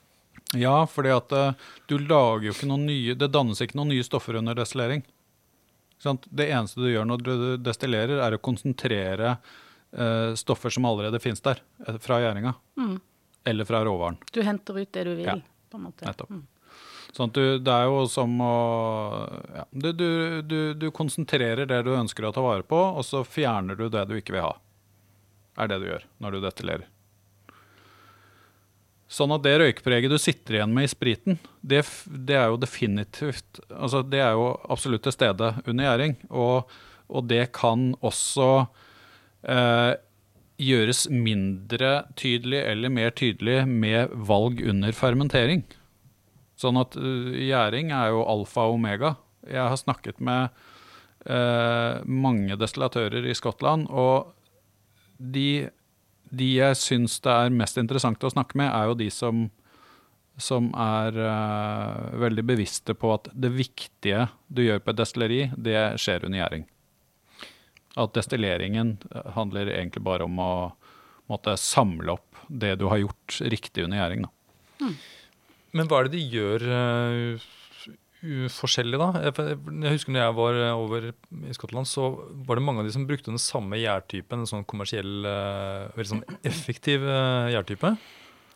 Ja, 0.58 0.86
fordi 0.90 1.12
at 1.14 1.34
eh, 1.36 1.68
du 1.90 1.98
lager 2.00 2.50
jo 2.50 2.56
ikke 2.56 2.70
noen 2.70 2.86
nye 2.88 3.16
Det 3.18 3.32
dannes 3.34 3.62
ikke 3.62 3.78
noen 3.80 3.94
nye 3.94 4.06
stoffer 4.06 4.38
under 4.40 4.58
destillering. 4.58 5.06
Det 6.06 6.50
eneste 6.52 6.84
du 6.84 6.90
gjør 6.92 7.08
når 7.10 7.22
du 7.24 7.34
destillerer, 7.66 8.20
er 8.22 8.36
å 8.36 8.42
konsentrere 8.44 9.38
eh, 9.96 10.34
stoffer 10.38 10.74
som 10.74 10.86
allerede 10.86 11.22
finnes 11.24 11.42
der, 11.42 11.62
fra 12.04 12.20
gjæringa. 12.22 12.52
Mm. 12.78 12.98
Eller 13.46 13.68
fra 13.70 13.84
råvaren. 13.86 14.18
Du 14.34 14.42
henter 14.44 14.80
ut 14.82 14.92
det 14.96 15.04
du 15.06 15.14
vil, 15.16 15.26
Ja, 15.30 15.36
på 15.70 15.78
en 15.78 15.84
måte. 15.88 16.06
nettopp. 16.08 16.30
Mm. 16.34 16.44
Sånn 17.16 17.30
at 17.30 17.38
du, 17.38 17.44
det 17.64 17.72
er 17.72 17.86
jo 17.88 18.00
som 18.12 18.34
å 18.44 18.56
ja, 19.56 19.64
du, 19.72 19.92
du, 19.96 20.10
du, 20.44 20.58
du 20.76 20.90
konsentrerer 20.92 21.70
det 21.70 21.78
du 21.88 21.94
ønsker 21.96 22.26
å 22.28 22.34
ta 22.36 22.42
vare 22.44 22.66
på, 22.68 22.76
og 22.76 23.06
så 23.08 23.22
fjerner 23.24 23.78
du 23.80 23.86
det 23.94 24.04
du 24.10 24.18
ikke 24.18 24.36
vil 24.36 24.44
ha. 24.50 24.52
Er 25.62 25.70
det 25.72 25.78
du 25.80 25.86
gjør 25.88 26.04
når 26.20 26.36
du 26.36 26.42
destillerer. 26.44 26.90
Sånn 29.08 29.32
at 29.36 29.44
det 29.46 29.54
røykpreget 29.62 30.12
du 30.12 30.18
sitter 30.20 30.58
igjen 30.58 30.74
med 30.76 30.88
i 30.88 30.92
spriten, 30.92 31.38
det, 31.62 31.84
det 32.10 32.36
er 32.40 32.50
jo 32.50 32.58
definitivt 32.60 33.60
altså 33.70 34.02
Det 34.04 34.20
er 34.20 34.34
jo 34.34 34.48
absolutt 34.74 35.06
til 35.06 35.14
stede 35.14 35.52
under 35.70 35.86
gjæring. 35.88 36.16
Og, 36.34 36.74
og 37.08 37.28
det 37.30 37.46
kan 37.56 37.92
også 38.02 38.50
eh, 39.46 39.94
gjøres 40.62 41.06
mindre 41.12 42.06
tydelig 42.20 42.62
eller 42.64 42.94
mer 42.94 43.12
tydelig 43.16 43.64
med 43.68 44.14
valg 44.28 44.62
under 44.64 44.96
fermentering. 44.96 45.66
Sånn 46.56 46.80
at 46.80 46.96
uh, 46.96 47.34
gjæring 47.36 47.92
er 47.96 48.14
jo 48.14 48.24
alfa 48.32 48.70
og 48.70 48.78
omega. 48.78 49.16
Jeg 49.46 49.62
har 49.62 49.78
snakket 49.78 50.22
med 50.26 50.56
eh, 51.30 52.02
mange 52.06 52.58
destillatører 52.58 53.28
i 53.30 53.36
Skottland, 53.38 53.86
og 53.94 54.32
de, 55.18 55.68
de 56.34 56.48
jeg 56.56 56.80
syns 56.82 57.20
det 57.22 57.34
er 57.34 57.54
mest 57.54 57.78
interessant 57.78 58.26
å 58.26 58.34
snakke 58.34 58.58
med, 58.58 58.72
er 58.72 58.90
jo 58.90 58.98
de 58.98 59.12
som, 59.14 59.46
som 60.42 60.72
er 60.74 61.20
eh, 61.28 62.16
veldig 62.26 62.48
bevisste 62.56 62.98
på 62.98 63.14
at 63.20 63.30
det 63.34 63.54
viktige 63.54 64.28
du 64.48 64.66
gjør 64.66 64.82
på 64.82 64.96
et 64.96 65.04
destilleri, 65.04 65.42
det 65.54 65.78
skjer 66.02 66.26
under 66.26 66.42
gjæring. 66.42 66.66
At 67.96 68.16
destilleringen 68.18 68.98
eh, 69.12 69.28
handler 69.38 69.72
egentlig 69.72 70.04
bare 70.06 70.28
om 70.28 70.40
å 70.42 70.54
måtte 71.32 71.56
samle 71.58 72.18
opp 72.18 72.42
det 72.48 72.76
du 72.80 72.90
har 72.92 73.02
gjort 73.02 73.40
riktig 73.50 73.86
under 73.86 74.02
gjæring. 74.02 74.26
Mm. 74.82 74.96
Men 75.76 75.90
hva 75.90 76.00
er 76.00 76.08
det 76.08 76.20
de 76.20 76.26
gjør 76.36 76.66
uh, 76.70 77.46
forskjellig, 78.54 79.00
da? 79.02 79.08
Jeg, 79.26 79.56
jeg 79.84 79.96
husker 79.96 80.14
når 80.14 80.22
jeg 80.24 80.36
var 80.40 80.60
eh, 80.60 80.84
over 80.84 81.08
i 81.10 81.56
Skottland, 81.56 81.90
så 81.90 82.12
var 82.48 82.58
det 82.58 82.66
mange 82.66 82.82
av 82.82 82.88
de 82.88 82.94
som 82.96 83.08
brukte 83.08 83.32
den 83.32 83.42
samme 83.42 83.80
gjærtypen, 83.82 84.44
en 84.44 84.50
sånn 84.50 84.68
kommersiell, 84.70 85.18
uh, 85.26 85.92
veldig 85.98 86.12
sånn 86.14 86.24
effektiv 86.48 87.06
uh, 87.06 87.52
gjærtype. 87.54 87.96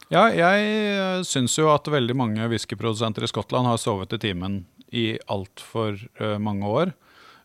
Ja, 0.10 0.24
jeg 0.34 1.26
syns 1.30 1.54
jo 1.60 1.68
at 1.70 1.86
veldig 1.92 2.16
mange 2.18 2.48
whiskyprodusenter 2.50 3.28
i 3.28 3.30
Skottland 3.30 3.70
har 3.70 3.78
sovet 3.82 4.16
i 4.18 4.22
timen 4.24 4.64
i 4.90 5.12
altfor 5.30 6.00
uh, 6.22 6.38
mange 6.42 6.70
år. 6.70 6.96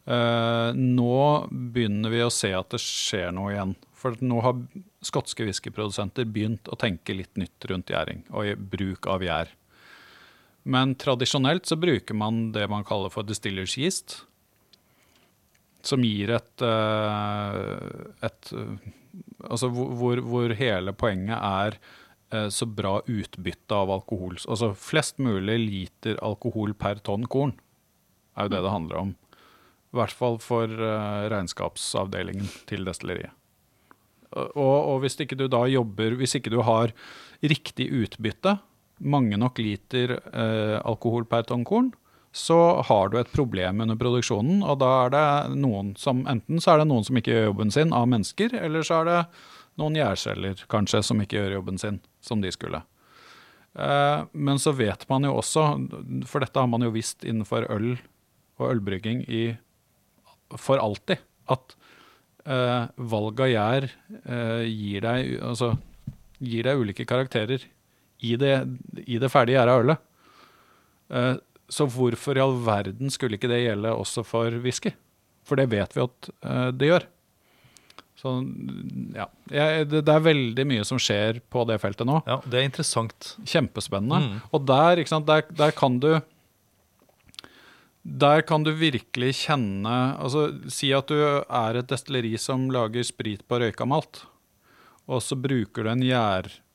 Eh, 0.04 0.70
nå 0.76 1.18
begynner 1.50 2.12
vi 2.12 2.20
å 2.24 2.32
se 2.32 2.50
at 2.52 2.74
det 2.74 2.80
skjer 2.82 3.32
noe 3.32 3.54
igjen. 3.54 3.74
For 3.96 4.16
nå 4.20 4.40
har 4.44 4.60
skotske 5.04 5.46
whiskyprodusenter 5.48 6.28
begynt 6.28 6.68
å 6.68 6.76
tenke 6.80 7.16
litt 7.16 7.38
nytt 7.40 7.68
rundt 7.70 7.92
gjæring 7.92 8.26
og 8.36 8.66
bruk 8.72 9.08
av 9.08 9.24
gjær. 9.24 9.52
Men 10.68 10.94
tradisjonelt 11.00 11.68
så 11.68 11.76
bruker 11.80 12.16
man 12.16 12.50
det 12.52 12.68
man 12.72 12.84
kaller 12.88 13.12
for 13.12 13.24
distillers 13.24 13.76
yeast. 13.80 14.22
Som 15.84 16.04
gir 16.04 16.36
et, 16.36 16.54
eh, 16.62 18.28
et 18.28 18.54
Altså 19.44 19.68
hvor, 19.70 20.18
hvor 20.26 20.50
hele 20.58 20.90
poenget 20.96 21.36
er 21.38 21.76
eh, 22.32 22.48
så 22.50 22.66
bra 22.66 22.96
utbytte 23.06 23.76
av 23.76 23.92
alkohol. 23.92 24.34
Altså 24.48 24.72
flest 24.74 25.20
mulig 25.22 25.58
liter 25.60 26.16
alkohol 26.24 26.72
per 26.74 26.98
tonn 27.04 27.28
korn 27.30 27.52
er 28.34 28.48
jo 28.48 28.54
det 28.56 28.62
det 28.64 28.72
handler 28.72 29.00
om. 29.00 29.12
I 29.94 29.98
hvert 30.00 30.14
fall 30.18 30.40
for 30.42 30.66
eh, 30.66 31.24
regnskapsavdelingen 31.30 32.50
til 32.68 32.86
destilleriet. 32.86 33.34
Og, 34.34 34.56
og 34.58 34.96
hvis 35.04 35.14
ikke 35.22 35.36
du 35.38 35.44
da 35.46 35.60
jobber 35.70 36.16
Hvis 36.18 36.32
ikke 36.34 36.50
du 36.50 36.56
har 36.66 36.90
riktig 37.38 37.86
utbytte, 37.94 38.56
mange 38.98 39.38
nok 39.38 39.60
liter 39.62 40.16
eh, 40.16 40.78
alkohol 40.80 41.26
per 41.28 41.44
tonn 41.46 41.62
korn, 41.66 41.92
så 42.34 42.82
har 42.88 43.12
du 43.12 43.18
et 43.20 43.30
problem 43.30 43.82
under 43.84 43.98
produksjonen. 44.00 44.62
Og 44.66 44.80
da 44.82 44.90
er 45.04 45.12
det 45.14 45.58
noen 45.60 45.92
som 46.00 46.24
Enten 46.30 46.62
så 46.62 46.72
er 46.72 46.82
det 46.82 46.88
noen 46.90 47.06
som 47.06 47.20
ikke 47.20 47.34
gjør 47.34 47.46
jobben 47.52 47.70
sin 47.74 47.94
av 47.94 48.08
mennesker, 48.10 48.56
eller 48.58 48.86
så 48.86 49.02
er 49.02 49.10
det 49.10 49.20
noen 49.78 49.98
gjærceller 49.98 50.64
kanskje 50.72 51.02
som 51.06 51.22
ikke 51.22 51.38
gjør 51.38 51.58
jobben 51.58 51.78
sin 51.78 52.00
som 52.24 52.42
de 52.42 52.50
skulle. 52.54 52.82
Eh, 53.74 54.24
men 54.32 54.58
så 54.62 54.74
vet 54.74 55.06
man 55.10 55.26
jo 55.28 55.36
også, 55.38 55.66
for 56.30 56.42
dette 56.42 56.58
har 56.58 56.70
man 56.70 56.86
jo 56.86 56.94
visst 56.94 57.26
innenfor 57.26 57.68
øl 57.74 57.94
og 58.62 58.68
ølbrygging 58.70 59.24
i, 59.26 59.44
for 60.60 60.80
alltid, 60.82 61.22
at 61.50 61.76
uh, 62.48 62.90
valg 62.96 63.40
av 63.44 63.50
gjær 63.50 63.86
eh, 63.88 64.64
gir, 64.68 65.04
deg, 65.04 65.32
altså, 65.44 65.74
gir 66.38 66.68
deg 66.68 66.82
ulike 66.82 67.06
karakterer 67.08 67.64
i 68.24 68.34
det, 68.40 68.54
i 69.04 69.18
det 69.20 69.30
ferdige 69.32 69.58
gjæra 69.58 69.80
ølet. 69.82 70.04
Uh, 71.12 71.34
så 71.68 71.88
hvorfor 71.90 72.36
i 72.36 72.44
all 72.44 72.56
verden 72.64 73.12
skulle 73.12 73.38
ikke 73.38 73.50
det 73.50 73.64
gjelde 73.64 73.96
også 73.96 74.24
for 74.26 74.60
whisky? 74.64 74.94
For 75.44 75.60
det 75.60 75.68
vet 75.72 75.96
vi 75.96 76.04
at 76.04 76.30
uh, 76.46 76.70
det 76.72 76.92
gjør. 76.92 77.08
Så 78.24 78.30
ja, 79.12 79.26
jeg, 79.52 79.88
det, 79.90 80.04
det 80.06 80.12
er 80.14 80.22
veldig 80.24 80.64
mye 80.70 80.84
som 80.88 81.00
skjer 81.02 81.42
på 81.52 81.64
det 81.68 81.80
feltet 81.82 82.08
nå. 82.08 82.20
Ja, 82.28 82.38
Det 82.46 82.60
er 82.60 82.68
interessant. 82.68 83.34
Kjempespennende. 83.44 84.20
Mm. 84.22 84.38
Og 84.54 84.64
der, 84.68 85.02
sant, 85.10 85.28
der, 85.28 85.44
der 85.52 85.74
kan 85.76 85.98
du 86.00 86.14
Der 88.04 88.42
kan 88.44 88.64
du 88.66 88.70
virkelig 88.76 89.30
kjenne 89.46 89.92
altså 90.20 90.50
Si 90.68 90.90
at 90.92 91.08
du 91.08 91.16
er 91.16 91.78
et 91.80 91.88
destilleri 91.88 92.34
som 92.38 92.66
lager 92.72 93.02
sprit 93.08 93.40
på 93.48 93.56
røyka 93.62 93.86
malt, 93.88 94.26
og 95.08 95.22
så 95.24 95.36
bruker 95.40 95.84
du 95.84 95.90
en 95.92 96.04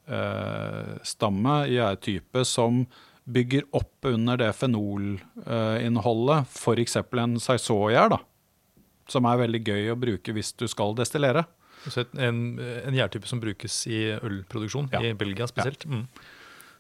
gjærstamme, 0.10 1.54
gjærtype, 1.70 2.44
som 2.46 2.84
bygger 3.30 3.64
opp 3.78 4.06
under 4.10 4.40
det 4.42 4.50
fenolinnholdet, 4.58 6.48
f.eks. 6.50 6.96
en 6.98 7.38
saison-gjær, 7.42 8.18
som 9.10 9.26
er 9.30 9.42
veldig 9.44 9.62
gøy 9.66 9.92
å 9.94 9.98
bruke 10.02 10.34
hvis 10.34 10.54
du 10.58 10.66
skal 10.70 10.96
destillere. 10.98 11.46
Så 11.86 12.04
en, 12.20 12.58
en 12.60 12.98
gjærtype 12.98 13.30
som 13.30 13.40
brukes 13.42 13.76
i 13.88 14.02
ølproduksjon, 14.18 14.90
Ja. 14.94 15.04
i 15.06 15.14
Belgia 15.18 15.48
spesielt. 15.48 15.86
Mm. 15.86 16.08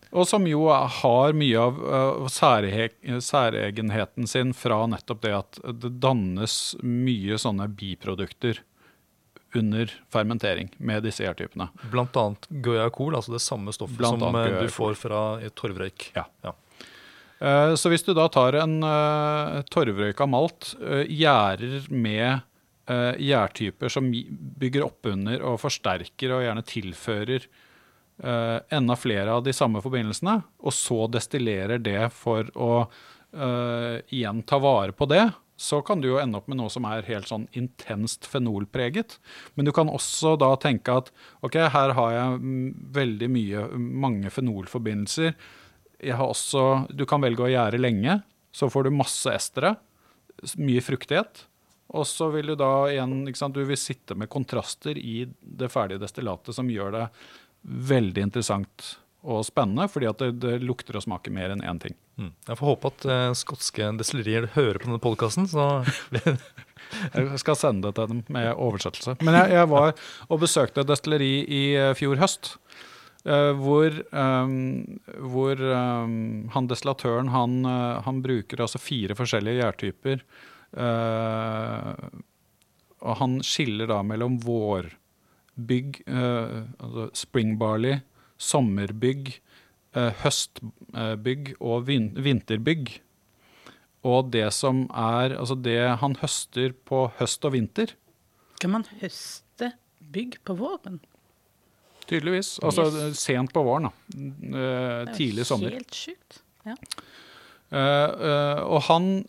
Og 0.10 0.26
som 0.26 0.45
jo 0.49 0.66
har 0.70 1.36
mye 1.38 1.60
av 1.62 1.78
uh, 1.78 2.30
særhe 2.34 2.89
særegenheten 3.22 4.26
sin 4.30 4.55
fra 4.57 4.82
nettopp 4.89 5.22
det 5.26 5.36
at 5.38 5.60
det 5.84 5.91
dannes 6.01 6.55
mye 6.82 7.38
sånne 7.41 7.70
biprodukter 7.78 8.64
under 9.57 9.89
fermentering 10.14 10.70
med 10.78 11.05
disse 11.05 11.24
gjærtypene. 11.26 11.70
Blant 11.93 12.18
annet 12.22 12.49
guaiacol, 12.66 13.16
altså 13.18 13.34
det 13.34 13.41
samme 13.41 13.74
stoffet 13.74 13.97
Blant 13.97 14.22
som 14.22 14.36
eh, 14.38 14.60
du 14.62 14.74
får 14.74 14.97
fra 14.97 15.22
et 15.45 15.55
torvrøyk. 15.57 16.12
Ja. 16.18 16.26
Ja. 16.45 16.53
Uh, 17.39 17.74
Så 17.80 17.89
hvis 17.89 18.05
du 18.05 18.12
da 18.18 18.28
tar 18.34 18.57
en 18.62 18.82
uh, 18.86 19.62
torvrøyka 19.70 20.30
malt, 20.30 20.74
gjærer 21.05 21.89
med 21.89 22.45
gjærtyper 22.89 23.91
som 23.93 24.07
bygger 24.10 24.82
oppunder 24.82 25.43
og 25.45 25.60
forsterker 25.62 26.32
og 26.34 26.39
gjerne 26.41 26.64
tilfører 26.66 27.43
uh, 28.24 28.59
enda 28.70 28.95
flere 28.99 29.36
av 29.38 29.43
de 29.45 29.53
samme 29.55 29.82
forbindelsene, 29.84 30.39
og 30.59 30.76
så 30.76 31.05
destillerer 31.11 31.82
det 31.84 32.09
for 32.15 32.49
å 32.55 32.72
uh, 32.86 33.95
igjen 34.09 34.43
ta 34.47 34.59
vare 34.63 34.95
på 34.95 35.07
det, 35.09 35.28
så 35.59 35.82
kan 35.84 35.99
du 35.99 36.07
jo 36.07 36.20
ende 36.22 36.39
opp 36.39 36.47
med 36.47 36.55
noe 36.61 36.72
som 36.72 36.86
er 36.88 37.03
helt 37.09 37.28
sånn 37.28 37.49
intenst 37.57 38.24
fenolpreget. 38.32 39.17
Men 39.59 39.67
du 39.67 39.74
kan 39.76 39.91
også 39.91 40.38
da 40.39 40.53
tenke 40.55 40.93
at 41.01 41.09
ok, 41.43 41.57
her 41.74 41.95
har 41.97 42.13
jeg 42.15 42.38
mm, 42.39 42.70
veldig 42.95 43.30
mye, 43.34 43.65
mange 43.76 44.32
fenolforbindelser. 44.32 45.36
Jeg 45.99 46.15
har 46.15 46.32
også, 46.32 46.63
du 46.95 47.03
kan 47.09 47.20
velge 47.26 47.43
å 47.43 47.51
gjære 47.51 47.82
lenge, 47.82 48.22
så 48.55 48.72
får 48.72 48.88
du 48.88 48.95
masse 49.01 49.36
estere, 49.36 49.76
mye 50.55 50.80
fruktighet. 50.80 51.43
Og 51.91 52.07
så 52.07 52.30
vil 52.32 52.53
du 52.53 52.55
da 52.55 52.72
igjen, 52.88 53.26
du 53.28 53.61
vil 53.65 53.80
sitte 53.80 54.15
med 54.15 54.32
kontraster 54.32 54.95
i 54.95 55.26
det 55.28 55.72
ferdige 55.74 55.99
destillatet 56.05 56.55
som 56.55 56.72
gjør 56.72 56.95
det 56.95 57.05
veldig 57.64 58.30
interessant 58.30 58.93
og 59.28 59.43
spennende, 59.47 59.89
fordi 59.91 60.07
at 60.10 60.22
det, 60.22 60.30
det 60.43 60.60
lukter 60.64 60.95
og 60.95 61.03
smaker 61.03 61.34
mer 61.36 61.51
enn 61.51 61.64
én 61.66 61.82
ting. 61.82 61.95
Mm. 62.20 62.32
Jeg 62.47 62.60
får 62.60 62.70
håpe 62.70 62.91
at 62.91 63.07
eh, 63.07 63.32
skotske 63.38 63.89
destillerier 63.99 64.49
hører 64.55 64.80
på 64.80 64.89
denne 64.89 65.03
podkasten. 65.03 65.47
Så 65.49 65.66
Jeg 67.14 67.38
skal 67.38 67.57
sende 67.60 67.86
det 67.86 67.99
til 67.99 68.07
dem 68.10 68.22
med 68.34 68.49
oversettelse. 68.55 69.18
Men 69.22 69.36
jeg, 69.38 69.53
jeg 69.60 69.70
var 69.70 69.91
og 70.28 70.41
besøkte 70.41 70.82
et 70.82 70.89
destilleri 70.89 71.34
i 71.43 71.64
eh, 71.78 71.93
fjor 71.99 72.20
høst. 72.22 72.55
Uh, 73.28 73.51
hvor 73.60 73.91
um, 74.16 74.53
hvor 75.28 75.60
um, 75.60 76.47
han 76.53 76.70
destillatøren 76.72 77.28
han, 77.34 77.57
han 78.05 78.22
bruker 78.24 78.64
altså 78.64 78.80
fire 78.80 79.18
forskjellige 79.20 79.60
gjærtyper. 79.60 80.24
Uh, 80.72 81.99
og 83.03 83.20
han 83.20 83.38
skiller 83.43 83.91
da 83.91 83.99
mellom 84.07 84.39
vårbygg, 85.60 86.01
eh, 86.07 86.64
altså 86.80 87.10
spring 87.16 87.57
barley, 87.60 87.99
sommerbygg, 88.38 89.39
eh, 89.95 90.12
høstbygg 90.24 91.55
og 91.60 91.86
vin 91.88 92.12
vinterbygg. 92.16 92.99
Og 94.03 94.32
det 94.32 94.53
som 94.53 94.86
er 94.95 95.36
Altså 95.38 95.55
det 95.62 95.97
han 95.99 96.16
høster 96.22 96.72
på 96.86 97.12
høst 97.20 97.43
og 97.45 97.51
vinter, 97.53 97.88
Kan 98.62 98.72
man 98.72 98.84
høste 99.01 99.74
bygg 100.12 100.38
på 100.45 100.55
våren? 100.57 100.99
tydeligvis. 102.07 102.57
Altså 102.64 103.10
Yes. 103.10 103.20
sent 103.20 103.53
på 103.53 103.62
våren, 103.64 103.84
da. 103.84 103.91
Eh, 104.57 105.14
tidlig 105.16 105.45
sommer. 105.45 105.70
Helt 105.70 105.91
sjukt. 105.93 106.41
Ja. 106.66 106.74
Eh, 107.72 107.78
eh, 107.78 108.64
og 108.64 108.82
han, 108.84 109.28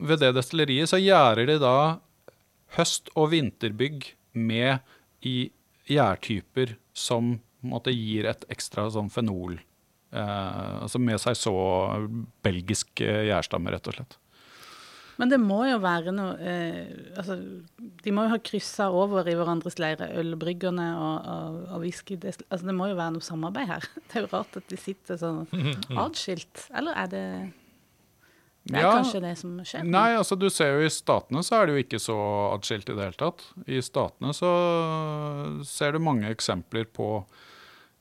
ved 0.00 0.18
det 0.18 0.34
destilleriet, 0.34 0.88
så 0.88 0.98
gjærer 0.98 1.46
de 1.46 1.58
da 1.60 1.98
høst- 2.76 3.08
og 3.14 3.30
vinterbygg 3.30 4.14
med 4.34 4.80
i 5.22 5.50
gjærtyper 5.90 6.76
som 6.96 7.36
på 7.60 7.70
måte 7.72 7.94
gir 7.94 8.28
et 8.30 8.44
ekstra 8.52 8.86
sånn 8.92 9.10
fenol. 9.12 9.58
Eh, 10.14 10.82
altså 10.82 11.00
med 11.02 11.18
seg 11.22 11.36
så 11.38 11.56
belgisk 12.46 13.02
eh, 13.04 13.26
gjærstamme, 13.30 13.72
rett 13.74 13.90
og 13.90 13.98
slett. 13.98 14.18
Men 15.16 15.30
det 15.32 15.38
må 15.40 15.62
jo 15.64 15.78
være 15.80 16.12
noe 16.12 16.34
eh, 16.44 16.90
Altså, 17.16 17.38
de 18.04 18.12
må 18.12 18.26
jo 18.26 18.34
ha 18.34 18.38
kryssa 18.44 18.90
over 18.92 19.28
i 19.28 19.36
hverandres 19.36 19.78
leire, 19.80 20.10
ølbryggerne 20.20 20.88
og, 21.00 21.30
og, 21.32 21.60
og 21.72 21.84
whisky. 21.86 22.18
Det, 22.20 22.34
altså, 22.50 22.68
det 22.68 22.76
må 22.76 22.90
jo 22.90 22.98
være 22.98 23.16
noe 23.16 23.24
samarbeid 23.24 23.70
her. 23.70 23.86
Det 24.06 24.20
er 24.20 24.26
jo 24.26 24.32
rart 24.34 24.58
at 24.60 24.68
de 24.72 24.80
sitter 24.80 25.20
sånn 25.20 25.46
atskilt. 26.04 26.66
Eller 26.76 27.00
er 27.04 27.12
det 27.12 27.24
Det 28.66 28.74
er 28.80 28.82
Ja. 28.82 28.92
kanskje 28.98 29.20
det 29.22 29.34
som 29.38 29.52
skjer? 29.62 29.84
Nei, 29.86 30.16
altså 30.18 30.36
du 30.38 30.48
ser 30.50 30.72
jo 30.74 30.86
i 30.86 30.90
Statene 30.90 31.42
så 31.46 31.60
er 31.62 31.66
det 31.66 31.74
jo 31.76 31.82
ikke 31.84 32.00
så 32.02 32.16
atskilt 32.56 32.88
i 32.90 32.94
det 32.96 33.04
hele 33.04 33.20
tatt. 33.20 33.44
I 33.70 33.78
Statene 33.80 34.32
så 34.34 34.50
ser 35.64 35.92
du 35.94 36.00
mange 36.02 36.26
eksempler 36.34 36.84
på 36.90 37.24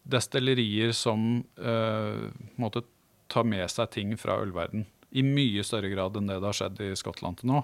destillerier 0.09 0.91
som 0.93 1.43
eh, 1.57 2.25
måtte 2.61 2.83
ta 3.29 3.43
med 3.43 3.69
seg 3.69 3.91
ting 3.93 4.17
fra 4.17 4.39
ølverden. 4.41 4.85
I 5.15 5.21
mye 5.25 5.63
større 5.65 5.89
grad 5.93 6.17
enn 6.17 6.27
det 6.29 6.39
det 6.41 6.49
har 6.49 6.57
skjedd 6.57 6.81
i 6.81 6.91
Skottland 6.97 7.37
til 7.41 7.49
nå. 7.53 7.63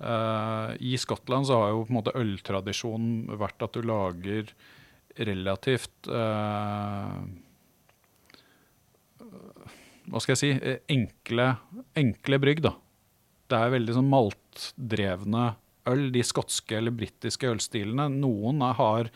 Eh, 0.00 0.76
I 0.90 0.96
Skottland 1.00 1.46
så 1.48 1.58
har 1.62 1.70
jo 1.72 1.84
på 1.86 1.90
en 1.94 1.98
måte 2.02 2.14
øltradisjonen 2.18 3.38
vært 3.40 3.62
at 3.66 3.72
du 3.78 3.82
lager 3.82 4.50
relativt 5.18 6.06
eh, 6.10 7.14
hva 10.08 10.22
skal 10.22 10.34
jeg 10.34 10.40
si, 10.40 10.50
eh, 10.56 10.82
enkle, 10.92 11.50
enkle 11.98 12.38
brygg, 12.42 12.62
da. 12.64 12.74
Det 13.48 13.58
er 13.58 13.74
veldig 13.74 13.96
sånn 13.96 14.10
maltdrevne 14.12 15.44
øl, 15.88 16.08
de 16.12 16.24
skotske 16.26 16.78
eller 16.78 16.94
britiske 16.94 17.48
ølstilene. 17.48 18.08
Noen 18.12 18.62
er, 18.64 18.74
har 18.78 19.10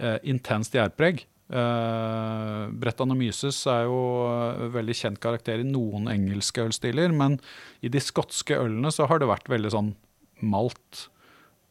eh, 0.00 0.18
intenst 0.28 0.76
gjærpreg. 0.76 1.26
Eh, 1.46 3.14
Myses 3.14 3.60
er 3.70 3.84
jo 3.86 4.00
eh, 4.26 4.66
veldig 4.74 4.96
kjent 4.98 5.20
karakter 5.22 5.62
i 5.62 5.68
noen 5.68 6.08
engelske 6.10 6.64
ølstiler, 6.64 7.12
men 7.14 7.38
i 7.82 7.92
de 7.92 8.02
skotske 8.02 8.56
ølene 8.58 8.90
så 8.90 9.06
har 9.06 9.22
det 9.22 9.30
vært 9.30 9.48
veldig 9.52 9.70
sånn 9.70 9.94
malt 10.42 11.06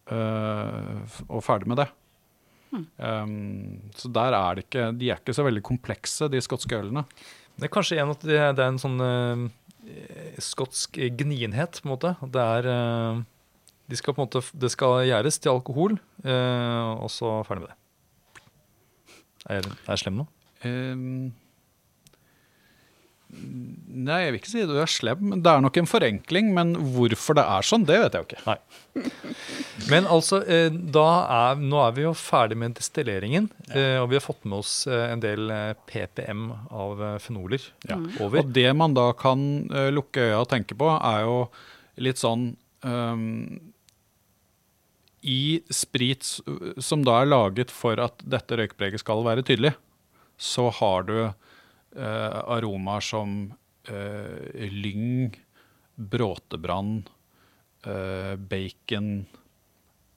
eh, 0.09 1.19
og 1.27 1.43
ferdig 1.45 1.73
med 1.73 1.83
det. 1.83 1.89
Um, 2.75 3.91
så 3.95 4.09
der 4.11 4.35
er 4.35 4.57
det 4.57 4.65
ikke 4.65 4.85
De 4.99 5.07
er 5.07 5.19
ikke 5.21 5.35
så 5.37 5.45
veldig 5.45 5.61
komplekse, 5.63 6.27
de 6.27 6.41
skotske 6.43 6.75
ølene. 6.75 7.05
Det 7.55 7.67
er 7.67 7.71
kanskje 7.71 8.01
en 8.01 8.11
at 8.11 8.25
det, 8.27 8.39
er 8.39 8.65
en 8.65 8.81
sånn 8.81 8.99
eh, 9.05 9.45
skotsk 10.43 10.99
gnienhet, 11.19 11.79
på 11.81 11.87
en 11.87 11.93
måte. 11.93 12.11
Det 12.33 12.43
er 12.43 12.69
eh, 12.71 13.23
de 13.85 13.97
skal 13.99 14.15
på 14.15 14.23
en 14.23 14.27
måte, 14.27 14.41
Det 14.57 14.71
skal 14.73 15.05
gjæres 15.05 15.39
til 15.39 15.53
alkohol, 15.53 15.97
eh, 16.25 16.91
og 16.97 17.09
så 17.13 17.37
ferdig 17.47 17.65
med 17.65 17.73
det. 17.73 17.79
Er, 19.45 19.67
er 19.67 19.91
jeg 19.93 20.01
slem 20.01 20.17
nå? 20.17 20.25
Ehm, 20.65 21.27
nei, 23.35 24.17
jeg 24.25 24.31
vil 24.33 24.39
ikke 24.41 24.51
si 24.51 24.63
du 24.67 24.73
er 24.81 24.89
slem. 24.91 25.35
Det 25.43 25.51
er 25.51 25.61
nok 25.63 25.77
en 25.81 25.87
forenkling, 25.89 26.49
men 26.55 26.73
hvorfor 26.95 27.37
det 27.39 27.45
er 27.47 27.67
sånn, 27.67 27.85
det 27.87 27.99
vet 28.01 28.15
jeg 28.17 28.23
jo 28.23 28.27
ikke. 28.29 28.43
Nei. 28.47 29.11
Men 29.91 30.07
altså, 30.11 30.39
eh, 30.47 30.69
da 30.71 31.05
er, 31.37 31.61
nå 31.61 31.79
er 31.83 31.95
vi 31.97 32.05
jo 32.05 32.13
ferdig 32.17 32.57
med 32.59 32.75
destilleringen, 32.79 33.49
Ja. 33.69 34.01
og 34.03 34.09
vi 34.11 34.17
har 34.19 34.23
fått 34.25 34.43
med 34.47 34.59
oss 34.59 34.73
eh, 34.87 35.05
en 35.13 35.23
del 35.23 35.49
eh, 35.51 35.73
PPM 35.89 36.49
av 36.71 37.03
fenoler 37.23 37.61
fenoler 37.65 38.21
over. 38.23 38.39
Og 38.43 38.51
det 38.55 38.69
man 38.75 38.93
da 38.97 39.09
kan 39.17 39.45
eh, 39.71 39.91
lukke 39.93 40.29
øya 40.29 40.41
og 40.43 40.49
tenke 40.51 40.77
på, 40.79 40.89
er 40.95 41.23
jo 41.27 41.39
litt 42.03 42.19
sånn 42.19 42.49
um, 42.83 43.23
I 45.25 45.61
sprit 45.73 46.23
som 46.83 47.03
da 47.07 47.21
er 47.23 47.31
laget 47.31 47.71
for 47.73 47.99
at 48.03 48.19
dette 48.23 48.57
røykpreget 48.59 49.01
skal 49.01 49.23
være 49.25 49.45
tydelig, 49.47 49.73
så 50.37 50.67
har 50.81 51.07
du 51.07 51.15
eh, 51.23 51.33
aromaer 51.95 53.03
som 53.05 53.53
eh, 53.87 54.67
lyng, 54.71 55.35
bråtebrann, 55.95 56.97
eh, 57.87 58.35
bacon, 58.35 59.25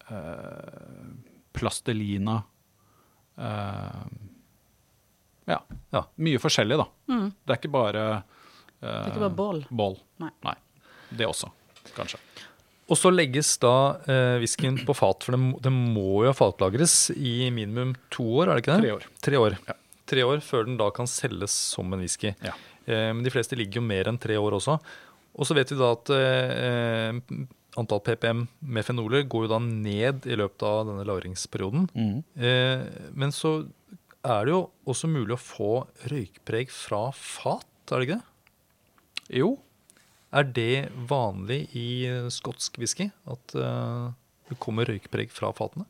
eh, 0.08 1.12
plastelina 1.54 2.42
eh, 3.38 4.04
ja. 5.48 5.62
Ja. 5.94 6.02
Mye 6.20 6.38
forskjellig, 6.42 6.76
da. 6.76 6.84
Mm. 7.08 7.28
Det 7.44 7.54
er 7.54 7.60
ikke 7.62 7.70
bare 7.72 8.02
eh, 8.10 8.22
Det 8.82 8.90
er 8.90 9.12
ikke 9.14 9.22
bare 9.28 9.36
bål. 9.38 9.62
bål. 9.70 9.96
Nei. 10.20 10.54
Det 11.08 11.24
også, 11.24 11.48
kanskje. 11.96 12.18
Og 12.88 12.96
så 12.96 13.10
legges 13.12 13.54
da 13.60 13.72
eh, 14.08 14.36
whiskyen 14.42 14.78
på 14.88 14.94
fat, 14.96 15.24
for 15.24 15.36
det, 15.36 15.40
det 15.64 15.72
må 15.72 16.22
jo 16.26 16.32
fatlagres 16.36 17.10
i 17.16 17.50
minimum 17.52 17.94
to 18.12 18.24
år, 18.42 18.48
er 18.48 18.58
det 18.58 18.64
ikke 18.64 18.76
det? 18.76 18.82
Tre 18.84 18.94
år. 18.96 19.08
Tre 19.28 19.40
år. 19.44 19.56
Ja. 19.68 19.76
Tre 20.08 20.24
år 20.24 20.40
før 20.44 20.66
den 20.68 20.78
da 20.80 20.88
kan 20.94 21.08
selges 21.10 21.54
som 21.74 21.92
en 21.92 22.02
whisky. 22.02 22.32
Ja. 22.44 22.54
Eh, 22.88 23.10
men 23.12 23.22
de 23.26 23.32
fleste 23.34 23.58
ligger 23.58 23.82
jo 23.82 23.86
mer 23.88 24.08
enn 24.10 24.20
tre 24.20 24.38
år 24.40 24.56
også. 24.58 24.78
Og 25.38 25.46
så 25.46 25.54
vet 25.54 25.70
vi 25.70 25.78
da 25.78 25.92
at 25.94 26.10
eh, 26.16 27.20
antall 27.78 28.00
ppm 28.02 28.46
med 28.74 28.86
fenoler 28.86 29.26
går 29.30 29.46
jo 29.46 29.52
da 29.52 29.58
ned 29.62 30.26
i 30.26 30.38
løpet 30.38 30.64
av 30.66 30.80
denne 30.88 31.04
lagringsperioden. 31.06 31.86
Mm. 31.94 32.16
Eh, 32.34 32.86
men 33.14 33.34
så 33.34 33.60
er 34.26 34.48
det 34.48 34.54
jo 34.54 34.62
også 34.88 35.10
mulig 35.10 35.36
å 35.36 35.40
få 35.40 35.72
røykpreg 36.10 36.72
fra 36.74 37.08
fat, 37.14 37.68
er 37.92 38.00
det 38.02 38.08
ikke 38.08 38.18
det? 38.18 38.34
Jo, 39.42 39.56
Er 40.32 40.44
det 40.44 40.90
vanlig 41.08 41.70
i 41.72 42.04
eh, 42.04 42.26
skotsk 42.28 42.76
whisky 42.80 43.06
at 43.24 43.54
eh, 43.56 44.08
det 44.50 44.58
kommer 44.60 44.84
røykpreg 44.84 45.30
fra 45.32 45.48
fatene? 45.56 45.86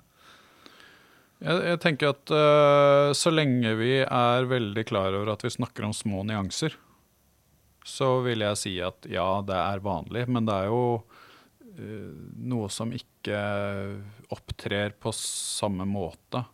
Jeg, 1.44 1.62
jeg 1.72 1.80
tenker 1.84 2.12
at 2.14 2.34
uh, 2.34 3.14
så 3.16 3.32
lenge 3.32 3.74
vi 3.78 3.94
er 4.02 4.50
veldig 4.50 4.84
klar 4.88 5.14
over 5.14 5.34
at 5.34 5.46
vi 5.46 5.54
snakker 5.54 5.86
om 5.88 5.94
små 5.96 6.24
nyanser, 6.26 6.76
så 7.86 8.18
vil 8.26 8.44
jeg 8.44 8.60
si 8.60 8.74
at 8.84 9.08
ja, 9.08 9.28
det 9.46 9.56
er 9.56 9.84
vanlig, 9.84 10.26
men 10.28 10.48
det 10.48 10.58
er 10.58 10.70
jo 10.72 10.82
uh, 10.98 12.12
noe 12.52 12.68
som 12.72 12.92
ikke 12.94 13.42
opptrer 14.34 14.94
på 15.00 15.14
samme 15.16 15.86
måte 15.88 16.44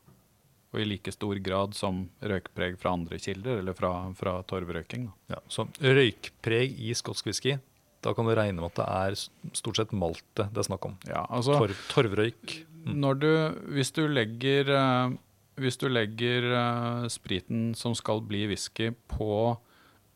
og 0.74 0.80
i 0.82 0.88
like 0.88 1.12
stor 1.14 1.38
grad 1.38 1.76
som 1.78 2.00
røykpreg 2.18 2.74
fra 2.80 2.96
andre 2.96 3.20
kilder, 3.22 3.60
eller 3.62 3.76
fra, 3.78 3.92
fra 4.18 4.40
torvrøyking. 4.50 5.06
Ja, 5.30 5.38
så 5.46 5.68
røykpreg 5.78 6.74
i 6.82 6.90
skotsk 6.98 7.30
whisky, 7.30 7.60
da 8.02 8.12
kan 8.16 8.26
du 8.26 8.34
regne 8.34 8.58
med 8.58 8.72
at 8.72 8.80
det 8.80 8.86
er 8.90 9.54
stort 9.56 9.78
sett 9.78 9.94
maltet 9.96 10.50
det 10.50 10.64
er 10.64 10.66
snakk 10.66 10.88
om. 10.90 10.96
Ja, 11.06 11.22
altså, 11.30 11.60
Torv, 11.62 11.78
torvrøyk. 11.92 12.56
Når 12.84 13.16
du, 13.16 13.30
hvis 13.72 13.92
du 13.96 14.04
legger, 14.10 14.68
eh, 14.68 15.14
hvis 15.60 15.78
du 15.80 15.86
legger 15.88 16.50
eh, 16.52 17.06
spriten 17.12 17.72
som 17.78 17.94
skal 17.96 18.20
bli 18.28 18.44
whisky 18.50 18.90
på 19.08 19.56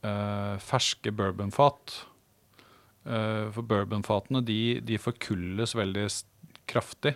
eh, 0.04 0.54
ferske 0.60 1.12
bourbonfat 1.12 2.02
For 3.08 3.64
bourbonfatene 3.64 4.42
de, 4.44 4.82
de 4.84 4.98
forkulles 5.00 5.72
veldig 5.72 6.02
kraftig 6.68 7.14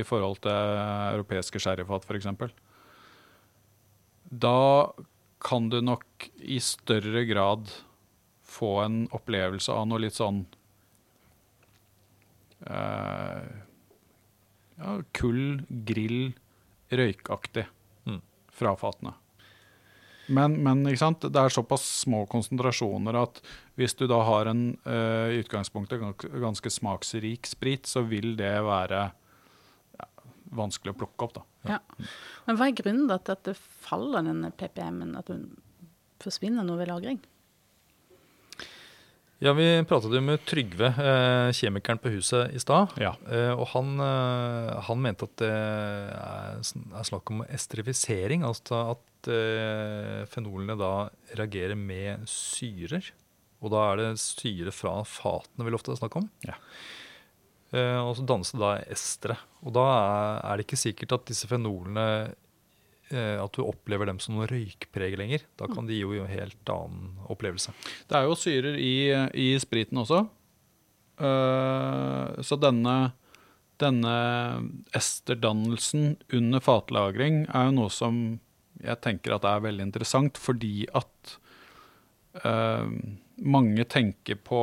i 0.00 0.04
forhold 0.06 0.38
til 0.46 0.78
europeiske 1.18 1.60
sherryfat 1.60 2.06
f.eks. 2.08 2.30
Da 4.32 4.88
kan 5.44 5.68
du 5.68 5.82
nok 5.84 6.30
i 6.40 6.56
større 6.64 7.26
grad 7.28 7.68
få 8.40 8.70
en 8.86 9.02
opplevelse 9.12 9.74
av 9.74 9.84
noe 9.90 10.00
litt 10.06 10.16
sånn 10.16 10.46
ja, 15.24 15.28
kull, 15.28 15.84
grill, 15.88 16.32
røykaktig 16.92 17.66
Mm. 18.06 18.20
fra 18.52 18.74
fatene. 18.76 19.14
Men, 20.28 20.54
men 20.64 20.86
ikke 20.88 20.98
sant? 21.02 21.20
det 21.20 21.36
er 21.36 21.52
såpass 21.52 21.82
små 22.04 22.22
konsentrasjoner 22.30 23.16
at 23.20 23.42
hvis 23.76 23.92
du 23.98 24.06
da 24.08 24.22
har 24.24 24.46
en 24.48 24.62
utgangspunkt 24.86 25.92
i 25.92 25.98
utgangspunktet 25.98 26.40
ganske 26.40 26.70
smaksrik 26.72 27.46
sprit, 27.46 27.84
så 27.86 28.00
vil 28.08 28.36
det 28.36 28.54
være 28.64 29.02
ja, 29.98 30.06
vanskelig 30.56 30.94
å 30.94 30.98
plukke 31.02 31.26
opp. 31.28 31.34
da. 31.34 31.44
Ja. 31.74 32.06
Men 32.46 32.56
hva 32.56 32.68
er 32.70 32.78
grunnen 32.78 33.08
til 33.10 33.36
at 33.36 33.44
det 33.44 33.56
faller, 33.56 34.24
denne 34.24 34.50
PPM-en? 34.56 35.16
At 35.20 35.28
den 35.28 35.56
forsvinner 36.24 36.64
nå 36.64 36.76
ved 36.80 36.88
lagring? 36.88 37.20
Ja, 39.42 39.52
Vi 39.52 39.66
pratet 39.88 40.12
jo 40.14 40.20
med 40.24 40.40
Trygve, 40.46 40.86
eh, 40.94 41.48
kjemikeren 41.52 41.98
på 42.00 42.12
huset, 42.14 42.52
i 42.54 42.60
stad. 42.62 42.94
Ja. 43.02 43.14
Eh, 43.28 43.50
og 43.52 43.66
han, 43.74 43.90
eh, 44.00 44.80
han 44.86 45.02
mente 45.02 45.26
at 45.26 45.34
det 45.42 45.50
er, 45.50 46.60
sn- 46.62 46.94
snakk 47.04 47.30
om 47.34 47.42
esterifisering. 47.48 48.44
Altså 48.46 48.92
at 48.94 49.00
fenolene 50.28 50.74
da 50.76 51.08
reagerer 51.38 51.76
med 51.76 52.26
syrer. 52.28 53.06
Og 53.64 53.70
da 53.72 53.84
er 53.92 53.96
det 54.02 54.10
syre 54.20 54.72
fra 54.74 54.98
fatene 55.08 55.64
vi 55.64 55.72
ofte 55.76 55.94
snakker 55.96 56.20
om. 56.20 56.30
Ja. 56.44 56.54
Eh, 57.74 57.98
og 58.04 58.14
så 58.18 58.26
dannes 58.28 58.52
det 58.52 58.60
da 58.60 58.74
estere. 58.92 59.38
Og 59.64 59.72
da 59.76 59.84
er, 59.88 60.40
er 60.44 60.56
det 60.60 60.66
ikke 60.68 60.80
sikkert 60.82 61.16
at 61.16 61.24
disse 61.30 61.48
fenolene 61.50 62.34
At 63.12 63.52
du 63.54 63.60
opplever 63.62 64.08
dem 64.08 64.16
som 64.22 64.34
noe 64.34 64.46
røykpreg 64.48 65.14
lenger. 65.20 65.42
Da 65.60 65.68
kan 65.70 65.86
de 65.86 65.94
gi 65.94 66.00
jo 66.02 66.24
en 66.24 66.30
helt 66.30 66.70
annen 66.72 67.12
opplevelse. 67.30 67.74
Det 68.08 68.16
er 68.16 68.24
jo 68.26 68.38
syrer 68.38 68.78
i, 68.80 68.94
i 69.38 69.52
spriten 69.62 70.00
også. 70.00 70.22
Uh, 71.14 72.42
så 72.42 72.58
denne, 72.58 73.14
denne 73.78 74.14
esterdannelsen 74.96 76.16
under 76.34 76.62
fatlagring 76.64 77.44
er 77.46 77.68
jo 77.68 77.76
noe 77.76 77.92
som 77.92 78.24
jeg 78.82 78.98
tenker 79.04 79.36
at 79.36 79.46
er 79.46 79.62
veldig 79.62 79.86
interessant, 79.86 80.40
fordi 80.40 80.88
at 80.90 81.36
uh, 82.42 82.90
mange 83.38 83.86
tenker 83.86 84.40
på 84.42 84.62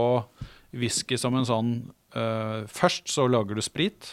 whisky 0.75 1.17
som 1.19 1.37
en 1.39 1.47
sånn 1.47 1.71
uh, 2.15 2.67
Først 2.67 3.07
så 3.11 3.27
lager 3.31 3.55
du 3.55 3.63
sprit, 3.63 4.11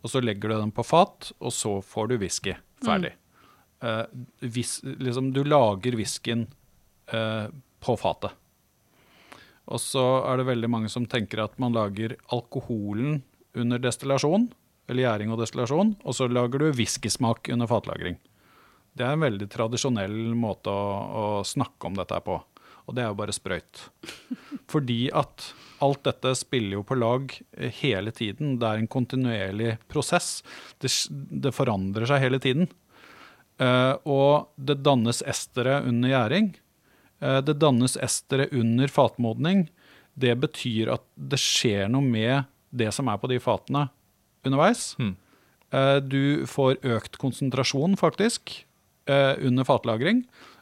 og 0.00 0.12
så 0.12 0.24
legger 0.24 0.52
du 0.52 0.56
den 0.56 0.72
på 0.74 0.84
fat, 0.84 1.34
og 1.40 1.52
så 1.52 1.78
får 1.84 2.10
du 2.10 2.18
whisky. 2.24 2.56
Ferdig. 2.84 3.14
Eh, 3.84 4.04
vis, 4.40 4.80
liksom, 4.84 5.32
du 5.32 5.42
lager 5.44 5.92
whiskyen 5.98 6.46
eh, 7.12 7.46
på 7.80 7.96
fatet. 8.00 8.32
Og 9.64 9.80
så 9.80 10.04
er 10.28 10.40
det 10.40 10.48
veldig 10.48 10.70
mange 10.72 10.90
som 10.92 11.06
tenker 11.08 11.42
at 11.44 11.58
man 11.60 11.76
lager 11.76 12.16
alkoholen 12.32 13.22
under 13.56 13.80
destillasjon, 13.80 14.48
eller 14.88 15.06
gjæring 15.06 15.32
og 15.32 15.40
destillasjon, 15.40 15.94
og 16.04 16.16
så 16.16 16.28
lager 16.28 16.60
du 16.60 16.72
whiskysmak 16.76 17.48
under 17.52 17.68
fatlagring. 17.68 18.18
Det 18.94 19.04
er 19.04 19.16
en 19.16 19.24
veldig 19.24 19.48
tradisjonell 19.52 20.16
måte 20.38 20.72
å, 20.72 20.88
å 21.20 21.24
snakke 21.48 21.88
om 21.88 21.96
dette 21.98 22.20
på. 22.24 22.38
Og 22.84 22.96
det 22.96 23.04
er 23.04 23.10
jo 23.10 23.18
bare 23.18 23.34
sprøyt. 23.34 23.86
Fordi 24.72 25.08
at 25.16 25.48
alt 25.84 26.04
dette 26.06 26.34
spiller 26.38 26.78
jo 26.78 26.84
på 26.86 26.96
lag 27.00 27.32
eh, 27.56 27.72
hele 27.82 28.12
tiden. 28.16 28.58
Det 28.60 28.68
er 28.68 28.80
en 28.80 28.90
kontinuerlig 28.92 29.76
prosess. 29.90 30.38
Det, 30.80 30.92
det 31.10 31.52
forandrer 31.56 32.08
seg 32.08 32.22
hele 32.24 32.40
tiden. 32.44 32.68
Eh, 33.62 33.94
og 34.10 34.50
det 34.56 34.80
dannes 34.82 35.22
estere 35.28 35.80
under 35.86 36.10
gjæring. 36.10 36.52
Eh, 37.22 37.40
det 37.46 37.58
dannes 37.62 37.96
estere 38.02 38.48
under 38.52 38.90
fatmodning. 38.90 39.68
Det 40.14 40.34
betyr 40.42 40.92
at 40.94 41.04
det 41.14 41.40
skjer 41.42 41.90
noe 41.90 42.04
med 42.04 42.48
det 42.74 42.90
som 42.94 43.08
er 43.10 43.20
på 43.22 43.30
de 43.30 43.38
fatene 43.42 43.88
underveis. 44.46 44.92
Mm. 44.98 45.14
Du 46.06 46.46
får 46.46 46.76
økt 46.86 47.16
konsentrasjon, 47.18 47.96
faktisk, 47.98 48.52
under 49.08 49.66
fatlagring. 49.66 50.20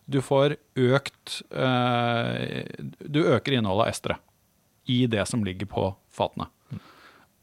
Du 0.09 0.22
får 0.24 0.55
økt 0.80 1.43
Du 1.53 3.18
øker 3.20 3.53
innholdet 3.53 3.84
av 3.84 3.90
estere 3.90 4.16
i 4.88 5.03
det 5.11 5.26
som 5.28 5.45
ligger 5.45 5.68
på 5.68 5.84
fatene. 6.09 6.49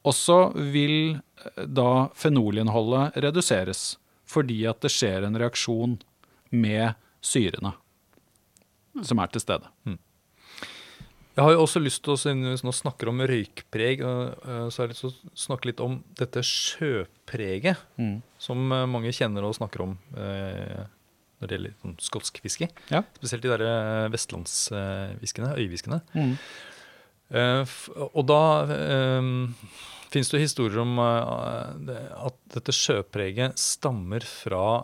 Og 0.01 0.15
så 0.17 0.39
vil 0.55 1.19
da 1.67 2.09
fenolinnholdet 2.17 3.19
reduseres, 3.21 3.99
fordi 4.29 4.61
at 4.69 4.81
det 4.85 4.91
skjer 4.93 5.25
en 5.25 5.39
reaksjon 5.39 5.97
med 6.53 6.93
syrene 7.25 7.73
som 9.05 9.21
er 9.21 9.31
til 9.31 9.43
stede. 9.43 9.69
Jeg 11.39 11.45
har 11.45 11.53
jo 11.55 11.63
også 11.63 11.79
lyst 11.79 12.01
til 12.03 12.15
å, 12.15 12.19
siden 12.19 12.43
vi 12.43 12.55
nå 12.67 12.71
snakker 12.75 13.11
om 13.11 13.21
røykpreg, 13.23 14.01
øh, 14.03 14.65
så 14.67 14.81
har 14.81 14.89
jeg 14.89 14.91
lyst 14.91 15.05
til 15.05 15.11
å 15.13 15.35
snakke 15.45 15.69
litt 15.69 15.83
om 15.83 15.99
dette 16.19 16.43
sjøpreget, 16.43 17.79
som 18.43 18.73
øh, 18.75 18.87
mange 18.91 19.13
kjenner 19.15 19.47
og 19.47 19.55
snakker 19.55 19.85
om 19.85 19.93
øh, 20.19 20.81
når 21.39 21.47
det 21.47 21.55
gjelder 21.55 21.77
sånn 21.79 21.95
skotsk 22.03 22.41
fiske. 22.43 22.67
Ja. 22.91 23.05
Spesielt 23.21 23.45
de 23.45 23.53
der 23.53 24.11
vestlandsfiskene, 24.11 25.53
øyfiskene. 25.55 26.01
Eh, 27.29 27.77
og 28.09 28.23
da 28.27 28.41
fins 30.09 30.31
det 30.33 30.43
historier 30.43 30.81
om 30.83 30.99
eh, 31.03 31.99
at 32.27 32.39
dette 32.55 32.75
sjøpreget 32.75 33.59
stammer 33.61 34.25
fra 34.25 34.81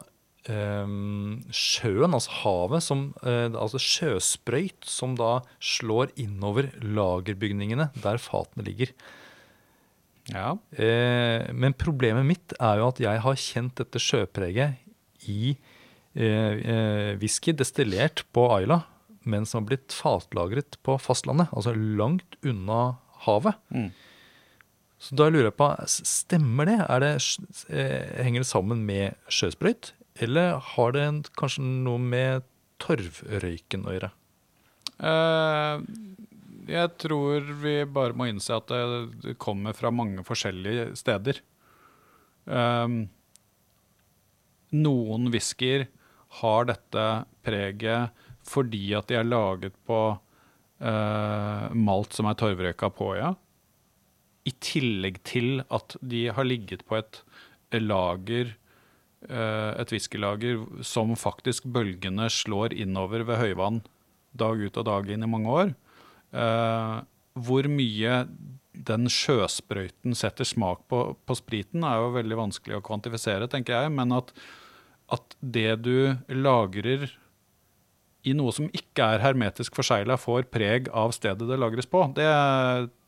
um, 0.49 1.43
sjøen, 1.53 2.13
altså 2.13 2.39
havet, 2.43 2.85
som, 2.85 3.05
eh, 3.25 3.49
altså 3.49 3.81
sjøsprøyt, 3.81 4.85
som 4.87 5.15
da 5.19 5.39
slår 5.63 6.13
innover 6.21 6.69
lagerbygningene 6.83 7.91
der 8.03 8.21
fatene 8.21 8.65
ligger. 8.67 8.93
Ja. 10.33 10.55
Eh, 10.73 11.51
men 11.53 11.75
problemet 11.77 12.25
mitt 12.25 12.55
er 12.57 12.81
jo 12.81 12.89
at 12.89 13.01
jeg 13.03 13.21
har 13.21 13.39
kjent 13.39 13.77
dette 13.77 14.01
sjøpreget 14.01 15.29
i 15.29 15.53
eh, 15.53 16.55
eh, 16.55 17.11
whisky 17.21 17.53
destillert 17.53 18.25
på 18.33 18.47
Ayla, 18.55 18.81
men 19.25 19.45
som 19.45 19.63
har 19.63 19.73
blitt 19.73 19.93
fatlagret 19.93 20.79
på 20.85 20.97
fastlandet, 21.01 21.51
altså 21.53 21.73
langt 21.75 22.37
unna 22.45 22.97
havet. 23.25 23.57
Mm. 23.73 23.89
Så 25.01 25.17
da 25.19 25.27
lurer 25.29 25.49
jeg 25.49 25.57
på, 25.59 25.69
stemmer 25.91 26.69
det? 26.69 26.79
Det 27.03 27.11
eh, 27.69 28.23
henger 28.23 28.45
det 28.45 28.49
sammen 28.49 28.85
med 28.87 29.17
sjøsprøyt, 29.27 29.91
eller 30.23 30.59
har 30.73 30.95
det 30.95 31.03
en, 31.03 31.23
kanskje 31.37 31.65
noe 31.65 32.01
med 32.01 32.45
torvrøyken 32.81 33.85
å 33.85 33.95
gjøre? 33.95 34.11
Eh, 35.03 35.83
jeg 36.71 36.93
tror 37.01 37.51
vi 37.61 37.75
bare 37.85 38.15
må 38.17 38.29
innse 38.31 38.55
at 38.55 38.71
det, 38.71 39.35
kommer 39.41 39.75
fra 39.77 39.91
mange 39.93 40.23
forskjellige 40.25 40.93
steder. 40.97 41.41
Um, 42.45 43.07
noen 44.75 45.31
whiskyer 45.33 45.87
har 46.41 46.67
dette 46.69 47.05
preget 47.45 48.25
fordi 48.45 48.91
at 48.97 49.09
de 49.09 49.17
er 49.17 49.25
laget 49.25 49.73
på 49.89 49.99
eh, 50.77 51.63
malt 51.73 52.13
som 52.13 52.27
er 52.29 52.37
torvrøyka 52.37 52.91
på, 52.93 53.07
ja. 53.17 53.31
I 54.45 54.53
tillegg 54.61 55.21
til 55.25 55.63
at 55.73 55.97
de 56.05 56.27
har 56.35 56.45
ligget 56.45 56.85
på 56.85 56.99
et 56.99 57.23
lager 57.81 58.53
eh, 59.29 59.71
et 59.81 59.91
whiskylager 59.91 60.61
som 60.85 61.15
faktisk 61.17 61.65
bølgene 61.65 62.29
slår 62.31 62.75
innover 62.77 63.25
ved 63.27 63.41
høyvann 63.41 63.81
dag 64.37 64.61
ut 64.61 64.77
og 64.77 64.87
dag 64.87 65.09
inn 65.09 65.25
i 65.25 65.31
mange 65.31 65.55
år. 65.61 65.73
Eh, 66.35 66.97
hvor 67.35 67.67
mye 67.71 68.19
den 68.85 69.09
sjøsprøyten 69.11 70.15
setter 70.17 70.47
smak 70.47 70.83
på, 70.91 71.01
på 71.25 71.37
spriten, 71.37 71.83
er 71.87 72.01
jo 72.01 72.15
veldig 72.15 72.39
vanskelig 72.39 72.77
å 72.77 72.85
kvantifisere, 72.85 73.47
tenker 73.51 73.77
jeg. 73.79 73.93
Men 73.95 74.13
at, 74.15 74.33
at 75.15 75.37
det 75.39 75.71
du 75.85 76.15
lagrer 76.31 77.07
i 78.25 78.33
noe 78.33 78.53
som 78.55 78.69
ikke 78.73 79.05
er 79.15 79.23
hermetisk 79.23 79.75
forsegla, 79.77 80.17
får 80.17 80.47
preg 80.53 80.87
av 80.89 81.13
stedet 81.15 81.45
det 81.45 81.59
lagres 81.61 81.89
på, 81.89 82.01
det 82.17 82.29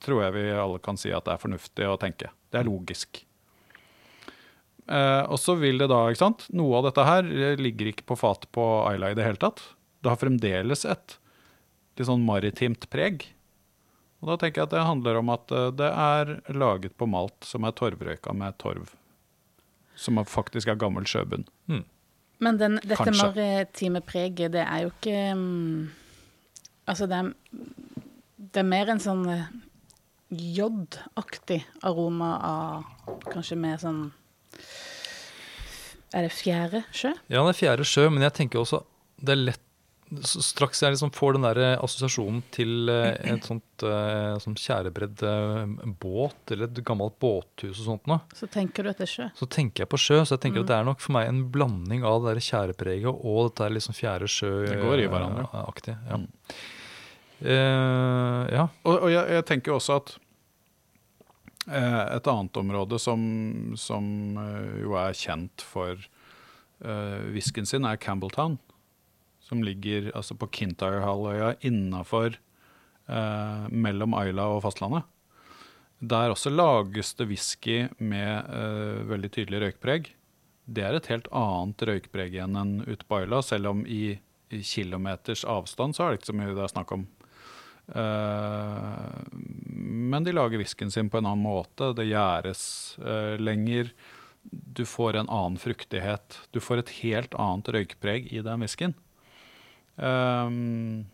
tror 0.05 0.24
jeg 0.28 0.36
vi 0.36 0.49
alle 0.53 0.82
kan 0.84 0.99
si 0.99 1.13
at 1.13 1.26
det 1.26 1.34
er 1.34 1.41
fornuftig 1.41 1.88
å 1.89 1.97
tenke. 2.01 2.30
Det 2.53 2.61
er 2.61 2.70
logisk. 2.70 3.24
Eh, 4.88 5.24
og 5.28 5.39
så 5.41 5.57
vil 5.59 5.82
det 5.82 5.89
da, 5.91 6.05
ikke 6.07 6.22
sant 6.22 6.45
Noe 6.55 6.78
av 6.80 6.86
dette 6.88 7.03
her 7.03 7.26
eh, 7.28 7.57
ligger 7.59 7.89
ikke 7.89 8.05
på 8.07 8.15
fat 8.15 8.45
på 8.55 8.63
Ayla 8.88 9.09
i 9.11 9.18
det 9.18 9.26
hele 9.26 9.41
tatt. 9.41 9.59
Det 9.99 10.13
har 10.13 10.22
fremdeles 10.22 10.86
et 10.88 11.18
litt 11.97 12.07
sånn 12.07 12.24
maritimt 12.24 12.88
preg. 12.93 13.26
Og 14.22 14.32
da 14.32 14.38
tenker 14.39 14.61
jeg 14.61 14.70
at 14.70 14.78
det 14.78 14.86
handler 14.88 15.20
om 15.20 15.34
at 15.34 15.51
eh, 15.51 15.74
det 15.76 15.91
er 15.91 16.34
laget 16.55 16.95
på 16.95 17.09
malt 17.09 17.36
som 17.49 17.68
er 17.68 17.76
torvrøyka 17.76 18.38
med 18.38 18.55
torv. 18.63 18.93
Som 19.97 20.22
faktisk 20.30 20.70
er 20.72 20.80
gammel 20.80 21.09
sjøbunn. 21.09 21.47
Men 22.43 22.59
den, 22.59 22.77
dette 22.83 23.03
Kanskje. 23.03 23.31
maritime 23.33 24.01
preget, 24.05 24.51
det 24.53 24.61
er 24.61 24.83
jo 24.85 24.91
ikke 24.93 25.21
mm, 25.35 25.88
Altså, 26.88 27.07
det 27.09 27.17
er, 27.17 27.31
det 28.38 28.61
er 28.61 28.67
mer 28.67 28.91
en 28.93 29.01
sånn 29.03 29.25
eh, 29.31 29.47
jodaktig 30.31 31.61
aroma 31.88 32.29
av 32.47 33.17
kanskje 33.31 33.57
mer 33.59 33.81
sånn 33.81 34.05
Er 36.15 36.27
det 36.27 36.31
fjerde 36.31 36.85
sjø? 36.95 37.11
Ja, 37.27 37.41
det 37.41 37.55
er 37.55 37.59
fjerde 37.59 37.88
sjø, 37.88 38.07
men 38.13 38.23
jeg 38.23 38.38
tenker 38.38 38.63
også 38.63 38.83
det 39.17 39.33
er 39.33 39.41
lett 39.47 39.66
straks 40.24 40.80
jeg 40.82 40.93
liksom 40.93 41.12
får 41.12 41.34
den 41.36 41.43
der 41.43 41.58
eh, 41.60 41.80
assosiasjonen 41.84 42.41
til 42.55 42.88
eh, 42.89 43.18
et 43.34 43.43
sånt 43.43 43.84
eh, 43.84 44.38
sånn 44.39 44.55
tjærebredd 44.55 45.20
båt, 45.99 46.38
eller 46.55 46.70
et 46.70 46.80
gammelt 46.88 47.18
båthus 47.20 47.82
og 47.82 47.86
sånt 47.89 48.08
noe, 48.08 48.22
Så 48.34 48.47
tenker 48.47 48.84
du 48.88 48.89
at 48.93 48.97
det 49.01 49.08
er 49.10 49.14
sjø. 49.14 49.28
så 49.36 49.47
tenker 49.51 49.84
jeg 49.84 49.89
på 49.91 49.99
sjø. 49.99 50.22
Så 50.24 50.38
jeg 50.38 50.45
tenker 50.45 50.62
Mm. 50.62 50.64
at 50.64 50.72
det 50.72 50.78
er 50.78 50.88
nok 50.88 50.99
for 51.03 51.12
meg 51.18 51.28
en 51.28 51.43
blanding 51.51 52.03
av 52.08 52.24
det 52.24 52.39
tjærepreget 52.47 53.12
og 53.12 53.49
dette 53.51 53.66
er 53.68 53.76
liksom 53.76 53.93
fjerde 53.97 54.28
sjø 54.32 54.53
Det 54.68 54.80
går 54.82 55.03
i 55.03 55.08
hverandre. 55.12 55.47
aktig, 55.68 55.97
Ja. 56.08 56.18
Mm. 56.18 56.28
Uh, 57.38 58.47
ja. 58.49 58.64
Og, 58.84 58.95
og 59.05 59.12
jeg, 59.14 59.28
jeg 59.30 59.45
tenker 59.45 59.76
også 59.76 59.97
at 60.01 60.16
eh, 61.70 62.16
et 62.16 62.28
annet 62.32 62.58
område 62.58 62.97
som, 62.99 63.22
som 63.78 64.08
jo 64.82 64.95
er 64.97 65.14
kjent 65.14 65.62
for 65.62 65.93
uh, 66.82 67.20
whiskyen 67.36 67.68
sin, 67.70 67.86
er 67.86 67.99
Campbelltown. 68.01 68.58
Som 69.48 69.64
ligger 69.64 70.12
altså 70.12 70.36
på 70.36 70.50
Kintyre-halvøya 70.52 71.54
innafor 71.68 72.36
eh, 72.36 73.68
mellom 73.72 74.18
Ayla 74.20 74.50
og 74.58 74.66
fastlandet. 74.66 75.08
Der 75.98 76.30
også 76.30 76.52
lages 76.54 77.16
det 77.18 77.30
whisky 77.32 77.88
med 77.98 78.52
eh, 78.54 79.04
veldig 79.10 79.32
tydelig 79.34 79.62
røykpreg. 79.64 80.12
Det 80.68 80.84
er 80.84 80.98
et 80.98 81.08
helt 81.10 81.30
annet 81.32 81.86
røykpreg 81.89 82.36
igjen 82.36 82.60
enn 82.60 82.82
ute 82.84 83.08
på 83.08 83.22
Ayla, 83.22 83.39
selv 83.41 83.72
om 83.72 83.86
i, 83.88 84.18
i 84.52 84.60
kilometers 84.68 85.45
avstand 85.48 85.95
så 85.95 86.04
er 86.04 86.12
det 86.12 86.20
ikke 86.20 86.34
så 86.34 86.38
mye 86.41 86.52
det 86.52 86.66
er 86.66 86.76
snakk 86.76 86.93
om. 86.98 87.08
Eh, 87.95 89.32
men 90.12 90.24
de 90.24 90.36
lager 90.36 90.60
whiskyen 90.60 90.91
sin 90.91 91.10
på 91.10 91.22
en 91.22 91.30
annen 91.30 91.45
måte. 91.45 91.93
Det 91.95 92.10
gjæres 92.10 92.62
eh, 93.00 93.36
lenger. 93.39 93.93
Du 94.43 94.86
får 94.88 95.18
en 95.18 95.30
annen 95.30 95.58
fruktighet. 95.60 96.39
Du 96.52 96.60
får 96.64 96.84
et 96.84 96.95
helt 97.02 97.36
annet 97.39 97.72
røykpreg 97.74 98.32
i 98.32 98.43
den 98.43 98.64
whiskyen. 98.64 98.95
Um, 99.98 101.08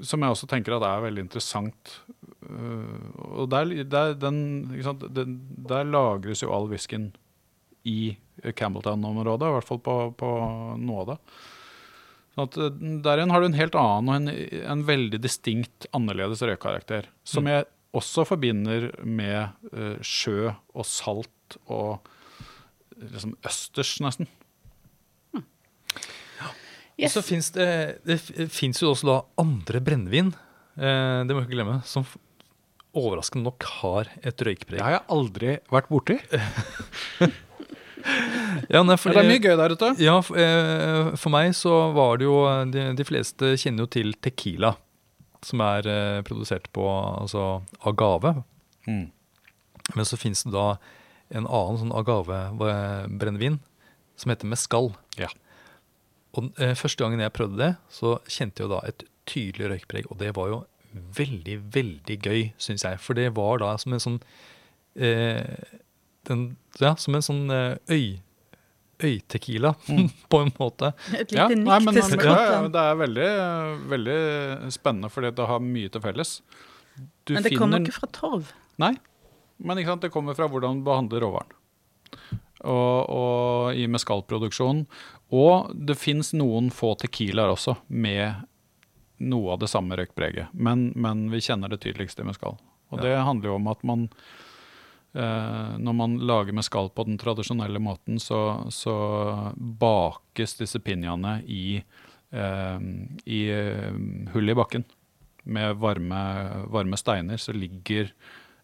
som 0.00 0.22
jeg 0.22 0.32
også 0.32 0.48
tenker 0.48 0.76
at 0.76 0.86
er 0.86 1.04
veldig 1.04 1.26
interessant. 1.26 1.94
Uh, 2.44 3.42
og 3.42 3.50
der, 3.52 3.72
der, 3.84 4.14
den, 4.16 4.40
den, 5.12 5.38
der 5.68 5.88
lagres 5.88 6.44
jo 6.44 6.52
all 6.54 6.68
whiskyen 6.70 7.10
i 7.88 8.16
Campbelltown-området, 8.42 9.48
i 9.48 9.56
hvert 9.56 9.68
fall 9.68 9.80
på, 9.82 9.96
på 10.18 10.34
noe 10.80 11.02
av 11.02 11.10
det. 11.12 11.18
Sånn 12.36 12.46
at 12.46 12.60
uh, 12.60 12.68
Der 13.04 13.20
igjen 13.20 13.34
har 13.34 13.42
du 13.42 13.48
en 13.50 13.58
helt 13.58 13.78
annen 13.78 14.12
og 14.12 14.20
en, 14.20 14.62
en 14.76 14.86
veldig 14.88 15.20
distinkt 15.24 15.88
annerledes 15.96 16.44
røykkarakter. 16.46 17.10
Som 17.26 17.48
Mm. 17.48 17.52
jeg 17.56 17.68
også 17.98 18.24
forbinder 18.28 18.90
med 19.02 19.48
uh, 19.72 19.96
sjø 20.04 20.52
og 20.76 20.86
salt 20.86 21.58
og 21.66 22.06
liksom 22.98 23.34
østers, 23.46 23.96
nesten. 24.04 24.28
Og 26.98 27.12
så 27.12 27.22
fins 27.22 27.52
det 27.54 27.68
Det 28.06 28.18
jo 28.82 28.92
også 28.92 29.06
da 29.06 29.18
andre 29.38 29.82
brennevin, 29.84 30.32
eh, 30.78 31.20
det 31.24 31.34
må 31.34 31.42
vi 31.42 31.46
ikke 31.46 31.58
glemme, 31.58 31.80
som 31.86 32.06
overraskende 32.98 33.46
nok 33.46 33.66
har 33.78 34.08
et 34.26 34.40
røykpreg. 34.42 34.78
Det 34.78 34.84
har 34.84 34.96
jeg 34.96 35.06
aldri 35.14 35.58
vært 35.70 35.92
borti. 35.92 36.18
Ja, 38.72 38.80
nei, 38.86 38.94
for, 38.96 39.12
det 39.12 39.20
er 39.20 39.28
mye 39.28 39.42
gøy 39.42 39.56
der 39.58 39.72
ute. 39.74 39.88
Ja, 40.00 40.14
for, 40.24 40.38
eh, 40.40 41.10
for 41.20 41.34
meg 41.34 41.50
så 41.56 41.72
var 41.92 42.20
det 42.20 42.28
jo 42.28 42.38
De, 42.72 42.84
de 42.96 43.04
fleste 43.04 43.52
kjenner 43.60 43.84
jo 43.84 43.90
til 43.92 44.14
Tequila, 44.24 44.74
som 45.44 45.62
er 45.64 45.88
eh, 45.90 46.20
produsert 46.26 46.70
på 46.72 46.86
altså 46.88 47.60
agave. 47.88 48.36
Mm. 48.88 49.08
Men 49.96 50.08
så 50.08 50.18
fins 50.20 50.44
det 50.46 50.54
da 50.54 50.78
en 51.28 51.44
annen 51.44 51.80
sånn 51.82 51.94
agavebrennevin 51.96 53.58
som 54.18 54.32
heter 54.32 54.48
mescal. 54.48 54.92
Ja. 55.20 55.28
Og 56.38 56.50
eh, 56.62 56.74
første 56.78 57.02
gangen 57.02 57.22
jeg 57.22 57.34
prøvde 57.34 57.60
det, 57.60 57.72
så 57.92 58.16
kjente 58.30 58.62
jeg 58.62 58.68
jo 58.68 58.74
da 58.76 58.82
et 58.88 59.04
tydelig 59.28 59.72
røykpreg, 59.74 60.08
og 60.12 60.20
det 60.22 60.30
var 60.38 60.52
jo 60.52 60.62
veldig, 61.18 61.58
veldig 61.74 62.16
gøy, 62.24 62.46
syns 62.62 62.86
jeg. 62.86 63.00
For 63.02 63.18
det 63.18 63.28
var 63.36 63.60
da 63.62 63.74
som 63.80 63.94
en 63.96 64.04
sånn 64.04 64.22
eh, 64.96 65.76
den, 66.28 66.48
Ja, 66.80 66.94
som 67.00 67.18
en 67.18 67.24
sånn 67.24 67.44
eh, 67.54 67.76
øy 67.92 68.18
øytequila, 68.98 69.74
på 70.32 70.40
en 70.42 70.48
måte. 70.58 70.92
Et 71.14 71.30
Ja, 71.30 71.46
lite 71.46 71.60
nei, 71.60 71.76
nikk 71.78 71.86
men, 71.86 72.00
til 72.02 72.24
ja, 72.26 72.38
ja, 72.50 72.62
det 72.74 72.82
er 72.82 72.96
veldig, 72.98 73.28
veldig 73.92 74.16
spennende, 74.74 75.10
fordi 75.12 75.30
det 75.38 75.46
har 75.46 75.62
mye 75.62 75.92
til 75.94 76.02
felles. 76.02 76.32
Du 77.22 77.36
Men 77.36 77.46
det 77.46 77.54
kommer 77.54 77.84
ikke 77.84 77.94
fra 78.00 78.08
torv. 78.10 78.50
Nei, 78.82 78.96
men 79.62 79.78
ikke 79.78 79.92
sant, 79.94 80.02
det 80.06 80.10
kommer 80.14 80.34
fra 80.38 80.48
hvordan 80.50 80.80
du 80.80 80.86
behandler 80.88 81.22
råvaren. 81.22 81.54
Og, 82.66 82.98
og 83.14 83.78
i 83.78 83.86
mescalproduksjonen. 83.86 84.82
Og 85.34 85.72
det 85.74 85.98
fins 86.00 86.32
noen 86.36 86.70
få 86.72 86.94
tequilaer 87.00 87.52
også 87.52 87.76
med 87.88 88.46
noe 89.18 89.54
av 89.54 89.62
det 89.62 89.68
samme 89.68 89.96
røykpreget. 89.98 90.52
Men, 90.52 90.90
men 90.96 91.26
vi 91.32 91.42
kjenner 91.44 91.72
det 91.72 91.82
tydeligst 91.84 92.20
i 92.22 92.26
mescal. 92.28 92.56
Og 92.88 93.02
det 93.02 93.16
handler 93.20 93.50
jo 93.50 93.56
om 93.58 93.68
at 93.68 93.82
man 93.84 94.06
eh, 95.12 95.74
Når 95.76 95.96
man 95.98 96.16
lager 96.24 96.56
mescal 96.56 96.88
på 96.88 97.04
den 97.04 97.18
tradisjonelle 97.20 97.82
måten, 97.82 98.20
så, 98.22 98.64
så 98.72 98.94
bakes 99.56 100.56
disse 100.62 100.80
pinjaene 100.80 101.42
i, 101.44 101.82
eh, 102.32 102.88
i 103.26 103.42
eh, 103.52 104.00
hull 104.32 104.48
i 104.48 104.56
bakken. 104.56 104.86
Med 105.48 105.76
varme, 105.80 106.22
varme 106.72 106.96
steiner 107.00 107.40
så 107.40 107.52
ligger, 107.52 108.12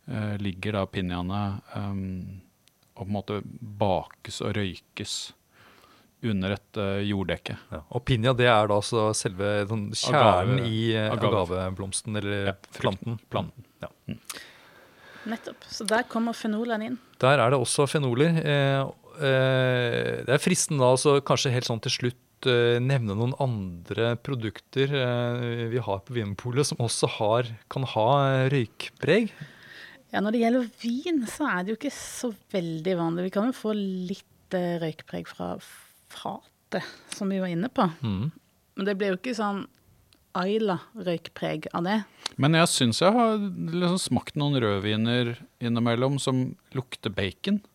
eh, 0.09 0.35
ligger 0.41 0.79
da 0.79 0.87
pinjaene 0.89 1.45
um, 1.77 2.43
og 2.95 3.03
på 3.03 3.09
en 3.09 3.17
måte 3.17 3.41
bakes 3.61 4.41
og 4.45 4.55
røykes 4.57 5.15
under 6.31 6.55
et 6.57 6.81
eh, 6.81 7.03
jorddekke. 7.11 7.57
Ja. 7.72 7.83
Og 7.95 8.05
pinja 8.09 8.33
det 8.37 8.47
er 8.51 8.68
da 8.70 8.79
altså 8.81 9.09
selve 9.16 9.53
sånn, 9.70 9.87
kjernen 9.97 10.59
Agave- 10.61 10.66
i 10.70 10.81
eh, 10.97 11.11
agaveblomsten, 11.14 12.16
eller 12.20 12.51
Ja, 12.53 12.57
planten. 12.81 13.18
planten. 13.33 13.64
Ja. 13.85 13.91
Nettopp. 15.25 15.64
Så 15.72 15.87
der 15.89 16.05
kommer 16.11 16.37
fenolene 16.37 16.91
inn. 16.91 16.99
Der 17.22 17.41
er 17.41 17.55
det 17.55 17.59
også 17.61 17.87
fenoler. 17.89 18.37
Eh, 18.45 18.83
eh, 19.25 20.20
det 20.27 20.35
er 20.37 20.43
fristende 20.43 20.83
da 20.85 20.91
altså 20.93 21.16
kanskje 21.25 21.53
helt 21.55 21.68
sånn 21.68 21.81
til 21.85 21.95
slutt 21.95 22.49
eh, 22.51 22.77
nevne 22.85 23.16
noen 23.16 23.33
andre 23.41 24.14
produkter 24.20 24.93
vi 25.72 25.81
har 25.81 26.03
på 26.05 26.12
Vinmonopolet 26.18 26.68
som 26.68 26.83
også 26.85 27.09
har, 27.16 27.49
kan 27.72 27.87
ha 27.95 28.09
røykpreg. 28.53 29.33
Ja, 30.12 30.20
Når 30.22 30.37
det 30.37 30.41
gjelder 30.45 30.68
vin, 30.85 31.25
så 31.27 31.49
er 31.51 31.64
det 31.64 31.72
jo 31.72 31.79
ikke 31.81 31.95
så 31.97 32.29
veldig 32.53 32.93
vanlig. 33.01 33.25
Vi 33.31 33.33
kan 33.35 33.49
jo 33.49 33.57
få 33.57 33.72
litt 33.75 34.55
røykpreg 34.55 35.27
fra 35.27 35.55
fatet, 36.15 36.87
som 37.15 37.31
vi 37.33 37.41
var 37.43 37.51
inne 37.53 37.71
på. 37.73 37.89
Mm. 38.03 38.31
Men 38.75 38.89
det 38.89 38.97
blir 38.99 39.15
jo 39.15 39.21
ikke 39.21 39.37
sånn 39.39 39.65
Ayla-røykpreg 40.35 41.69
av 41.79 41.85
det. 41.87 42.01
Men 42.43 42.57
jeg 42.59 42.71
syns 42.73 42.99
jeg 43.05 43.15
har 43.15 43.37
liksom 43.39 44.01
smakt 44.03 44.35
noen 44.41 44.59
rødviner 44.59 45.37
innimellom 45.62 46.19
som 46.23 46.49
lukter 46.77 47.15
bacon. 47.15 47.62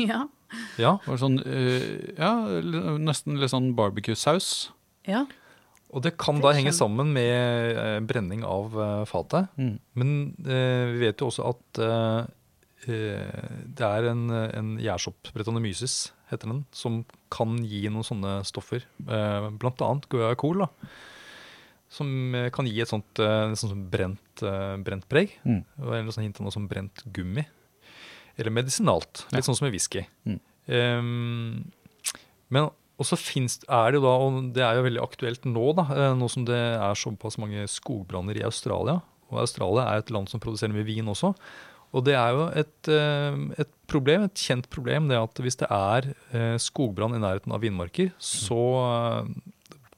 Ja. 0.00 0.22
Ja, 0.78 0.92
sånn, 1.18 1.40
eh, 1.44 2.14
ja, 2.14 2.30
nesten 3.02 3.40
litt 3.40 3.50
sånn 3.50 3.72
barbecue-saus. 3.74 4.70
ja. 5.04 5.24
og 5.90 6.02
det 6.02 6.14
kan 6.18 6.38
Det 6.38 6.46
da 6.46 6.52
henge 6.54 6.72
sammen 6.74 7.10
med 7.12 7.74
eh, 7.78 7.98
brenning 8.02 8.44
av 8.46 8.72
eh, 8.80 9.02
fatet. 9.10 9.50
Mm. 9.58 9.74
Men 9.98 10.14
eh, 10.46 10.94
vi 10.94 11.02
vet 11.04 11.20
jo 11.20 11.28
også 11.28 11.48
at 11.50 11.80
eh, 11.82 12.20
eh, 12.86 13.50
det 13.66 13.90
er 13.90 14.08
en, 14.12 14.24
en 14.30 14.72
gjærsopp, 14.82 15.34
bretonomyces 15.34 16.13
heter 16.30 16.50
den, 16.50 16.64
som 16.74 17.02
kan 17.34 17.56
gi 17.66 17.82
noen 17.92 18.06
sånne 18.06 18.38
stoffer. 18.46 18.84
Eh, 19.06 19.48
blant 19.60 19.82
annet 19.84 20.08
guacol, 20.12 20.64
da. 20.64 20.68
Som 21.94 22.34
eh, 22.34 22.48
kan 22.54 22.66
gi 22.66 22.80
et 22.82 22.90
sånt 22.90 23.20
sånn 23.60 23.84
brent, 23.92 24.42
eh, 24.42 24.76
brent 24.82 25.06
preg. 25.10 25.36
Mm. 25.44 25.60
Eller 25.82 26.10
sånn 26.14 26.26
hint 26.26 26.40
av 26.40 26.46
noe 26.48 26.54
som 26.54 26.68
brent 26.70 27.04
gummi. 27.14 27.44
Eller 28.38 28.50
medisinalt. 28.50 29.26
Litt 29.30 29.44
Ja. 29.44 29.46
sånn 29.46 29.56
som 29.60 29.66
med 29.68 29.74
whisky. 29.76 30.06
Mm. 30.26 30.40
Ehm, 30.68 31.72
men 32.50 32.70
også 32.98 33.16
finnes, 33.18 33.58
er 33.68 33.92
det 33.92 34.00
jo 34.00 34.06
da, 34.06 34.14
og 34.18 34.52
det 34.54 34.62
er 34.62 34.76
jo 34.78 34.86
veldig 34.86 35.02
aktuelt 35.02 35.44
nå, 35.46 35.74
da, 35.76 36.14
nå 36.14 36.28
som 36.30 36.44
det 36.46 36.54
er 36.56 36.94
såpass 36.98 37.38
mange 37.38 37.66
skogbranner 37.70 38.38
i 38.38 38.44
Australia. 38.46 39.00
Og 39.30 39.40
Australia 39.42 39.86
er 39.92 39.98
et 40.02 40.10
land 40.14 40.28
som 40.30 40.40
produserer 40.42 40.72
mye 40.74 40.86
vin 40.86 41.06
også. 41.10 41.34
Og 41.94 42.02
det 42.06 42.16
er 42.18 42.30
jo 42.34 42.46
et, 42.58 42.88
eh, 42.90 43.36
et 43.62 43.74
problem, 43.90 44.26
et 44.26 44.44
kjent 44.46 44.66
problem, 44.72 45.06
det 45.10 45.18
at 45.20 45.38
hvis 45.42 45.60
det 45.60 45.68
er 45.70 46.08
eh, 46.34 46.56
skogbrann 46.58 47.14
i 47.14 47.22
nærheten 47.22 47.54
av 47.54 47.62
vinmarker, 47.62 48.10
så 48.18 48.62
eh, 48.82 49.28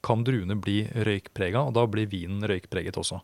kan 0.05 0.21
druene 0.23 0.55
bli 0.61 0.85
røykprega, 0.93 1.59
og 1.65 1.73
da 1.77 1.87
blir 1.89 2.07
vinen 2.11 2.45
røykpreget 2.45 2.99
også. 3.01 3.17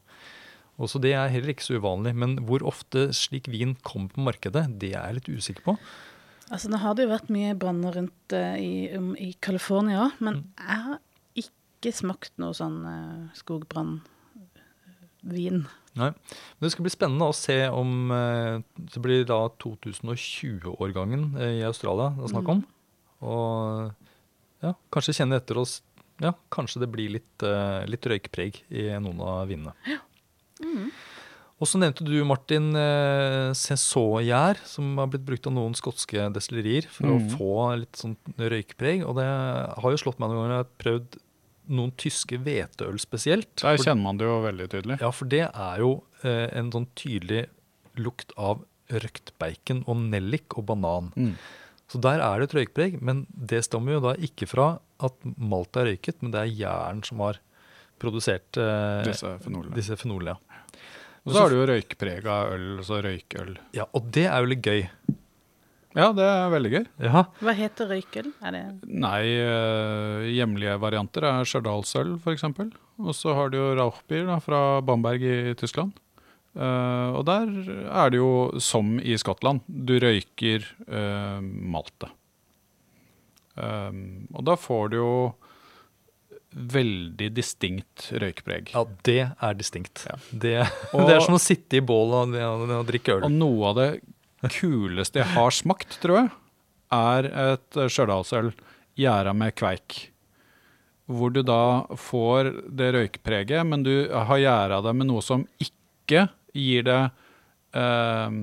Og 0.81 0.89
så 0.89 0.97
Det 0.99 1.13
er 1.13 1.29
heller 1.29 1.53
ikke 1.53 1.67
så 1.67 1.77
uvanlig, 1.77 2.15
men 2.17 2.37
hvor 2.47 2.65
ofte 2.65 3.13
slik 3.13 3.45
vin 3.51 3.75
kommer 3.85 4.09
på 4.09 4.25
markedet, 4.25 4.79
det 4.81 4.93
er 4.97 5.05
jeg 5.05 5.15
litt 5.19 5.29
usikker 5.29 5.63
på. 5.67 5.77
Altså, 6.49 6.69
Nå 6.69 6.77
har 6.81 6.93
det 6.95 7.03
jo 7.05 7.13
vært 7.13 7.29
mye 7.33 7.53
branner 7.57 7.93
rundt 7.93 8.33
uh, 8.33 8.57
i, 8.57 8.89
um, 8.97 9.15
i 9.15 9.33
California 9.41 10.07
òg, 10.07 10.11
men 10.25 10.35
jeg 10.57 10.79
har 10.87 10.97
ikke 11.39 11.91
smakt 11.93 12.33
noe 12.41 12.53
sånn 12.57 12.85
uh, 12.85 13.29
skogbrannvin. 13.37 14.01
Nei. 15.99 16.09
Men 16.09 16.65
det 16.65 16.73
skal 16.73 16.87
bli 16.87 16.93
spennende 16.93 17.29
å 17.29 17.35
se 17.37 17.57
om 17.69 18.09
eh, 18.15 18.55
Det 18.73 19.01
blir 19.03 19.27
da 19.29 19.43
2020-årgangen 19.61 21.27
eh, 21.37 21.59
i 21.59 21.65
Australia 21.67 22.09
det 22.17 22.25
er 22.25 22.33
snakk 22.33 22.49
om. 22.55 22.63
Og 23.23 23.91
ja, 24.63 24.73
kanskje 24.93 25.19
kjenne 25.19 25.37
etter 25.37 25.59
oss 25.61 25.81
ja, 26.21 26.33
kanskje 26.53 26.83
det 26.83 26.91
blir 26.93 27.13
litt, 27.17 27.45
eh, 27.45 27.83
litt 27.89 28.05
røykpreg 28.07 28.63
i 28.73 28.87
noen 29.01 29.21
av 29.25 29.49
vinene. 29.49 29.73
Og 31.61 31.69
så 31.69 31.79
nevnte 31.79 32.03
du, 32.03 32.15
Martin, 32.27 32.73
uh, 32.75 33.53
som 33.55 34.97
har 34.99 35.07
blitt 35.11 35.23
brukt 35.23 35.45
av 35.47 35.53
noen 35.55 35.75
skotske 35.77 36.25
destillerier 36.35 36.89
for 36.91 37.07
mm. 37.07 37.13
å 37.13 37.37
få 37.37 37.53
litt 37.79 37.99
sånn 38.01 38.17
røykpreg. 38.35 39.05
Og 39.07 39.15
det 39.15 39.27
har 39.27 39.93
jo 39.93 40.01
slått 40.01 40.19
meg 40.19 40.31
noen 40.33 40.41
ganger. 40.41 40.55
Jeg 40.57 40.65
har 40.65 40.73
prøvd 40.83 41.17
noen 41.69 41.91
tyske 41.99 42.37
hveteøl 42.43 42.97
spesielt. 42.99 43.51
Der 43.61 43.77
For- 43.77 43.85
kjenner 43.85 44.03
man 44.03 44.17
det 44.19 44.25
jo 44.27 44.41
veldig 44.43 44.67
tydelig. 44.73 44.99
Ja, 45.01 45.11
for 45.11 45.25
det 45.31 45.43
er 45.49 45.79
jo 45.79 45.91
eh, 46.23 46.49
en 46.57 46.71
sånn 46.71 46.87
tydelig 46.95 47.45
lukt 47.95 48.31
av 48.37 48.63
røkt 48.89 49.31
bacon 49.39 49.83
og 49.87 49.97
nellik 50.11 50.57
og 50.59 50.65
banan. 50.65 51.11
Mm. 51.15 51.35
Så 51.89 51.99
der 52.01 52.19
er 52.25 52.39
det 52.41 52.49
et 52.49 52.55
røykpreg, 52.57 53.01
men 53.01 53.25
det 53.29 53.63
stammer 53.67 53.93
jo 53.97 53.99
da 54.03 54.13
ikke 54.15 54.47
fra 54.49 54.79
at 55.03 55.13
malt 55.37 55.75
er 55.77 55.91
røyket, 55.91 56.21
men 56.21 56.31
det 56.33 56.41
er 56.41 56.53
jern 56.57 57.03
som 57.05 57.19
har 57.23 57.39
produsert 58.01 58.57
eh, 58.57 59.03
Disse 59.07 59.37
fenolene. 59.43 59.75
disse 59.77 59.95
fenolene. 59.99 60.33
Ja. 60.35 60.69
Og 61.23 61.31
så 61.31 61.39
har 61.45 61.53
du 61.53 61.55
jo 61.61 61.67
røykprega 61.69 62.37
øl, 62.51 62.65
altså 62.81 62.97
røykøl. 63.05 63.53
ja, 63.77 63.85
og 63.95 64.09
det 64.11 64.25
er 64.27 64.41
jo 64.43 64.49
litt 64.51 64.61
gøy. 64.65 64.81
Ja, 65.93 66.07
det 66.15 66.25
er 66.25 66.47
veldig 66.53 66.71
gøy. 66.73 66.85
Ja, 67.05 67.25
Hva 67.43 67.53
heter 67.57 67.89
røykel? 67.91 68.31
Er 68.41 68.55
det 68.55 68.63
Nei, 68.89 69.21
eh, 69.43 70.23
hjemlige 70.33 70.79
varianter 70.81 71.27
er 71.29 71.45
Stjørdalsøl 71.45 72.15
f.eks. 72.17 72.47
Og 73.03 73.13
så 73.17 73.35
har 73.37 73.53
du 73.53 73.59
jo 73.59 73.67
Rauchbier 73.77 74.25
da, 74.29 74.39
fra 74.41 74.63
Bamberg 74.85 75.21
i 75.25 75.53
Tyskland. 75.59 75.93
Eh, 76.57 77.09
og 77.13 77.23
der 77.29 77.53
er 77.89 78.13
det 78.13 78.19
jo 78.21 78.33
som 78.61 78.97
i 79.01 79.15
Skottland. 79.21 79.61
Du 79.67 79.95
røyker 80.01 80.65
uh, 80.89 81.39
maltet. 81.41 82.09
Um, 83.53 84.25
og 84.33 84.47
da 84.49 84.55
får 84.57 84.87
du 84.89 84.95
jo 84.97 85.09
veldig 86.53 87.29
distinkt 87.33 88.07
røykpreg. 88.21 88.71
ja 88.73 88.83
det 89.05 89.19
er 89.29 89.53
distinkt. 89.57 90.05
Ja. 90.09 90.17
Det, 90.31 90.55
Og- 90.93 91.07
det 91.09 91.17
er 91.17 91.25
som 91.25 91.37
å 91.37 91.41
sitte 91.41 91.77
i 91.77 91.85
bål 91.85 92.13
og, 92.17 92.33
og, 92.37 92.65
og 92.79 92.85
drikke 92.89 93.17
øl. 93.17 93.27
Og 93.29 93.33
noe 93.33 93.71
av 93.71 93.77
det 93.77 93.87
kuleste 94.51 95.21
jeg 95.21 95.31
har 95.35 95.53
smakt, 95.55 95.99
tror 96.03 96.19
jeg, 96.19 96.31
er 96.93 97.29
et 97.31 97.79
Stjørdalsøl 97.89 98.51
gjæra 98.99 99.33
med 99.37 99.55
kveik. 99.57 100.09
Hvor 101.09 101.33
du 101.33 101.41
da 101.45 101.83
får 101.99 102.51
det 102.71 102.91
røykpreget, 102.95 103.65
men 103.67 103.83
du 103.85 104.07
har 104.11 104.39
gjæra 104.39 104.81
det 104.85 104.93
med 104.95 105.09
noe 105.09 105.23
som 105.25 105.45
ikke 105.61 106.27
gir 106.53 106.85
det 106.87 107.01
eh, 107.75 108.37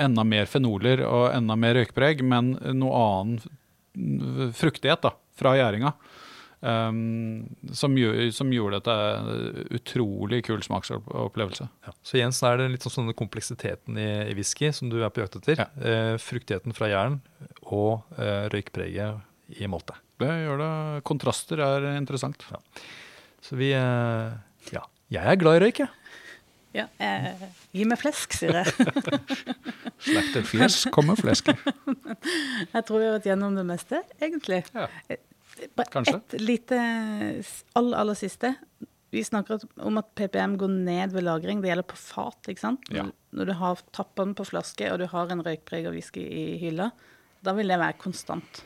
enda 0.00 0.24
mer 0.24 0.48
fenoler 0.50 1.04
og 1.06 1.30
enda 1.34 1.56
mer 1.60 1.76
røykpreg, 1.78 2.24
men 2.26 2.54
noe 2.78 3.04
annen 3.04 4.52
fruktighet 4.56 5.02
da, 5.04 5.14
fra 5.36 5.54
gjæringa. 5.58 5.92
Um, 6.60 7.46
som, 7.72 7.94
gjør, 7.96 8.18
som 8.36 8.50
gjorde 8.52 8.76
det 8.76 8.84
til 8.84 8.98
en 9.00 9.70
utrolig 9.78 10.42
kul 10.44 10.60
smaksopplevelse. 10.60 11.66
Ja. 11.86 11.94
Så 12.04 12.18
igjen 12.18 12.34
så 12.36 12.50
er 12.50 12.60
det 12.60 12.66
litt 12.74 12.84
sånn 12.84 13.08
kompleksiteten 13.16 13.96
i, 13.96 14.08
i 14.28 14.34
whisky 14.36 14.68
som 14.76 14.92
du 14.92 14.98
er 15.00 15.12
på 15.14 15.22
jakt 15.24 15.38
etter. 15.40 15.62
Ja. 15.64 15.68
Eh, 15.80 16.16
fruktigheten 16.20 16.76
fra 16.76 16.90
jern 16.92 17.20
og 17.64 18.04
eh, 18.20 18.50
røykpreget 18.52 19.56
i 19.56 19.70
maltet. 19.72 19.96
Det 20.20 20.28
gjør 20.28 20.60
det. 20.60 20.72
Kontraster 21.08 21.64
er 21.64 21.88
interessant. 21.94 22.44
Så 23.40 23.56
vi 23.60 23.72
eh, 23.76 24.36
Ja. 24.74 24.84
Jeg 25.10 25.26
er 25.26 25.40
glad 25.40 25.56
i 25.58 25.64
røyk, 25.64 25.80
jeg. 25.82 25.90
Ja, 26.76 26.84
eh, 27.02 27.32
gi 27.74 27.82
meg 27.88 27.98
flesk, 27.98 28.36
sier 28.36 28.60
jeg. 28.60 28.86
Slakter 30.06 30.44
flesk, 30.46 30.92
kommer 30.94 31.18
flesket. 31.18 31.58
Jeg 32.76 32.84
tror 32.86 33.00
vi 33.00 33.08
har 33.08 33.16
vært 33.16 33.26
gjennom 33.26 33.56
det 33.58 33.64
meste, 33.66 34.04
egentlig. 34.22 34.60
Ja. 34.70 34.86
Bare 35.76 35.90
Kanskje. 35.92 36.14
ett 36.16 36.40
lite 36.40 36.78
s- 37.44 37.64
aller, 37.74 38.14
siste. 38.14 38.54
Vi 39.10 39.24
snakker 39.24 39.60
om 39.82 39.98
at 39.98 40.14
PPM 40.14 40.56
går 40.56 40.68
ned 40.70 41.12
ved 41.12 41.24
lagring. 41.26 41.60
Det 41.62 41.68
gjelder 41.72 41.86
på 41.90 41.96
fat. 41.98 42.38
ikke 42.48 42.60
sant? 42.62 42.80
Ja. 42.94 43.04
Når 43.34 43.46
du 43.46 43.52
har 43.58 43.78
tapper 43.92 44.24
den 44.24 44.34
på 44.38 44.46
flaske, 44.46 44.90
og 44.92 44.98
du 45.02 45.06
har 45.06 45.30
en 45.30 45.42
røykprega 45.42 45.90
whisky 45.90 46.22
i 46.22 46.58
hylla, 46.62 46.90
da 47.42 47.52
vil 47.56 47.68
det 47.68 47.78
være 47.78 47.98
konstant. 47.98 48.62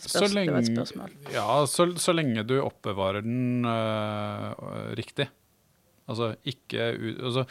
Spørs, 0.00 0.32
det 0.32 0.46
var 0.48 0.62
et 0.62 0.70
spørsmål. 0.70 1.10
ja, 1.34 1.66
så, 1.68 1.84
så 2.00 2.12
lenge 2.16 2.42
du 2.48 2.54
oppbevarer 2.62 3.20
den 3.26 3.66
øh, 3.68 4.94
riktig. 4.96 5.26
Altså 6.10 6.32
ikke 6.50 6.88
altså, 7.22 7.44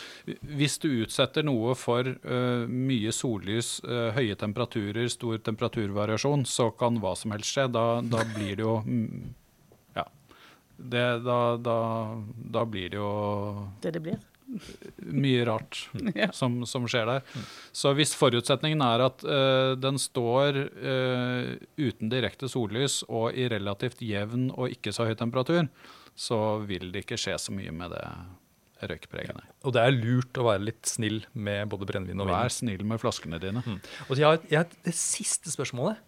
Hvis 0.43 0.76
du 0.84 0.89
utsetter 1.05 1.45
noe 1.47 1.76
for 1.80 2.03
uh, 2.12 2.66
mye 2.68 3.12
sollys, 3.16 3.78
uh, 3.88 4.10
høye 4.18 4.36
temperaturer, 4.39 5.07
stor 5.14 5.39
temperaturvariasjon, 5.47 6.43
så 6.49 6.70
kan 6.76 6.99
hva 6.99 7.14
som 7.16 7.32
helst 7.36 7.53
skje. 7.55 7.70
Da, 7.72 7.86
da 8.03 8.26
blir 8.36 8.57
det 8.60 8.66
jo 8.66 8.74
mm, 8.86 9.30
Ja. 9.95 10.03
Det, 10.80 11.05
da, 11.26 11.38
da, 11.60 11.78
da 12.57 12.66
blir 12.68 12.91
det 12.93 12.99
jo 12.99 13.14
Det 13.84 13.93
det 13.95 14.03
blir. 14.10 14.20
mye 15.14 15.43
rart 15.45 15.82
Ja. 16.18 16.32
som, 16.34 16.60
som 16.66 16.88
skjer 16.89 17.05
der. 17.05 17.24
Så 17.76 17.91
hvis 17.97 18.16
forutsetningen 18.18 18.82
er 18.82 19.03
at 19.07 19.24
uh, 19.28 19.76
den 19.80 19.99
står 20.01 20.60
uten 21.80 22.12
direkte 22.12 22.49
sollys 22.51 23.01
og 23.07 23.38
i 23.38 23.47
relativt 23.51 24.01
jevn 24.03 24.49
og 24.55 24.72
ikke 24.74 24.91
så 24.95 25.07
høy 25.10 25.16
temperatur, 25.20 25.68
så 26.20 26.39
vil 26.68 26.89
det 26.91 27.05
ikke 27.05 27.20
skje 27.20 27.38
så 27.39 27.53
mye 27.55 27.72
med 27.72 27.93
det 27.95 28.03
røykpregene. 28.82 29.44
Og 29.68 29.74
det 29.76 29.82
er 29.84 29.96
lurt 29.96 30.38
å 30.40 30.46
være 30.48 30.64
litt 30.70 30.86
snill 30.88 31.22
med 31.34 31.68
både 31.72 31.88
brennevin 31.90 32.22
og 32.24 32.30
Vær 32.32 32.52
snill 32.54 32.84
med 32.88 33.02
flaskene 33.02 33.40
dine. 33.42 33.64
Og 34.08 34.16
jeg 34.18 34.26
har, 34.28 34.40
jeg 34.50 34.62
har 34.62 34.70
det 34.88 34.96
siste 34.96 35.52
spørsmålet. 35.54 36.00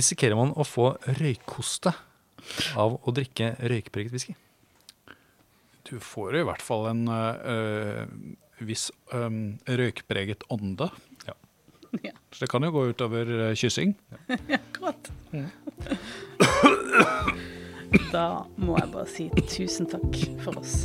Risikerer 0.00 0.36
man 0.36 0.52
å 0.58 0.66
få 0.66 0.92
røykhoste 1.20 1.92
av 2.80 2.98
å 3.00 3.14
drikke 3.14 3.54
røykpreget 3.60 4.12
whisky? 4.14 4.34
Du 5.88 5.96
får 6.02 6.40
i 6.40 6.44
hvert 6.46 6.62
fall 6.62 6.86
en 6.90 7.06
øh, 7.10 8.04
viss 8.66 8.90
øh, 9.16 9.30
røykpreget 9.68 10.44
ånde. 10.52 10.90
Ja. 11.28 11.34
Ja, 12.06 12.12
Så 12.30 12.44
det 12.44 12.50
kan 12.52 12.62
jo 12.62 12.70
gå 12.70 12.84
utover 12.92 13.26
øh, 13.26 13.54
kyssing. 13.58 13.96
akkurat. 14.30 15.10
Da 18.10 18.42
må 18.58 18.76
jeg 18.78 18.90
bare 18.92 19.06
si 19.10 19.26
tusen 19.50 19.86
takk 19.90 20.18
for 20.44 20.58
oss. 20.60 20.84